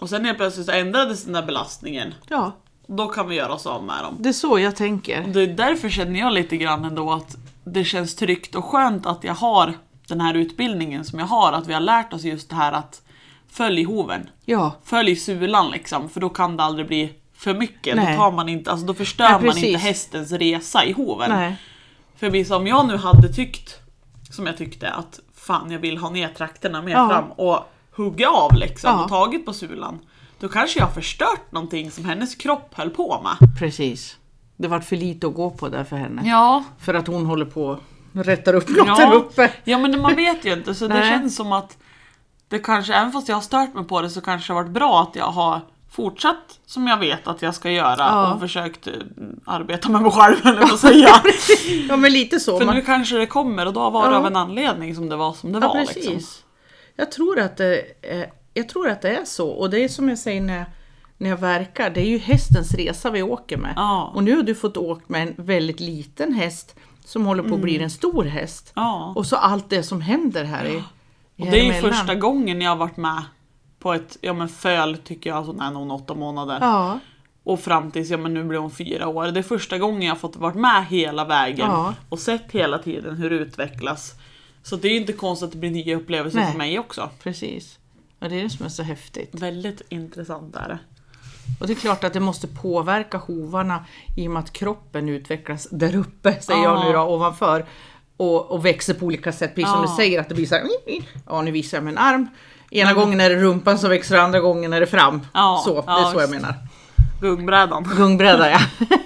Och 0.00 0.08
sen 0.08 0.24
helt 0.24 0.38
plötsligt 0.38 0.66
så 0.66 0.72
ändrades 0.72 1.24
den 1.24 1.32
där 1.32 1.42
belastningen. 1.42 2.14
Ja, 2.28 2.52
Då 2.86 3.06
kan 3.06 3.28
vi 3.28 3.34
göra 3.34 3.52
oss 3.52 3.66
av 3.66 3.84
med 3.84 4.04
dem. 4.04 4.16
det 4.18 4.28
är 4.28 4.32
så 4.32 4.58
jag 4.58 4.76
tänker. 4.76 5.24
Det 5.26 5.40
är 5.40 5.46
därför 5.46 5.88
känner 5.88 6.20
jag 6.20 6.32
lite 6.32 6.56
grann 6.56 6.84
ändå 6.84 7.12
att 7.12 7.36
det 7.64 7.84
känns 7.84 8.16
tryggt 8.16 8.54
och 8.54 8.64
skönt 8.64 9.06
att 9.06 9.24
jag 9.24 9.34
har 9.34 9.74
den 10.08 10.20
här 10.20 10.34
utbildningen 10.34 11.04
som 11.04 11.18
jag 11.18 11.26
har. 11.26 11.52
Att 11.52 11.66
vi 11.66 11.72
har 11.72 11.80
lärt 11.80 12.12
oss 12.12 12.22
just 12.22 12.48
det 12.50 12.56
här 12.56 12.72
att 12.72 13.02
följ 13.50 13.82
hoven. 13.84 14.30
Ja, 14.44 14.72
Följ 14.84 15.16
sulan 15.16 15.70
liksom, 15.70 16.08
för 16.08 16.20
då 16.20 16.28
kan 16.28 16.56
det 16.56 16.62
aldrig 16.62 16.86
bli 16.86 17.12
för 17.34 17.54
mycket. 17.54 17.96
Nej. 17.96 18.16
Då, 18.16 18.22
tar 18.22 18.32
man 18.32 18.48
inte, 18.48 18.70
alltså 18.70 18.86
då 18.86 18.94
förstör 18.94 19.24
Nej, 19.30 19.46
man 19.46 19.58
inte 19.58 19.78
hästens 19.78 20.32
resa 20.32 20.84
i 20.84 20.92
hoven. 20.92 21.30
nej. 21.30 21.56
För 22.16 22.44
som 22.44 22.66
jag 22.66 22.86
nu 22.86 22.96
hade 22.96 23.32
tyckt, 23.32 23.78
som 24.30 24.46
jag 24.46 24.56
tyckte, 24.56 24.90
att 24.90 25.20
fan 25.34 25.70
jag 25.70 25.78
vill 25.78 25.98
ha 25.98 26.10
ner 26.10 26.28
trakterna 26.28 26.82
mer 26.82 26.92
Ja. 26.92 27.08
fram 27.08 27.32
och 27.32 27.58
hugga 27.96 28.28
av 28.28 28.50
liksom 28.56 28.90
Ja. 28.90 29.02
och 29.04 29.08
tagit 29.08 29.46
på 29.46 29.52
sulan. 29.52 29.98
Då 30.38 30.48
kanske 30.48 30.78
jag 30.78 30.86
har 30.86 30.92
förstört 30.92 31.52
någonting 31.52 31.90
som 31.90 32.04
hennes 32.04 32.34
kropp 32.34 32.74
höll 32.74 32.90
på 32.90 33.20
med. 33.22 33.58
Precis. 33.58 34.16
Det 34.62 34.68
vart 34.68 34.84
för 34.84 34.96
lite 34.96 35.26
att 35.26 35.34
gå 35.34 35.50
på 35.50 35.68
där 35.68 35.84
för 35.84 35.96
henne. 35.96 36.22
Ja, 36.24 36.64
För 36.78 36.94
att 36.94 37.06
hon 37.06 37.26
håller 37.26 37.44
på 37.46 37.78
och 38.14 38.24
rättar 38.24 38.54
upp 38.54 38.68
något 38.68 38.86
Ja. 38.86 38.96
där 38.96 39.14
uppe. 39.14 39.50
Ja 39.64 39.78
men 39.78 40.00
man 40.00 40.16
vet 40.16 40.44
ju 40.44 40.52
inte 40.52 40.74
så 40.74 40.88
det 40.88 41.02
känns 41.02 41.36
som 41.36 41.52
att 41.52 41.76
det 42.48 42.58
kanske, 42.58 42.94
även 42.94 43.12
fast 43.12 43.28
jag 43.28 43.36
har 43.36 43.40
stört 43.42 43.74
mig 43.74 43.84
på 43.84 44.00
det 44.02 44.10
så 44.10 44.20
kanske 44.20 44.52
det 44.52 44.56
har 44.56 44.62
varit 44.62 44.72
bra 44.74 45.02
att 45.02 45.16
jag 45.16 45.26
har 45.26 45.60
fortsatt 45.90 46.58
som 46.66 46.86
jag 46.86 46.96
vet 46.96 47.26
att 47.28 47.42
jag 47.42 47.54
ska 47.54 47.70
göra 47.70 47.96
Ja. 47.98 48.34
och 48.34 48.40
försökt 48.40 48.86
eh, 48.86 48.92
arbeta 49.44 49.88
med 49.88 50.02
mig 50.02 50.10
själv 50.10 50.36
eller 50.46 50.60
vad 50.60 50.78
säga. 50.78 51.08
Ja 51.88 51.96
men 51.96 52.12
lite 52.12 52.40
så. 52.40 52.58
För 52.58 52.66
Man, 52.66 52.74
nu 52.74 52.80
kanske 52.82 53.16
det 53.16 53.26
kommer 53.26 53.66
och 53.66 53.72
då 53.72 53.90
var 53.90 54.06
det 54.06 54.12
Ja. 54.12 54.18
av 54.18 54.26
en 54.26 54.36
anledning 54.36 54.94
som 54.94 55.08
det 55.08 55.16
var 55.16 55.32
som 55.32 55.52
det 55.52 55.58
ja, 55.62 55.68
var. 55.68 55.74
precis. 55.74 55.96
Liksom. 55.96 56.42
Jag, 56.96 57.12
tror 57.12 57.40
att 57.40 57.56
det, 57.56 57.82
är- 58.02 58.30
jag 58.54 58.68
tror 58.68 58.88
att 58.88 59.02
det 59.02 59.16
är 59.16 59.24
så. 59.24 59.48
Och 59.48 59.70
det 59.70 59.84
är 59.84 59.88
som 59.88 60.08
jag 60.08 60.18
säger 60.18 60.40
när 60.40 60.56
jag, 60.58 60.66
när 61.22 61.30
jag 61.30 61.36
verkar, 61.36 61.90
det 61.90 62.00
är 62.00 62.06
ju 62.06 62.18
hästens 62.18 62.74
resa 62.74 63.10
vi 63.10 63.22
åker 63.22 63.56
med. 63.56 63.72
Ja. 63.76 64.12
Och 64.14 64.24
nu 64.24 64.36
har 64.36 64.42
du 64.42 64.54
fått 64.54 64.76
åka 64.76 65.02
med 65.06 65.22
en 65.22 65.34
väldigt 65.36 65.80
liten 65.80 66.32
häst 66.34 66.74
som 67.04 67.26
håller 67.26 67.42
på 67.42 67.54
att 67.54 67.60
bli 67.60 67.82
en 67.82 67.90
stor 67.90 68.24
häst. 68.24 68.72
Mm. 68.76 68.88
Ja. 68.88 69.12
Och 69.16 69.26
så 69.26 69.36
allt 69.36 69.70
det 69.70 69.82
som 69.82 70.00
händer 70.00 70.44
här 70.44 70.64
i, 70.64 70.76
Och 71.38 71.46
det 71.46 71.60
är 71.60 71.64
ju 71.64 71.72
första 71.72 72.14
gången 72.14 72.60
jag 72.60 72.70
har 72.70 72.76
varit 72.76 72.96
med 72.96 73.22
på 73.78 73.92
ett 73.92 74.18
ja, 74.20 74.32
men 74.32 74.48
föl 74.48 74.96
tycker 74.96 75.30
jag, 75.30 75.36
alltså, 75.36 75.52
när 75.52 75.74
hon 75.74 75.90
är 75.90 75.94
åtta 75.94 76.14
månader. 76.14 76.58
Ja, 76.60 76.98
Och 77.44 77.60
fram 77.60 77.90
tills, 77.90 78.10
ja 78.10 78.16
men 78.16 78.34
nu 78.34 78.44
blir 78.44 78.58
hon 78.58 78.70
fyra 78.70 79.08
år. 79.08 79.26
Det 79.26 79.40
är 79.40 79.42
första 79.42 79.78
gången 79.78 80.02
jag 80.02 80.10
har 80.10 80.18
fått 80.18 80.36
varit 80.36 80.56
med 80.56 80.86
hela 80.86 81.24
vägen 81.24 81.70
Ja. 81.70 81.94
och 82.08 82.18
sett 82.18 82.52
hela 82.52 82.78
tiden 82.78 83.16
hur 83.16 83.30
det 83.30 83.36
utvecklas. 83.36 84.14
Så 84.62 84.76
det 84.76 84.88
är 84.88 84.92
ju 84.92 84.98
inte 85.00 85.12
konstigt 85.12 85.46
att 85.46 85.52
det 85.52 85.58
blir 85.58 85.70
nya 85.70 85.96
upplevelser 85.96 86.38
Nej. 86.38 86.50
för 86.50 86.58
mig 86.58 86.78
också. 86.78 87.10
precis. 87.22 87.78
Och 88.20 88.28
det 88.28 88.36
är 88.36 88.42
det 88.42 88.50
som 88.50 88.66
är 88.66 88.70
så 88.70 88.82
häftigt. 88.82 89.30
Väldigt 89.34 89.82
intressant 89.88 90.56
är 90.56 90.68
det. 90.68 90.78
Och 91.60 91.66
det 91.66 91.72
är 91.72 91.74
klart 91.74 92.04
att 92.04 92.12
det 92.12 92.20
måste 92.20 92.48
påverka 92.48 93.18
hovarna 93.18 93.84
i 94.16 94.26
och 94.28 94.30
med 94.30 94.40
att 94.40 94.52
kroppen 94.52 95.08
utvecklas 95.08 95.68
där 95.70 95.96
uppe, 95.96 96.40
säger 96.40 96.62
Ja. 96.62 96.74
jag 96.74 96.86
nu 96.86 96.92
då, 96.92 97.00
ovanför. 97.02 97.64
Och, 98.16 98.50
och 98.50 98.64
växer 98.66 98.94
på 98.94 99.06
olika 99.06 99.32
sätt, 99.32 99.54
precis 99.54 99.70
som 99.72 99.82
du 99.82 99.88
säger 99.88 100.20
att 100.20 100.28
det 100.28 100.34
blir 100.34 100.46
så 100.46 100.54
här, 100.54 100.64
ja 101.26 101.42
nu 101.42 101.50
visar 101.50 101.76
jag 101.76 101.84
med 101.84 101.92
en 101.92 101.98
arm. 101.98 102.26
Ena 102.70 102.92
gången 102.92 103.20
är 103.20 103.30
det 103.30 103.36
rumpan 103.36 103.78
som 103.78 103.90
växer, 103.90 104.18
andra 104.18 104.40
gången 104.40 104.72
är 104.72 104.80
det 104.80 104.86
fram. 104.86 105.20
Så, 105.64 105.74
det 105.86 105.92
är 105.92 106.12
så 106.12 106.20
jag 106.20 106.30
menar. 106.30 106.54
Gungbrädan. 107.20 107.84
Gungbräda 107.96 108.50
ja. 108.50 108.58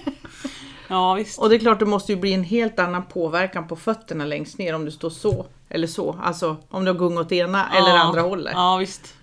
Ja 0.88 1.14
visst. 1.14 1.38
Och 1.38 1.48
det 1.48 1.54
är 1.54 1.58
klart 1.58 1.78
det 1.78 1.86
måste 1.86 2.12
ju 2.12 2.18
bli 2.18 2.32
en 2.34 2.44
helt 2.44 2.78
annan 2.78 3.02
påverkan 3.02 3.68
på 3.68 3.76
fötterna 3.76 4.24
längst 4.24 4.58
ner 4.58 4.74
om 4.74 4.84
du 4.84 4.90
står 4.90 5.10
så 5.10 5.46
eller 5.68 5.86
så. 5.86 6.18
Alltså 6.22 6.56
om 6.70 6.84
du 6.84 6.90
har 6.92 6.98
gung 6.98 7.18
åt 7.18 7.32
ena 7.32 7.68
eller 7.76 7.88
Ja. 7.88 7.98
andra 8.00 8.20
hållet. 8.20 8.52
Ja 8.56 8.76
visst. 8.76 9.14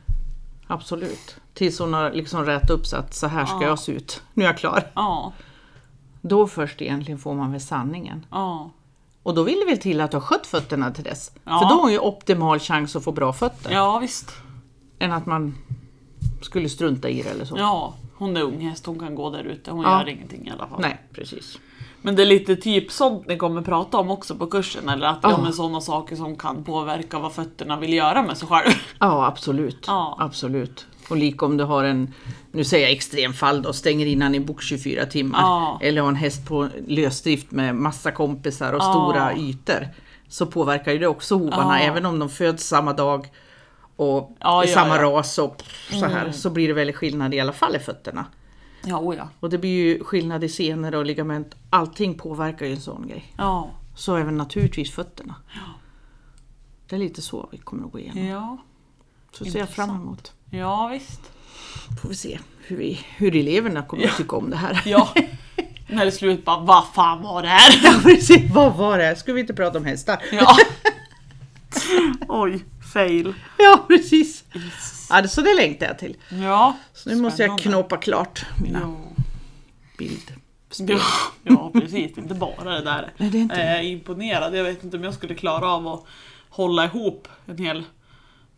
Absolut. 0.67 1.35
Tills 1.53 1.79
hon 1.79 1.93
har 1.93 2.11
liksom 2.11 2.45
rätt 2.45 2.69
upp 2.69 2.85
så 2.85 2.97
att 2.97 3.13
så 3.15 3.27
här 3.27 3.45
ska 3.45 3.55
Ja. 3.61 3.67
jag 3.67 3.79
se 3.79 3.91
ut. 3.91 4.21
Nu 4.33 4.43
är 4.43 4.47
jag 4.47 4.57
klar. 4.57 4.83
Ja. 4.93 5.31
Då 6.21 6.47
först 6.47 6.81
egentligen 6.81 7.19
får 7.19 7.33
man 7.33 7.51
väl 7.51 7.61
sanningen. 7.61 8.25
Ja. 8.31 8.69
Och 9.23 9.33
då 9.35 9.43
vill 9.43 9.59
det 9.59 9.65
väl 9.65 9.77
till 9.81 10.01
att 10.01 10.11
du 10.11 10.17
har 10.17 10.21
skött 10.21 10.47
fötterna 10.47 10.91
till 10.91 11.03
dess. 11.03 11.31
Ja. 11.43 11.59
För 11.59 11.65
då 11.69 11.75
har 11.75 11.81
hon 11.81 11.91
ju 11.91 11.99
optimal 11.99 12.59
chans 12.59 12.95
att 12.95 13.03
få 13.03 13.11
bra 13.11 13.33
fötter. 13.33 13.71
Ja 13.71 13.99
visst. 13.99 14.31
Än 14.99 15.11
att 15.11 15.25
man 15.25 15.55
skulle 16.41 16.69
strunta 16.69 17.09
i 17.09 17.21
det 17.21 17.29
eller 17.29 17.45
så. 17.45 17.55
Ja. 17.57 17.93
Hon 18.17 18.37
är 18.37 18.41
ung 18.41 18.59
häst, 18.69 18.85
hon 18.85 18.99
kan 18.99 19.15
gå 19.15 19.29
där 19.29 19.43
ute. 19.43 19.71
Hon 19.71 19.81
Ja. 19.83 19.99
gör 19.99 20.09
ingenting 20.09 20.47
i 20.47 20.51
alla 20.51 20.67
fall. 20.67 20.81
Nej, 20.81 21.01
precis. 21.13 21.59
Men 22.01 22.15
det 22.15 22.21
är 22.21 22.25
lite 22.25 22.55
typ 22.55 22.91
sånt 22.91 23.27
ni 23.27 23.37
kommer 23.37 23.61
prata 23.61 23.97
om 23.97 24.11
också 24.11 24.35
på 24.35 24.47
kursen. 24.47 24.89
Eller 24.89 25.07
att 25.07 25.19
Ja. 25.21 25.39
men 25.43 25.53
sådana 25.53 25.81
saker 25.81 26.15
som 26.15 26.35
kan 26.35 26.63
påverka 26.63 27.19
vad 27.19 27.33
fötterna 27.33 27.79
vill 27.79 27.93
göra 27.93 28.23
med 28.23 28.37
sig 28.37 28.47
själv. 28.47 28.73
Ja, 28.99 29.25
absolut. 29.25 29.83
Ja. 29.87 30.15
absolut. 30.19 30.85
Och 31.09 31.17
lika 31.17 31.45
om 31.45 31.57
du 31.57 31.63
har 31.63 31.83
en, 31.83 32.13
nu 32.51 32.63
säger 32.63 32.85
jag 32.85 32.91
extremfall 32.93 33.61
då, 33.61 33.73
stänger 33.73 34.05
in 34.05 34.21
han 34.21 34.35
i 34.35 34.39
box 34.39 34.65
24 34.65 35.05
timmar. 35.05 35.39
Ja. 35.41 35.79
Eller 35.81 36.01
har 36.01 36.09
en 36.09 36.15
häst 36.15 36.45
på 36.47 36.69
lösdrift 36.87 37.51
med 37.51 37.75
massa 37.75 38.11
kompisar 38.11 38.73
och 38.73 38.79
Ja. 38.79 38.91
stora 38.91 39.35
ytor. 39.37 39.87
Så 40.27 40.45
påverkar 40.45 40.91
ju 40.91 40.99
det 40.99 41.07
också 41.07 41.35
hovarna, 41.37 41.79
Ja. 41.81 41.85
även 41.85 42.05
om 42.05 42.19
de 42.19 42.29
föds 42.29 42.67
samma 42.67 42.93
dag 42.93 43.27
och 43.95 44.35
Ja, 44.39 44.63
i 44.63 44.67
ja, 44.67 44.73
samma 44.73 44.95
ja. 44.97 45.03
ras 45.03 45.37
och 45.37 45.63
så 45.89 46.05
här. 46.05 46.31
Så 46.31 46.49
blir 46.49 46.67
det 46.67 46.73
väldigt 46.73 46.95
skillnad 46.95 47.33
i 47.33 47.39
alla 47.39 47.53
fall 47.53 47.75
i 47.75 47.79
fötterna. 47.79 48.25
Ja, 48.85 48.99
oh 48.99 49.15
ja. 49.15 49.29
Och 49.39 49.49
det 49.49 49.57
blir 49.57 49.69
ju 49.85 50.03
skillnad 50.03 50.43
i 50.43 50.49
senor 50.49 50.95
och 50.95 51.05
ligament. 51.05 51.55
Allting 51.69 52.17
påverkar 52.17 52.65
ju 52.65 52.71
en 52.73 52.81
sån 52.81 53.07
grej. 53.07 53.33
Ja. 53.37 53.69
Så 53.95 54.15
även 54.15 54.37
naturligtvis 54.37 54.91
fötterna. 54.91 55.35
Det 56.89 56.95
är 56.95 56.99
lite 56.99 57.21
så 57.21 57.49
vi 57.51 57.57
kommer 57.57 57.85
att 57.85 57.91
gå 57.91 57.99
igenom. 57.99 58.25
Ja. 58.25 58.57
Så 59.37 59.45
ser 59.45 59.59
jag 59.59 59.69
fram 59.69 59.89
emot. 59.89 60.31
Ja, 60.49 60.87
visst. 60.87 61.21
Får 62.01 62.09
vi 62.09 62.15
se 62.15 62.39
hur, 62.65 62.77
vi, 62.77 62.99
hur 63.15 63.35
eleverna 63.35 63.81
kommer 63.83 64.05
att 64.07 64.17
tycka 64.17 64.35
om 64.35 64.49
det 64.49 64.57
här. 64.57 64.81
Ja. 64.85 65.13
När 65.87 66.05
det 66.05 66.11
är 66.11 66.11
slut 66.11 66.45
bara, 66.45 66.59
vad 66.59 66.83
fan 66.95 67.21
var 67.23 67.41
det 67.41 67.47
här? 67.47 67.79
Ja, 67.83 67.93
precis. 68.03 68.51
Vad 68.53 68.73
var 68.77 68.97
det? 68.97 69.15
Ska 69.15 69.33
vi 69.33 69.39
inte 69.41 69.53
prata 69.53 69.77
om 69.77 69.85
hästar? 69.85 70.23
Ja. 70.31 70.55
Oj, 72.27 72.65
fail. 72.93 73.33
Ja, 73.57 73.85
precis. 73.87 74.43
Ja, 75.09 75.21
det- 75.21 75.27
så 75.27 75.41
det 75.41 75.55
längtar 75.55 75.85
jag 75.85 75.99
till. 75.99 76.17
Ja. 76.29 76.77
Så 76.93 77.09
nu 77.09 77.15
måste 77.15 77.43
jag 77.43 77.59
knåpa 77.59 77.97
klart 77.97 78.45
mina 78.63 78.79
Ja. 78.79 79.23
bild. 79.97 80.31
Ja, 80.77 80.99
ja, 81.43 81.71
precis. 81.73 82.17
Inte 82.17 82.33
bara 82.33 82.69
det 82.71 82.81
där. 82.83 83.13
Nej, 83.17 83.29
det 83.29 83.37
är 83.37 83.41
inte 83.41 83.55
Jag 83.59 83.79
är 83.79 83.81
imponerad. 83.83 84.55
Jag 84.55 84.63
vet 84.63 84.83
inte 84.83 84.97
om 84.97 85.03
jag 85.03 85.13
skulle 85.13 85.35
klara 85.35 85.67
av 85.71 85.87
att 85.87 86.03
hålla 86.49 86.85
ihop 86.85 87.27
en 87.45 87.57
hel 87.57 87.83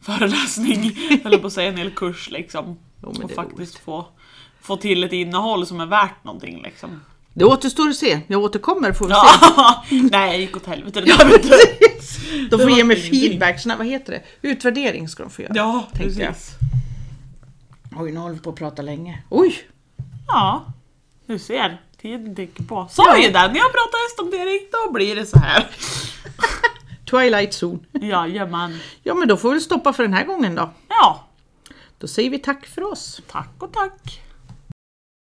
föreläsning, 0.02 0.98
eller 1.26 1.38
på 1.38 1.48
att 1.48 1.54
säga 1.54 1.70
en 1.70 1.78
hel 1.78 1.91
kurs 1.91 2.30
liksom. 2.32 2.80
Jo, 3.04 3.14
och 3.24 3.32
faktiskt 3.32 3.78
få, 3.80 4.08
få 4.62 4.78
till 4.78 5.04
ett 5.04 5.14
innehåll 5.14 5.66
som 5.68 5.80
är 5.80 5.86
värt 5.86 6.24
någonting 6.24 6.62
liksom. 6.64 7.02
Det 7.34 7.46
återstår 7.46 7.89
att 7.89 7.96
se. 7.96 8.20
Jag 8.28 8.43
återkommer 8.43 8.93
får 8.93 9.08
vi 9.08 9.14
se. 9.14 9.20
Ja. 9.58 9.86
Nej, 10.12 10.32
jag 10.32 10.39
gick 10.39 10.58
åt 10.58 10.66
helvete 10.66 11.02
det 11.02 11.18
där 11.18 11.26
vet 11.30 11.43
du. 11.43 11.50
De 12.50 12.60
får 12.60 12.66
Det 12.70 12.72
ge 12.72 12.84
mig 12.84 12.96
feedback. 13.02 13.60
Såna, 13.62 13.78
vad 13.78 13.88
heter 13.88 14.12
det? 14.14 14.48
Utvärdering 14.48 15.08
ska 15.10 15.24
de 15.24 15.30
få 15.30 15.41
göra. 15.41 15.54
Ja, 15.56 15.88
Tänkte 15.93 16.22
jag. 16.22 16.34
precis. 16.34 16.56
Oj, 17.98 18.12
nu 18.12 18.20
håller 18.20 18.36
vi 18.36 18.41
på 18.41 18.50
att 18.50 18.56
prata 18.56 18.82
länge. 18.82 19.24
Oj! 19.30 19.56
Ja, 20.28 20.66
du 21.26 21.39
ser. 21.39 21.82
Tiden 22.02 22.36
tickar 22.36 22.64
på. 22.64 22.88
Sa 22.91 23.18
ju 23.18 23.28
det, 23.28 23.34
när 23.34 23.41
jag 23.58 23.72
pratar 23.72 24.10
hästhantering, 24.10 24.60
då 24.72 24.91
blir 24.91 25.16
det 25.16 25.26
så 25.26 25.39
här. 25.39 25.68
Twilight 27.20 27.53
Zone. 27.63 27.80
Jajamän. 28.01 28.80
Ja, 29.03 29.13
men 29.13 29.28
då 29.28 29.38
får 29.38 29.53
vi 29.53 29.59
stoppa 29.61 29.93
för 29.93 30.03
den 30.03 30.13
här 30.13 30.26
gången 30.26 30.55
då. 30.55 30.70
Ja, 30.89 31.24
Då 31.97 32.07
säger 32.07 32.30
vi 32.30 32.39
tack 32.39 32.66
för 32.66 32.84
oss. 32.91 33.22
tack 33.32 33.49
och 33.59 33.74
tack. 33.74 34.22